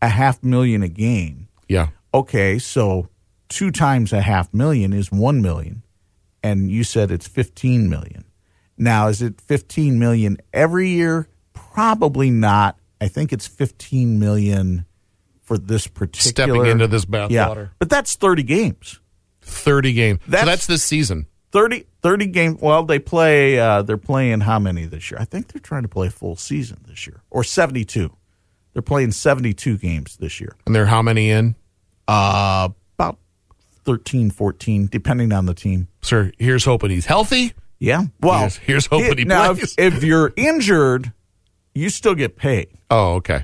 a 0.01 0.07
half 0.07 0.41
million 0.43 0.81
a 0.81 0.87
game. 0.87 1.49
yeah, 1.67 1.87
Okay, 2.13 2.57
so 2.59 3.09
two 3.49 3.69
times 3.71 4.13
a 4.13 4.21
half 4.21 4.53
million 4.53 4.93
is 4.93 5.11
one 5.11 5.41
million, 5.41 5.83
and 6.41 6.71
you 6.71 6.85
said 6.85 7.11
it's 7.11 7.27
fifteen 7.27 7.89
million. 7.89 8.23
Now, 8.77 9.07
is 9.07 9.21
it 9.21 9.39
fifteen 9.41 9.99
million 9.99 10.38
every 10.53 10.89
year? 10.89 11.27
Probably 11.53 12.29
not. 12.29 12.77
I 13.01 13.07
think 13.07 13.31
it's 13.33 13.47
fifteen 13.47 14.19
million 14.19 14.86
for 15.41 15.57
this 15.57 15.88
particular 15.88 16.55
stepping 16.55 16.65
into 16.71 16.88
this 16.88 17.05
Yeah, 17.09 17.27
bathwater. 17.47 17.69
but 17.79 17.89
that's 17.89 18.15
thirty 18.15 18.43
games. 18.43 18.99
Thirty 19.41 19.93
games. 19.93 20.19
so 20.25 20.31
That's- 20.31 20.47
that's 20.47 20.67
this 20.67 20.83
season. 20.83 21.27
30, 21.51 21.86
30 22.01 22.25
games. 22.27 22.57
Well, 22.62 22.81
they 22.83 22.97
play. 22.97 23.59
Uh, 23.59 23.83
they're 23.83 23.95
playing 23.97 24.39
how 24.39 24.57
many 24.57 24.86
this 24.86 25.12
year? 25.12 25.19
I 25.21 25.25
think 25.25 25.49
they're 25.53 25.59
trying 25.62 25.83
to 25.83 25.88
play 25.88 26.07
a 26.07 26.09
full 26.09 26.36
season 26.36 26.79
this 26.88 27.05
year, 27.05 27.21
or 27.29 27.43
seventy-two. 27.43 28.10
They're 28.73 28.81
playing 28.81 29.12
seventy-two 29.12 29.77
games 29.77 30.17
this 30.17 30.41
year. 30.41 30.56
And 30.65 30.73
they're 30.75 30.87
how 30.87 31.04
many 31.04 31.29
in? 31.29 31.54
Uh, 32.08 32.69
about 32.98 33.19
13, 33.85 34.31
14, 34.31 34.87
depending 34.87 35.31
on 35.31 35.45
the 35.45 35.54
team. 35.54 35.89
Sir, 36.02 36.31
here's 36.39 36.65
hoping 36.65 36.89
he's 36.89 37.06
healthy. 37.06 37.54
Yeah. 37.84 38.04
Well, 38.21 38.40
Here's- 38.40 38.56
here's 38.58 38.86
hoping 38.86 39.17
he 39.17 39.25
now, 39.25 39.54
plays. 39.54 39.75
If, 39.77 39.96
if 39.96 40.04
you're 40.06 40.31
injured, 40.38 41.12
you 41.75 41.90
still 41.90 42.15
get 42.15 42.38
paid. 42.38 42.69
Oh, 42.90 43.15
okay. 43.15 43.44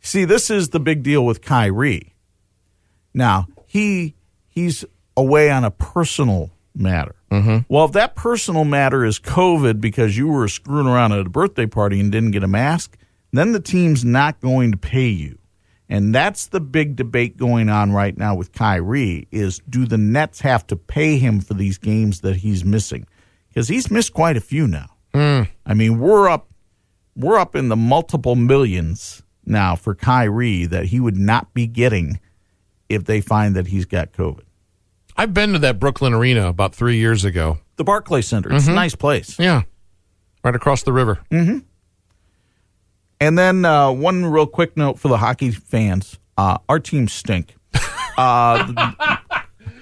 See, 0.00 0.24
this 0.24 0.50
is 0.50 0.70
the 0.70 0.80
big 0.80 1.04
deal 1.04 1.24
with 1.24 1.40
Kyrie. 1.40 2.14
Now 3.14 3.46
he 3.66 4.14
he's 4.48 4.84
away 5.16 5.50
on 5.50 5.64
a 5.64 5.70
personal 5.70 6.50
matter. 6.74 7.14
Mm-hmm. 7.30 7.58
Well, 7.68 7.84
if 7.84 7.92
that 7.92 8.16
personal 8.16 8.64
matter 8.64 9.04
is 9.04 9.18
COVID 9.20 9.80
because 9.80 10.16
you 10.16 10.28
were 10.28 10.48
screwing 10.48 10.86
around 10.88 11.12
at 11.12 11.26
a 11.26 11.30
birthday 11.30 11.66
party 11.66 12.00
and 12.00 12.10
didn't 12.10 12.32
get 12.32 12.42
a 12.44 12.48
mask, 12.48 12.96
then 13.32 13.52
the 13.52 13.60
team's 13.60 14.04
not 14.04 14.40
going 14.40 14.72
to 14.72 14.78
pay 14.78 15.08
you. 15.08 15.38
And 15.88 16.12
that's 16.14 16.48
the 16.48 16.60
big 16.60 16.96
debate 16.96 17.36
going 17.36 17.68
on 17.68 17.92
right 17.92 18.16
now 18.18 18.34
with 18.34 18.52
Kyrie 18.52 19.28
is 19.30 19.60
do 19.68 19.86
the 19.86 19.98
Nets 19.98 20.40
have 20.40 20.66
to 20.68 20.76
pay 20.76 21.18
him 21.18 21.40
for 21.40 21.54
these 21.54 21.78
games 21.78 22.20
that 22.22 22.36
he's 22.36 22.64
missing? 22.64 23.06
Because 23.56 23.68
he's 23.68 23.90
missed 23.90 24.12
quite 24.12 24.36
a 24.36 24.40
few 24.42 24.68
now. 24.68 24.90
I 25.64 25.72
mean, 25.72 25.98
we're 25.98 26.28
up 26.28 26.50
we're 27.16 27.38
up 27.38 27.56
in 27.56 27.70
the 27.70 27.76
multiple 27.76 28.36
millions 28.36 29.22
now 29.46 29.74
for 29.74 29.94
Kyrie 29.94 30.66
that 30.66 30.84
he 30.84 31.00
would 31.00 31.16
not 31.16 31.54
be 31.54 31.66
getting 31.66 32.20
if 32.90 33.06
they 33.06 33.22
find 33.22 33.56
that 33.56 33.68
he's 33.68 33.86
got 33.86 34.12
COVID. 34.12 34.42
I've 35.16 35.32
been 35.32 35.54
to 35.54 35.58
that 35.60 35.80
Brooklyn 35.80 36.12
arena 36.12 36.48
about 36.48 36.74
three 36.74 36.98
years 36.98 37.24
ago. 37.24 37.56
The 37.76 37.84
Barclays 37.84 38.28
Center, 38.28 38.52
it's 38.52 38.68
a 38.68 38.72
nice 38.72 38.94
place. 38.94 39.38
Yeah, 39.38 39.62
right 40.44 40.54
across 40.54 40.82
the 40.82 40.92
river. 40.92 41.20
And 43.22 43.38
then 43.38 43.64
uh, 43.64 43.90
one 43.90 44.26
real 44.26 44.46
quick 44.46 44.76
note 44.76 44.98
for 44.98 45.08
the 45.08 45.16
hockey 45.16 45.50
fans: 45.50 46.18
uh, 46.36 46.58
our 46.68 46.78
team 46.78 47.08
stink. 47.08 47.54
Uh, 48.18 49.18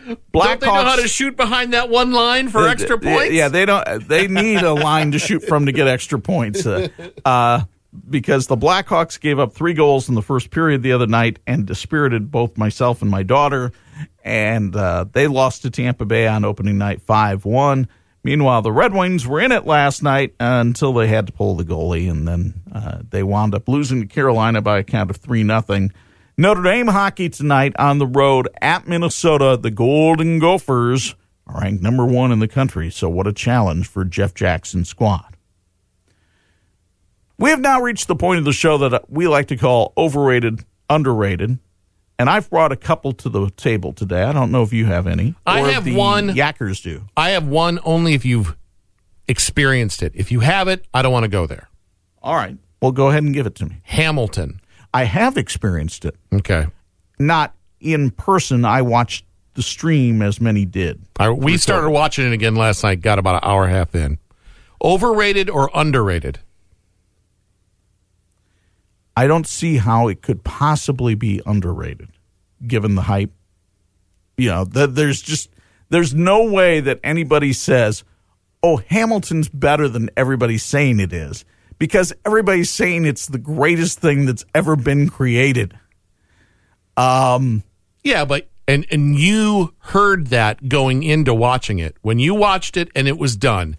Don't 0.07 0.61
they 0.61 0.67
know 0.67 0.73
how 0.73 0.97
to 0.97 1.09
shoot 1.09 1.37
behind 1.37 1.73
that 1.73 1.89
one 1.89 2.13
line 2.13 2.49
for 2.49 2.69
extra 2.69 2.99
points? 2.99 3.33
Yeah, 3.33 3.49
they 3.49 3.65
don't. 3.65 4.07
They 4.09 4.29
need 4.29 4.63
a 4.63 4.73
line 4.73 5.13
to 5.13 5.19
shoot 5.19 5.43
from 5.45 5.67
to 5.67 5.73
get 5.73 5.89
extra 5.89 6.19
points. 6.19 6.67
Uh, 6.67 6.89
uh, 7.25 7.65
because 8.11 8.47
the 8.47 8.57
Blackhawks 8.57 9.21
gave 9.21 9.39
up 9.39 9.53
three 9.53 9.75
goals 9.75 10.09
in 10.09 10.15
the 10.15 10.23
first 10.23 10.51
period 10.51 10.83
the 10.83 10.93
other 10.93 11.07
night 11.07 11.39
and 11.47 11.67
dispirited 11.67 12.31
both 12.31 12.59
myself 12.59 13.03
and 13.03 13.11
my 13.11 13.23
daughter, 13.23 13.73
and 14.25 14.75
uh, 14.75 15.05
they 15.13 15.27
lost 15.27 15.63
to 15.63 15.71
Tampa 15.71 16.05
Bay 16.05 16.27
on 16.27 16.45
opening 16.45 16.79
night 16.79 17.03
five 17.03 17.45
one. 17.45 17.89
Meanwhile, 18.25 18.63
the 18.63 18.73
Red 18.73 18.95
Wings 18.95 19.27
were 19.27 19.39
in 19.39 19.53
it 19.53 19.67
last 19.67 20.03
night 20.03 20.35
until 20.41 20.95
they 20.95 21.09
had 21.09 21.27
to 21.27 21.33
pull 21.33 21.57
the 21.57 21.65
goalie, 21.65 22.11
and 22.11 22.27
then 22.27 22.55
uh, 22.73 22.99
they 23.11 23.23
wound 23.23 23.55
up 23.55 23.69
losing 23.69 24.01
to 24.01 24.07
Carolina 24.07 24.63
by 24.63 24.79
a 24.79 24.83
count 24.83 25.11
of 25.11 25.17
three 25.17 25.43
nothing. 25.43 25.93
Notre 26.37 26.63
Dame 26.63 26.89
hockey 26.89 27.29
tonight 27.29 27.75
on 27.79 27.99
the 27.99 28.07
road 28.07 28.49
at 28.61 28.89
Minnesota. 28.89 29.57
The 29.57 29.71
Golden 29.71 30.41
Gophers 30.41 31.15
are 31.47 31.61
ranked 31.61 31.81
number 31.83 32.05
one 32.05 32.33
in 32.33 32.41
the 32.41 32.49
country, 32.49 32.91
so 32.91 33.09
what 33.09 33.29
a 33.29 33.33
challenge 33.33 33.87
for 33.87 34.05
Jeff 34.05 34.35
Jackson's 34.35 34.89
squad. 34.89 35.37
We 37.39 37.51
have 37.51 37.61
now 37.61 37.81
reached 37.81 38.09
the 38.09 38.17
point 38.17 38.39
of 38.39 38.45
the 38.45 38.53
show 38.53 38.79
that 38.79 39.09
we 39.09 39.29
like 39.29 39.47
to 39.49 39.57
call 39.57 39.93
overrated, 39.97 40.65
underrated, 40.91 41.59
and 42.19 42.31
I've 42.31 42.51
brought 42.51 42.73
a 42.73 42.77
couple 42.77 43.13
to 43.13 43.29
the 43.29 43.51
table 43.51 43.93
today. 43.93 44.25
I 44.25 44.33
don't 44.33 44.51
know 44.51 44.63
if 44.65 44.73
you 44.73 44.87
have 44.87 45.07
any. 45.07 45.37
I 45.47 45.61
have 45.71 45.85
the 45.85 45.95
one. 45.95 46.31
Yackers 46.31 46.83
do. 46.83 47.05
I 47.17 47.31
have 47.31 47.47
one 47.47 47.79
only 47.85 48.15
if 48.15 48.25
you've 48.25 48.57
experienced 49.29 50.03
it. 50.03 50.13
If 50.17 50.33
you 50.33 50.41
have 50.41 50.67
it, 50.67 50.85
I 50.93 51.03
don't 51.03 51.13
want 51.13 51.25
to 51.25 51.29
go 51.29 51.47
there. 51.47 51.69
All 52.23 52.35
right. 52.35 52.57
Well, 52.81 52.93
go 52.93 53.09
ahead 53.09 53.23
and 53.23 53.35
give 53.35 53.47
it 53.47 53.55
to 53.57 53.67
me. 53.67 53.81
Hamilton. 53.85 54.61
I 54.95 55.05
have 55.05 55.37
experienced 55.37 56.05
it. 56.05 56.17
Okay. 56.33 56.69
Not 57.19 57.53
in 57.81 58.13
person. 58.13 58.65
I 58.65 58.83
watched 58.83 59.25
the 59.55 59.63
stream 59.63 60.23
as 60.23 60.41
many 60.41 60.65
did. 60.65 61.03
I, 61.19 61.31
we 61.31 61.57
started 61.57 61.91
watching 61.91 62.27
it 62.27 62.33
again 62.33 62.55
last 62.55 62.85
night, 62.85 63.01
got 63.01 63.19
about 63.19 63.43
an 63.43 63.49
hour 63.49 63.65
and 63.65 63.73
a 63.73 63.77
half 63.77 63.95
in. 63.95 64.19
Overrated 64.83 65.51
or 65.51 65.69
underrated? 65.75 66.39
I 69.17 69.27
don't 69.27 69.47
see 69.47 69.77
how 69.77 70.09
it 70.09 70.23
could 70.23 70.45
possibly 70.45 71.15
be 71.15 71.41
underrated, 71.45 72.09
given 72.67 72.95
the 72.95 73.03
hype. 73.03 73.33
You 74.37 74.51
know, 74.51 74.65
th- 74.65 74.91
there's 74.91 75.23
just 75.23 75.51
there's 75.89 76.15
no 76.15 76.51
way 76.51 76.81
that 76.81 76.99
anybody 77.05 77.53
says, 77.53 78.03
"Oh, 78.63 78.79
Hamilton's 78.89 79.49
better 79.49 79.89
than 79.89 80.11
everybody's 80.17 80.65
saying 80.65 80.99
it 80.99 81.13
is," 81.13 81.45
because 81.79 82.13
everybody's 82.25 82.71
saying 82.71 83.05
it's 83.05 83.27
the 83.27 83.39
greatest 83.39 83.99
thing 83.99 84.27
that's 84.27 84.45
ever 84.55 84.77
been 84.77 85.09
created. 85.09 85.79
Yeah, 88.03 88.25
but 88.25 88.49
and 88.69 88.87
and 88.91 89.19
you 89.19 89.75
heard 89.79 90.29
that 90.29 90.69
going 90.69 91.03
into 91.03 91.35
watching 91.35 91.79
it. 91.79 91.97
When 92.03 92.19
you 92.19 92.35
watched 92.35 92.77
it 92.77 92.91
and 92.95 93.09
it 93.09 93.19
was 93.19 93.37
done 93.37 93.77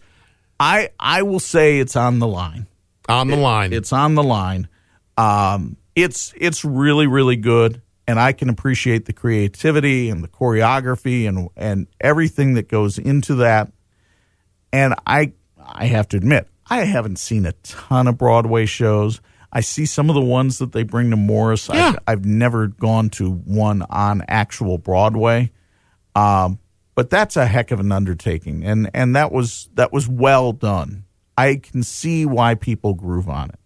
I 0.60 0.90
I 1.00 1.24
will 1.24 1.40
say 1.40 1.80
it's 1.80 1.96
on 1.96 2.20
the 2.20 2.28
line. 2.28 2.68
on 3.10 3.28
the 3.28 3.36
line. 3.36 3.74
It's 3.74 3.92
on 3.94 4.16
the 4.16 4.24
line. 4.24 4.68
Um, 5.18 5.78
it's 5.96 6.34
it's 6.38 6.64
really 6.64 7.08
really 7.08 7.36
good, 7.36 7.82
and 8.08 8.20
I 8.20 8.32
can 8.32 8.50
appreciate 8.50 9.06
the 9.06 9.14
creativity 9.14 10.10
and 10.10 10.24
the 10.24 10.28
choreography 10.28 11.28
and 11.28 11.50
and 11.56 11.88
everything 12.00 12.54
that 12.56 12.68
goes 12.68 12.98
into 12.98 13.36
that. 13.36 13.72
And 14.72 14.96
I 15.06 15.34
I 15.62 15.88
have 15.88 16.08
to 16.10 16.18
admit, 16.18 16.48
I 16.68 16.86
haven't 16.86 17.20
seen 17.20 17.46
a 17.46 17.52
ton 17.64 18.08
of 18.08 18.18
Broadway 18.18 18.66
shows. 18.66 19.22
I 19.52 19.62
see 19.62 19.86
some 19.86 20.10
of 20.10 20.16
the 20.16 20.22
ones 20.22 20.58
that 20.58 20.72
they 20.72 20.84
bring 20.84 21.12
to 21.12 21.16
Morris. 21.16 21.70
Yeah. 21.72 21.90
I've, 21.90 22.00
I've 22.08 22.26
never 22.26 22.68
gone 22.68 23.10
to 23.12 23.32
one 23.32 23.84
on 23.84 24.24
actual 24.28 24.78
Broadway. 24.78 25.52
Um, 26.16 26.60
but 26.96 27.10
that's 27.10 27.36
a 27.36 27.46
heck 27.46 27.72
of 27.72 27.80
an 27.80 27.92
undertaking, 27.92 28.64
and 28.64 28.90
and 28.94 29.16
that 29.18 29.32
was 29.32 29.70
that 29.74 29.92
was 29.92 30.08
well 30.08 30.54
done. 30.54 31.04
I 31.38 31.58
can 31.58 31.84
see 31.84 32.26
why 32.26 32.56
people 32.56 32.94
groove 32.94 33.28
on 33.28 33.50
it. 33.50 33.60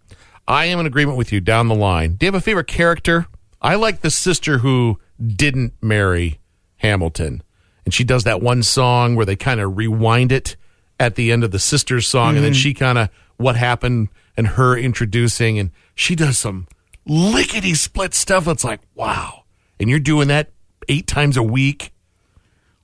I 0.48 0.66
am 0.66 0.80
in 0.80 0.88
agreement 0.88 1.18
with 1.18 1.32
you 1.32 1.40
down 1.40 1.68
the 1.68 1.76
line. 1.76 2.16
Do 2.16 2.26
you 2.26 2.32
have 2.32 2.42
a 2.42 2.44
favorite 2.44 2.66
character? 2.68 3.28
I 3.62 3.76
like 3.76 4.02
the 4.02 4.10
sister 4.10 4.60
who 4.60 5.00
didn't 5.24 5.74
marry 5.80 6.40
Hamilton. 6.78 7.44
And 7.86 7.94
she 7.94 8.04
does 8.04 8.24
that 8.24 8.42
one 8.42 8.64
song 8.64 9.16
where 9.16 9.26
they 9.26 9.36
kind 9.36 9.60
of 9.60 9.78
rewind 9.78 10.32
it 10.32 10.56
at 11.00 11.16
the 11.16 11.32
end 11.32 11.44
of 11.44 11.52
the 11.52 11.60
sister's 11.60 12.08
song. 12.08 12.36
And 12.36 12.44
then 12.44 12.52
mm-hmm. 12.52 12.60
she 12.60 12.74
kind 12.74 12.98
of, 12.98 13.10
what 13.38 13.56
happened 13.56 14.10
and 14.36 14.48
her 14.48 14.78
introducing. 14.78 15.58
And 15.58 15.72
she 15.96 16.16
does 16.16 16.38
some 16.38 16.68
lickety 17.06 17.74
split 17.74 18.14
stuff 18.14 18.46
that's 18.46 18.64
like, 18.64 18.82
wow. 18.96 19.44
And 19.80 19.90
you're 19.90 20.00
doing 20.00 20.28
that 20.28 20.52
eight 20.88 21.08
times 21.08 21.38
a 21.38 21.44
week. 21.44 21.94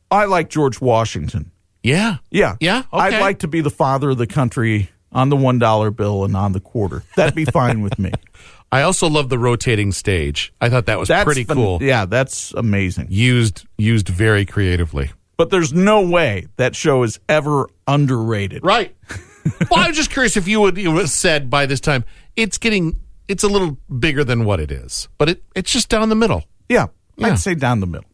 I 0.10 0.26
like 0.26 0.50
George 0.50 0.80
Washington. 0.80 1.52
Yeah. 1.84 2.18
Yeah, 2.32 2.56
Yeah, 2.60 2.84
I'd 2.92 3.22
like 3.22 3.40
to 3.40 3.48
be 3.48 3.62
the 3.62 3.70
father 3.70 4.10
of 4.10 4.18
the 4.18 4.26
country 4.26 4.90
on 5.12 5.30
the 5.30 5.36
one 5.36 5.60
dollar 5.60 5.92
bill 5.92 6.24
and 6.24 6.36
on 6.36 6.52
the 6.52 6.60
quarter. 6.60 7.04
That'd 7.16 7.36
be 7.36 7.46
fine 7.46 7.82
with 7.82 8.00
me. 8.00 8.12
I 8.72 8.82
also 8.82 9.08
love 9.08 9.30
the 9.30 9.38
rotating 9.38 9.92
stage. 9.92 10.52
I 10.60 10.70
thought 10.70 10.88
that 10.88 11.00
was 11.00 11.08
That's 11.08 11.24
pretty 11.24 11.46
cool. 11.46 11.82
Yeah, 11.82 12.06
that's 12.06 12.54
amazing. 12.54 13.08
Used 13.10 13.66
used 13.78 14.10
very 14.10 14.46
creatively. 14.46 15.12
But 15.38 15.50
there's 15.50 15.74
no 15.74 16.02
way 16.08 16.48
that 16.58 16.76
show 16.76 17.04
is 17.04 17.20
ever 17.28 17.68
underrated. 17.88 18.64
Right. 18.64 18.96
well, 19.70 19.82
I'm 19.82 19.94
just 19.94 20.10
curious 20.12 20.38
if 20.38 20.48
you 20.48 20.62
would 20.62 20.78
you 20.78 20.92
would 20.92 21.02
have 21.02 21.10
said 21.10 21.50
by 21.50 21.66
this 21.66 21.80
time 21.80 22.06
it's 22.36 22.58
getting 22.58 23.00
it's 23.28 23.44
a 23.44 23.48
little 23.48 23.78
bigger 24.00 24.24
than 24.24 24.46
what 24.46 24.60
it 24.60 24.72
is, 24.72 25.08
but 25.18 25.30
it 25.30 25.44
it's 25.56 25.72
just 25.72 25.90
down 25.90 26.10
the 26.10 26.16
middle. 26.16 26.44
Yeah, 26.70 26.88
Yeah. 27.18 27.28
I'd 27.28 27.40
say 27.40 27.54
down 27.56 27.80
the 27.80 27.88
middle. 27.88 28.10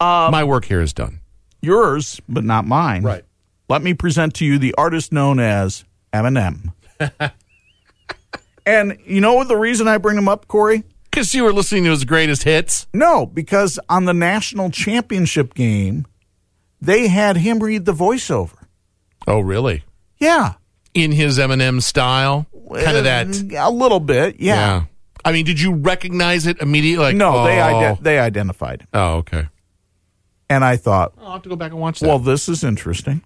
Um, 0.00 0.30
My 0.30 0.44
work 0.44 0.64
here 0.64 0.80
is 0.80 0.92
done. 0.92 1.20
Yours, 1.60 2.20
but 2.28 2.44
not 2.44 2.66
mine. 2.66 3.02
Right. 3.02 3.24
Let 3.68 3.82
me 3.82 3.94
present 3.94 4.34
to 4.34 4.44
you 4.44 4.58
the 4.58 4.74
artist 4.76 5.12
known 5.12 5.38
as 5.40 5.84
Eminem. 6.12 6.72
and 8.66 8.98
you 9.04 9.20
know 9.20 9.42
the 9.44 9.56
reason 9.56 9.88
I 9.88 9.98
bring 9.98 10.16
him 10.18 10.28
up, 10.28 10.48
Corey? 10.48 10.84
Because 11.04 11.34
you 11.34 11.44
were 11.44 11.52
listening 11.52 11.84
to 11.84 11.90
his 11.90 12.04
greatest 12.04 12.44
hits. 12.44 12.86
No, 12.94 13.26
because 13.26 13.78
on 13.88 14.06
the 14.06 14.14
national 14.14 14.70
championship 14.70 15.54
game, 15.54 16.06
they 16.82 17.06
had 17.08 17.36
him 17.36 17.60
read 17.62 17.84
the 17.84 17.92
voiceover. 17.94 18.56
Oh, 19.26 19.38
really? 19.40 19.84
Yeah. 20.18 20.54
In 20.94 21.12
his 21.12 21.38
Eminem 21.38 21.80
style, 21.80 22.46
kind 22.74 22.96
of 22.96 23.06
uh, 23.06 23.24
that. 23.24 23.56
A 23.56 23.70
little 23.70 24.00
bit, 24.00 24.40
yeah. 24.40 24.84
I 25.24 25.30
mean, 25.32 25.44
did 25.44 25.60
you 25.60 25.74
recognize 25.74 26.46
it 26.46 26.60
immediately? 26.60 27.04
Like, 27.06 27.16
No, 27.16 27.44
they 27.44 27.60
oh. 27.60 27.64
ide- 27.92 27.98
they 28.02 28.18
identified 28.18 28.82
him. 28.82 28.88
Oh, 28.92 29.12
okay. 29.18 29.48
And 30.50 30.64
I 30.64 30.76
thought, 30.76 31.14
I'll 31.18 31.32
have 31.34 31.42
to 31.42 31.48
go 31.48 31.56
back 31.56 31.70
and 31.70 31.80
watch 31.80 32.00
that. 32.00 32.08
well, 32.08 32.18
this 32.18 32.48
is 32.48 32.64
interesting. 32.64 33.22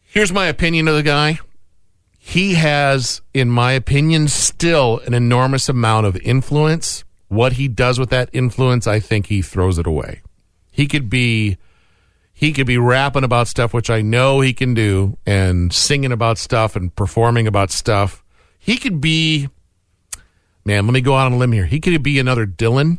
Here's 0.00 0.32
my 0.32 0.46
opinion 0.46 0.88
of 0.88 0.94
the 0.94 1.02
guy. 1.02 1.40
He 2.18 2.54
has, 2.54 3.20
in 3.34 3.50
my 3.50 3.72
opinion, 3.72 4.28
still 4.28 5.00
an 5.06 5.12
enormous 5.12 5.68
amount 5.68 6.06
of 6.06 6.16
influence. 6.18 7.04
What 7.28 7.54
he 7.54 7.66
does 7.66 7.98
with 7.98 8.10
that 8.10 8.30
influence, 8.32 8.86
I 8.86 9.00
think 9.00 9.26
he 9.26 9.42
throws 9.42 9.78
it 9.78 9.86
away. 9.86 10.22
He 10.70 10.86
could 10.86 11.10
be 11.10 11.58
he 12.42 12.52
could 12.52 12.66
be 12.66 12.76
rapping 12.76 13.22
about 13.22 13.46
stuff 13.46 13.72
which 13.72 13.88
I 13.88 14.02
know 14.02 14.40
he 14.40 14.52
can 14.52 14.74
do 14.74 15.16
and 15.24 15.72
singing 15.72 16.10
about 16.10 16.38
stuff 16.38 16.74
and 16.74 16.92
performing 16.96 17.46
about 17.46 17.70
stuff. 17.70 18.24
He 18.58 18.78
could 18.78 19.00
be 19.00 19.48
man, 20.64 20.84
let 20.84 20.92
me 20.92 21.00
go 21.00 21.14
out 21.14 21.26
on 21.26 21.34
a 21.34 21.36
limb 21.36 21.52
here. 21.52 21.66
He 21.66 21.78
could 21.78 22.02
be 22.02 22.18
another 22.18 22.44
Dylan, 22.44 22.98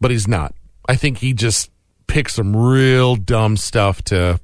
but 0.00 0.12
he's 0.12 0.28
not. 0.28 0.54
I 0.88 0.94
think 0.94 1.18
he 1.18 1.32
just 1.32 1.72
picks 2.06 2.34
some 2.34 2.54
real 2.54 3.16
dumb 3.16 3.56
stuff 3.56 4.02
to 4.04 4.38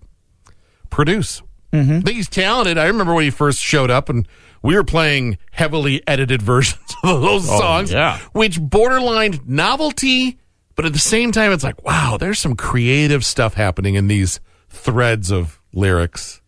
produce. 0.90 1.40
Mm-hmm. 1.72 1.92
I 1.92 2.00
think 2.00 2.16
he's 2.16 2.28
talented. 2.28 2.78
I 2.78 2.86
remember 2.86 3.14
when 3.14 3.22
he 3.22 3.30
first 3.30 3.60
showed 3.60 3.92
up 3.92 4.08
and 4.08 4.26
we 4.60 4.74
were 4.74 4.82
playing 4.82 5.38
heavily 5.52 6.02
edited 6.04 6.42
versions 6.42 6.96
of 7.04 7.20
those 7.22 7.48
oh, 7.48 7.60
songs, 7.60 7.92
yeah. 7.92 8.18
which 8.32 8.60
borderline 8.60 9.38
novelty, 9.46 10.40
but 10.76 10.84
at 10.84 10.92
the 10.92 10.98
same 10.98 11.32
time, 11.32 11.52
it's 11.52 11.64
like, 11.64 11.82
wow, 11.84 12.16
there's 12.18 12.38
some 12.38 12.54
creative 12.54 13.24
stuff 13.24 13.54
happening 13.54 13.94
in 13.94 14.06
these 14.08 14.40
threads 14.68 15.30
of 15.32 15.60
lyrics. 15.72 16.40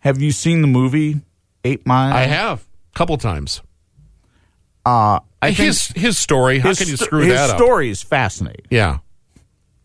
Have 0.00 0.20
you 0.20 0.32
seen 0.32 0.60
the 0.60 0.66
movie 0.68 1.20
Eight 1.64 1.86
Mile? 1.86 2.12
I 2.14 2.22
have 2.22 2.66
a 2.94 2.98
couple 2.98 3.16
times. 3.16 3.62
Uh, 4.84 5.20
I 5.42 5.50
his 5.50 5.88
his 5.88 6.18
story. 6.18 6.58
How 6.58 6.70
his 6.70 6.78
can 6.78 6.88
you 6.88 6.96
screw 6.96 7.20
his 7.20 7.34
that 7.34 7.50
up? 7.50 7.56
His 7.56 7.64
story 7.64 7.90
is 7.90 8.02
fascinating. 8.02 8.66
Yeah, 8.70 8.98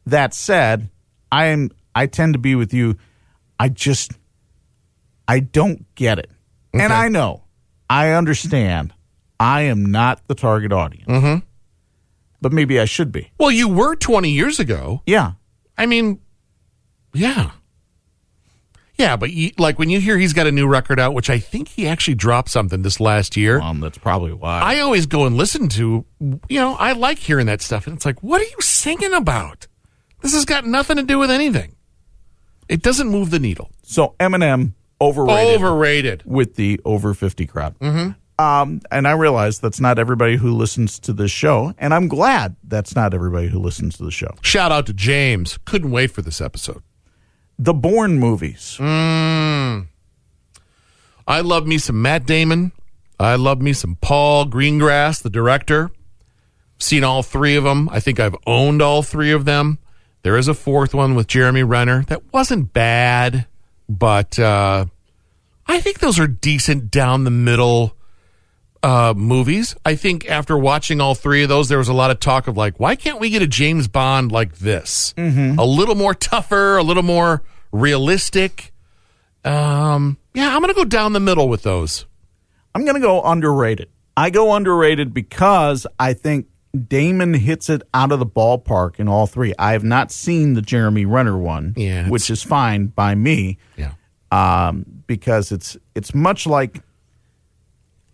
That 0.05 0.33
said, 0.33 0.89
I 1.31 1.45
am 1.45 1.69
I 1.93 2.07
tend 2.07 2.33
to 2.33 2.39
be 2.39 2.55
with 2.55 2.73
you. 2.73 2.97
I 3.59 3.69
just 3.69 4.13
I 5.27 5.39
don't 5.39 5.85
get 5.95 6.19
it. 6.19 6.29
And 6.73 6.91
I 6.91 7.07
know 7.07 7.43
I 7.89 8.11
understand 8.11 8.93
I 9.39 9.61
am 9.63 9.85
not 9.85 10.21
the 10.27 10.35
target 10.35 10.71
audience. 10.73 11.07
Mm-hmm. 11.07 11.45
But 12.45 12.53
maybe 12.53 12.79
I 12.79 12.85
should 12.85 13.11
be. 13.11 13.31
Well, 13.39 13.49
you 13.49 13.67
were 13.67 13.95
20 13.95 14.29
years 14.29 14.59
ago. 14.59 15.01
Yeah. 15.07 15.31
I 15.79 15.87
mean, 15.87 16.19
yeah. 17.11 17.49
Yeah, 18.99 19.15
but 19.15 19.31
you, 19.33 19.49
like 19.57 19.79
when 19.79 19.89
you 19.89 19.99
hear 19.99 20.15
he's 20.19 20.33
got 20.33 20.45
a 20.45 20.51
new 20.51 20.67
record 20.67 20.99
out, 20.99 21.15
which 21.15 21.27
I 21.27 21.39
think 21.39 21.69
he 21.69 21.87
actually 21.87 22.13
dropped 22.13 22.49
something 22.51 22.83
this 22.83 22.99
last 22.99 23.35
year. 23.35 23.59
Um, 23.59 23.79
that's 23.79 23.97
probably 23.97 24.31
why. 24.31 24.59
I 24.61 24.79
always 24.81 25.07
go 25.07 25.25
and 25.25 25.35
listen 25.35 25.69
to, 25.69 26.05
you 26.19 26.59
know, 26.59 26.75
I 26.75 26.91
like 26.91 27.17
hearing 27.17 27.47
that 27.47 27.63
stuff. 27.63 27.87
And 27.87 27.95
it's 27.95 28.05
like, 28.05 28.21
what 28.21 28.39
are 28.41 28.43
you 28.45 28.57
singing 28.61 29.15
about? 29.15 29.65
This 30.21 30.35
has 30.35 30.45
got 30.45 30.67
nothing 30.67 30.97
to 30.97 31.03
do 31.03 31.17
with 31.17 31.31
anything. 31.31 31.75
It 32.69 32.83
doesn't 32.83 33.07
move 33.09 33.31
the 33.31 33.39
needle. 33.39 33.71
so 33.81 34.13
Eminem 34.19 34.73
overrated 35.01 35.55
Overrated. 35.63 36.23
with 36.27 36.57
the 36.57 36.79
over 36.85 37.15
50 37.15 37.47
crowd. 37.47 37.79
Mm-hmm. 37.79 38.11
Um, 38.37 38.81
and 38.91 39.07
I 39.07 39.11
realize 39.11 39.59
that's 39.59 39.79
not 39.79 39.97
everybody 39.97 40.35
who 40.35 40.53
listens 40.53 40.99
to 40.99 41.13
this 41.13 41.31
show. 41.31 41.73
And 41.77 41.93
I'm 41.93 42.07
glad 42.07 42.55
that's 42.63 42.95
not 42.95 43.13
everybody 43.13 43.47
who 43.47 43.59
listens 43.59 43.97
to 43.97 44.03
the 44.03 44.11
show. 44.11 44.35
Shout 44.41 44.71
out 44.71 44.85
to 44.87 44.93
James. 44.93 45.57
Couldn't 45.65 45.91
wait 45.91 46.11
for 46.11 46.21
this 46.21 46.41
episode. 46.41 46.83
The 47.57 47.73
Bourne 47.73 48.19
movies. 48.19 48.77
Mm. 48.79 49.87
I 51.27 51.41
love 51.41 51.65
me 51.65 51.77
some 51.77 52.01
Matt 52.01 52.25
Damon. 52.25 52.73
I 53.17 53.35
love 53.35 53.61
me 53.61 53.71
some 53.71 53.95
Paul 53.95 54.45
Greengrass, 54.45 55.21
the 55.21 55.29
director. 55.29 55.91
Seen 56.77 57.05
all 57.05 57.23
three 57.23 57.55
of 57.55 57.63
them. 57.63 57.87
I 57.89 58.01
think 58.01 58.19
I've 58.19 58.35
owned 58.45 58.81
all 58.81 59.01
three 59.01 59.31
of 59.31 59.45
them. 59.45 59.79
There 60.23 60.37
is 60.37 60.49
a 60.49 60.53
fourth 60.53 60.93
one 60.93 61.15
with 61.15 61.27
Jeremy 61.27 61.63
Renner 61.63 62.03
that 62.09 62.33
wasn't 62.33 62.73
bad, 62.73 63.47
but 63.87 64.37
uh, 64.37 64.87
I 65.67 65.79
think 65.79 65.99
those 65.99 66.19
are 66.19 66.27
decent 66.27 66.91
down 66.91 67.23
the 67.23 67.31
middle 67.31 67.95
uh, 68.85 69.13
movies. 69.17 69.75
I 69.83 69.95
think 69.95 70.29
after 70.29 70.57
watching 70.57 71.01
all 71.01 71.15
three 71.15 71.41
of 71.43 71.49
those, 71.49 71.69
there 71.69 71.77
was 71.79 71.87
a 71.89 71.93
lot 71.93 72.11
of 72.11 72.19
talk 72.19 72.47
of 72.47 72.55
like, 72.55 72.79
why 72.79 72.95
can't 72.95 73.19
we 73.19 73.29
get 73.31 73.41
a 73.41 73.47
James 73.47 73.87
Bond 73.87 74.31
like 74.31 74.57
this? 74.59 75.13
A 75.17 75.21
little 75.65 75.95
more 75.95 76.13
tougher, 76.13 76.77
a 76.77 76.83
little 76.83 77.03
more 77.03 77.41
realistic. 77.71 78.71
Um, 79.43 80.17
yeah, 80.33 80.53
I'm 80.55 80.61
going 80.61 80.73
to 80.73 80.75
go 80.75 80.85
down 80.85 81.13
the 81.13 81.19
middle 81.19 81.47
with 81.49 81.63
those. 81.63 82.05
I'm 82.73 82.83
going 82.83 82.95
to 82.95 83.01
go 83.01 83.21
underrated. 83.23 83.89
I 84.17 84.29
go 84.29 84.53
underrated 84.53 85.13
because 85.13 85.85
I 85.99 86.13
think 86.13 86.47
Damon 86.87 87.33
hits 87.33 87.69
it 87.69 87.81
out 87.93 88.11
of 88.11 88.19
the 88.19 88.25
ballpark 88.25 88.99
in 88.99 89.07
all 89.07 89.27
three. 89.27 89.53
I 89.57 89.71
have 89.73 89.83
not 89.83 90.11
seen 90.11 90.53
the 90.53 90.61
Jeremy 90.61 91.05
Renner 91.05 91.37
one, 91.37 91.73
Yeah, 91.77 92.09
which 92.09 92.29
is 92.29 92.43
fine 92.43 92.87
by 92.87 93.15
me 93.15 93.57
Yeah. 93.77 93.91
um, 94.31 94.85
because 95.07 95.51
it's 95.51 95.77
it's 95.95 96.13
much 96.13 96.45
like 96.47 96.79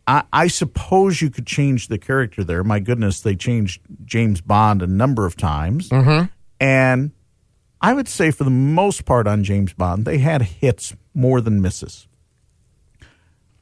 I, 0.07 0.23
I 0.33 0.47
suppose 0.47 1.21
you 1.21 1.29
could 1.29 1.45
change 1.45 1.87
the 1.87 1.97
character 1.97 2.43
there. 2.43 2.63
My 2.63 2.79
goodness, 2.79 3.21
they 3.21 3.35
changed 3.35 3.81
James 4.03 4.41
Bond 4.41 4.81
a 4.81 4.87
number 4.87 5.25
of 5.25 5.37
times, 5.37 5.89
mm-hmm. 5.89 6.25
and 6.59 7.11
I 7.81 7.93
would 7.93 8.07
say 8.07 8.31
for 8.31 8.43
the 8.43 8.49
most 8.49 9.05
part 9.05 9.27
on 9.27 9.43
James 9.43 9.73
Bond, 9.73 10.05
they 10.05 10.19
had 10.19 10.41
hits 10.41 10.93
more 11.13 11.41
than 11.41 11.61
misses. 11.61 12.07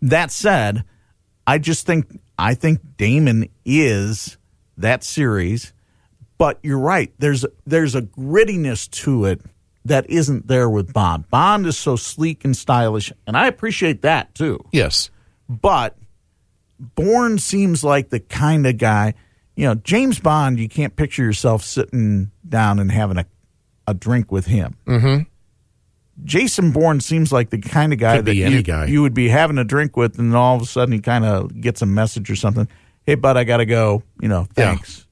That 0.01 0.31
said, 0.31 0.83
I 1.45 1.57
just 1.57 1.85
think 1.85 2.19
I 2.37 2.53
think 2.53 2.79
Damon 2.97 3.49
is 3.65 4.37
that 4.77 5.03
series, 5.03 5.73
but 6.37 6.59
you're 6.63 6.79
right. 6.79 7.13
There's 7.19 7.45
there's 7.65 7.95
a 7.95 8.01
grittiness 8.01 8.89
to 9.03 9.25
it 9.25 9.41
that 9.85 10.09
isn't 10.09 10.47
there 10.47 10.69
with 10.69 10.93
Bond. 10.93 11.29
Bond 11.29 11.65
is 11.65 11.77
so 11.77 11.95
sleek 11.95 12.45
and 12.45 12.55
stylish, 12.55 13.11
and 13.27 13.35
I 13.35 13.47
appreciate 13.47 14.01
that 14.03 14.35
too. 14.35 14.59
Yes. 14.71 15.09
But 15.49 15.97
Bourne 16.79 17.37
seems 17.39 17.83
like 17.83 18.09
the 18.09 18.19
kind 18.19 18.65
of 18.65 18.77
guy, 18.77 19.13
you 19.55 19.65
know, 19.65 19.75
James 19.75 20.19
Bond. 20.19 20.59
You 20.59 20.69
can't 20.69 20.95
picture 20.95 21.23
yourself 21.23 21.63
sitting 21.63 22.31
down 22.47 22.79
and 22.79 22.91
having 22.91 23.17
a 23.17 23.25
a 23.87 23.93
drink 23.93 24.31
with 24.31 24.45
him. 24.45 24.75
Mm-hmm. 24.85 25.23
Jason 26.25 26.71
Bourne 26.71 26.99
seems 26.99 27.31
like 27.31 27.49
the 27.49 27.57
kind 27.57 27.93
of 27.93 27.99
guy 27.99 28.17
Could 28.17 28.25
that 28.25 28.35
any 28.37 28.57
you, 28.57 28.61
guy. 28.61 28.85
you 28.85 29.01
would 29.01 29.13
be 29.13 29.29
having 29.29 29.57
a 29.57 29.63
drink 29.63 29.95
with, 29.95 30.19
and 30.19 30.31
then 30.31 30.35
all 30.35 30.55
of 30.57 30.61
a 30.61 30.65
sudden 30.65 30.91
he 30.93 30.99
kind 30.99 31.23
of 31.25 31.59
gets 31.61 31.81
a 31.81 31.85
message 31.85 32.29
or 32.29 32.35
something. 32.35 32.67
Hey, 33.05 33.15
bud, 33.15 33.37
I 33.37 33.45
got 33.45 33.57
to 33.57 33.65
go. 33.65 34.03
You 34.21 34.27
know, 34.27 34.41
Yeah. 34.57 34.73
thanks. 34.75 35.05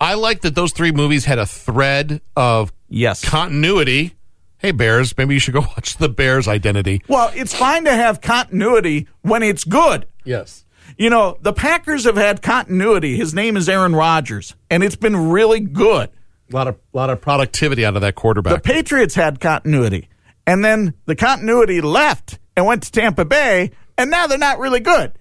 I 0.00 0.14
like 0.14 0.42
that 0.42 0.54
those 0.54 0.72
three 0.72 0.92
movies 0.92 1.24
had 1.24 1.38
a 1.38 1.46
thread 1.46 2.20
of 2.36 2.72
Yes. 2.88 3.24
continuity. 3.24 4.14
Hey, 4.58 4.72
Bears, 4.72 5.16
maybe 5.16 5.34
you 5.34 5.40
should 5.40 5.54
go 5.54 5.60
watch 5.76 5.96
the 5.98 6.08
Bears 6.08 6.48
identity. 6.48 7.00
well, 7.08 7.30
it's 7.34 7.54
fine 7.54 7.84
to 7.84 7.92
have 7.92 8.20
continuity 8.20 9.06
when 9.22 9.42
it's 9.44 9.64
good. 9.64 10.06
Yes. 10.24 10.64
You 10.96 11.10
know, 11.10 11.38
the 11.42 11.52
Packers 11.52 12.04
have 12.04 12.16
had 12.16 12.42
continuity. 12.42 13.16
His 13.16 13.34
name 13.34 13.56
is 13.56 13.68
Aaron 13.68 13.94
Rodgers, 13.94 14.54
and 14.70 14.82
it's 14.82 14.96
been 14.96 15.28
really 15.30 15.60
good. 15.60 16.10
A 16.50 16.56
lot 16.56 16.66
of 16.68 16.76
lot 16.92 17.10
of 17.10 17.20
productivity 17.20 17.84
out 17.84 17.94
of 17.94 18.02
that 18.02 18.14
quarterback. 18.14 18.54
The 18.54 18.60
Patriots 18.60 19.14
had 19.14 19.38
continuity, 19.40 20.08
and 20.46 20.64
then 20.64 20.94
the 21.04 21.14
continuity 21.14 21.80
left 21.80 22.38
and 22.56 22.64
went 22.66 22.84
to 22.84 22.92
Tampa 22.92 23.24
Bay, 23.24 23.70
and 23.98 24.10
now 24.10 24.26
they're 24.26 24.38
not 24.38 24.58
really 24.58 24.80
good. 24.80 25.12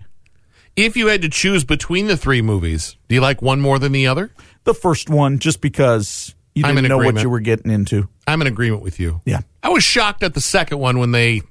if 0.76 0.96
you 0.96 1.08
had 1.08 1.22
to 1.24 1.30
choose 1.30 1.64
between 1.66 2.08
the 2.08 2.16
three 2.16 2.42
movies, 2.42 2.96
do 3.10 3.16
you 3.16 3.22
like 3.22 3.42
one 3.42 3.60
more 3.60 3.78
than 3.80 3.92
the 3.92 4.08
other? 4.08 4.32
The 4.64 4.74
first 4.74 5.10
one, 5.10 5.40
just 5.40 5.60
because 5.60 6.34
you 6.56 6.64
didn't 6.64 6.88
know 6.88 6.98
what 6.98 7.22
you 7.22 7.30
were 7.30 7.40
getting 7.40 7.72
into. 7.72 8.08
I'm 8.26 8.42
in 8.42 8.48
agreement 8.48 8.82
with 8.84 9.00
you. 9.00 9.22
Yeah. 9.26 9.42
I 9.64 9.70
was 9.70 9.84
shocked 9.84 10.24
at 10.24 10.34
the 10.34 10.42
second 10.42 10.80
one 10.80 10.98
when 11.00 11.12
they. 11.12 11.42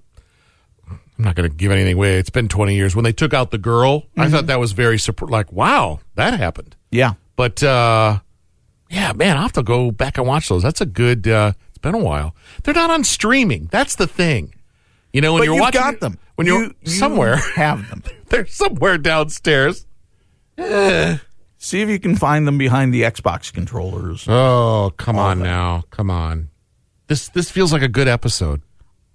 I'm 1.18 1.24
not 1.24 1.34
going 1.34 1.48
to 1.50 1.56
give 1.56 1.72
anything 1.72 1.94
away. 1.94 2.18
It's 2.18 2.30
been 2.30 2.48
20 2.48 2.74
years 2.74 2.94
when 2.94 3.04
they 3.04 3.12
took 3.12 3.32
out 3.32 3.50
the 3.50 3.58
girl. 3.58 4.04
I 4.18 4.28
thought 4.28 4.46
that 4.48 4.60
was 4.60 4.72
very 4.72 4.98
like 5.20 5.50
wow 5.52 6.00
that 6.14 6.34
happened. 6.38 6.76
Yeah. 6.90 7.14
But 7.36 7.62
uh, 7.62 8.18
yeah, 8.90 9.12
man, 9.14 9.36
I 9.36 9.42
have 9.42 9.52
to 9.52 9.62
go 9.62 9.90
back 9.90 10.18
and 10.18 10.26
watch 10.26 10.48
those. 10.48 10.62
That's 10.62 10.80
a 10.80 10.86
good. 10.86 11.26
Uh, 11.26 11.52
it's 11.68 11.78
been 11.78 11.94
a 11.94 11.98
while. 11.98 12.34
They're 12.64 12.74
not 12.74 12.90
on 12.90 13.02
streaming. 13.04 13.68
That's 13.70 13.96
the 13.96 14.06
thing. 14.06 14.54
You 15.12 15.20
know 15.22 15.32
when 15.32 15.40
But 15.40 15.44
you're 15.44 15.60
watching 15.60 15.80
got 15.80 16.00
them. 16.00 16.18
when 16.34 16.46
you're 16.46 16.64
You- 16.64 16.74
you 16.82 16.90
somewhere. 16.92 17.36
have 17.54 17.88
them. 17.88 18.02
they're 18.28 18.46
somewhere 18.46 18.98
downstairs. 18.98 19.86
See 21.58 21.80
if 21.80 21.88
you 21.88 21.98
can 21.98 22.14
find 22.16 22.46
them 22.46 22.58
behind 22.58 22.92
the 22.94 23.02
Xbox 23.02 23.52
controllers. 23.52 24.26
Oh, 24.28 24.92
come 24.96 25.18
on 25.18 25.40
now, 25.40 25.84
come 25.90 26.10
on. 26.10 26.50
This 27.08 27.28
this 27.28 27.50
feels 27.50 27.72
like 27.72 27.82
a 27.82 27.88
good 27.88 28.08
episode. 28.08 28.62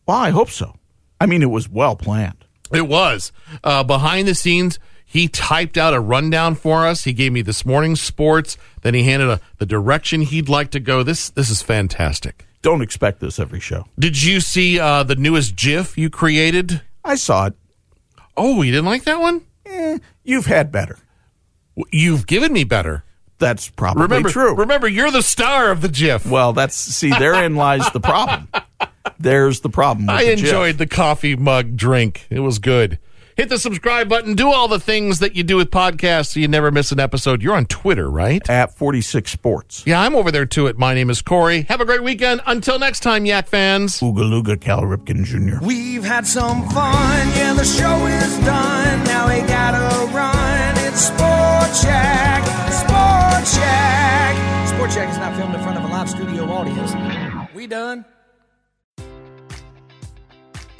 Well, 0.07 0.17
I 0.17 0.31
hope 0.31 0.49
so. 0.49 0.75
I 1.21 1.27
mean, 1.27 1.41
it 1.43 1.49
was 1.51 1.69
well 1.69 1.95
planned. 1.95 2.45
It 2.73 2.87
was 2.87 3.31
uh, 3.63 3.83
behind 3.83 4.27
the 4.27 4.33
scenes. 4.33 4.79
He 5.05 5.27
typed 5.27 5.77
out 5.77 5.93
a 5.93 5.99
rundown 5.99 6.55
for 6.55 6.87
us. 6.87 7.03
He 7.03 7.13
gave 7.13 7.31
me 7.31 7.41
this 7.41 7.65
morning's 7.65 8.01
sports. 8.01 8.57
Then 8.81 8.93
he 8.93 9.03
handed 9.03 9.29
a, 9.29 9.41
the 9.57 9.65
direction 9.65 10.21
he'd 10.21 10.49
like 10.49 10.71
to 10.71 10.79
go. 10.79 11.03
This 11.03 11.29
this 11.29 11.49
is 11.49 11.61
fantastic. 11.61 12.45
Don't 12.61 12.81
expect 12.81 13.19
this 13.19 13.37
every 13.39 13.59
show. 13.59 13.85
Did 13.99 14.23
you 14.23 14.39
see 14.39 14.79
uh, 14.79 15.03
the 15.03 15.15
newest 15.15 15.55
GIF 15.55 15.97
you 15.97 16.09
created? 16.09 16.81
I 17.03 17.15
saw 17.15 17.47
it. 17.47 17.53
Oh, 18.37 18.61
you 18.61 18.71
didn't 18.71 18.85
like 18.85 19.03
that 19.03 19.19
one? 19.19 19.41
Eh, 19.65 19.97
you've 20.23 20.45
had 20.45 20.71
better. 20.71 20.97
You've 21.91 22.25
given 22.25 22.53
me 22.53 22.63
better. 22.63 23.03
That's 23.37 23.69
probably 23.69 24.03
Remember, 24.03 24.29
true. 24.29 24.55
remember, 24.55 24.87
you're 24.87 25.11
the 25.11 25.23
star 25.23 25.71
of 25.71 25.81
the 25.81 25.89
GIF. 25.89 26.25
Well, 26.25 26.53
that's 26.53 26.75
see, 26.75 27.09
therein 27.09 27.55
lies 27.55 27.89
the 27.91 27.99
problem. 27.99 28.47
There's 29.19 29.61
the 29.61 29.69
problem. 29.69 30.07
With 30.07 30.15
I 30.15 30.25
the 30.25 30.35
GIF. 30.35 30.39
enjoyed 30.45 30.77
the 30.77 30.87
coffee 30.87 31.35
mug 31.35 31.75
drink. 31.75 32.27
It 32.29 32.39
was 32.39 32.59
good. 32.59 32.99
Hit 33.37 33.47
the 33.47 33.57
subscribe 33.57 34.09
button. 34.09 34.35
Do 34.35 34.51
all 34.51 34.67
the 34.67 34.79
things 34.79 35.19
that 35.19 35.35
you 35.35 35.43
do 35.43 35.55
with 35.55 35.71
podcasts 35.71 36.33
so 36.33 36.39
you 36.41 36.49
never 36.49 36.69
miss 36.69 36.91
an 36.91 36.99
episode. 36.99 37.41
You're 37.41 37.55
on 37.55 37.65
Twitter, 37.65 38.09
right? 38.09 38.47
at 38.49 38.75
46 38.75 39.31
Sports. 39.31 39.83
Yeah, 39.87 40.01
I'm 40.01 40.15
over 40.15 40.31
there 40.31 40.45
too. 40.45 40.67
It. 40.67 40.77
My 40.77 40.93
name 40.93 41.09
is 41.09 41.21
Corey. 41.21 41.61
Have 41.63 41.79
a 41.79 41.85
great 41.85 42.03
weekend. 42.03 42.41
Until 42.45 42.77
next 42.77 42.99
time, 42.99 43.25
Yak 43.25 43.47
fans. 43.47 43.99
Ooga 44.01 44.19
Looga 44.29 44.59
Cal 44.59 44.81
Ripken 44.81 45.23
Jr. 45.23 45.65
We've 45.65 46.03
had 46.03 46.27
some 46.27 46.67
fun, 46.69 47.27
yeah, 47.29 47.53
the 47.53 47.63
show 47.63 48.05
is 48.05 48.37
done. 48.39 49.03
Now 49.05 49.29
we 49.29 49.39
gotta 49.47 50.11
run. 50.13 50.77
It's 50.85 50.99
Sport 50.99 51.71
Check, 51.81 52.43
Sport 52.69 53.45
Check. 53.55 54.67
Sport 54.67 54.91
Check 54.91 55.09
is 55.09 55.17
not 55.17 55.35
filmed 55.37 55.55
in 55.55 55.61
front 55.63 55.77
of 55.77 55.85
a 55.85 55.87
live 55.87 56.09
studio 56.09 56.43
audience. 56.51 56.91
We 57.55 57.65
done. 57.65 58.03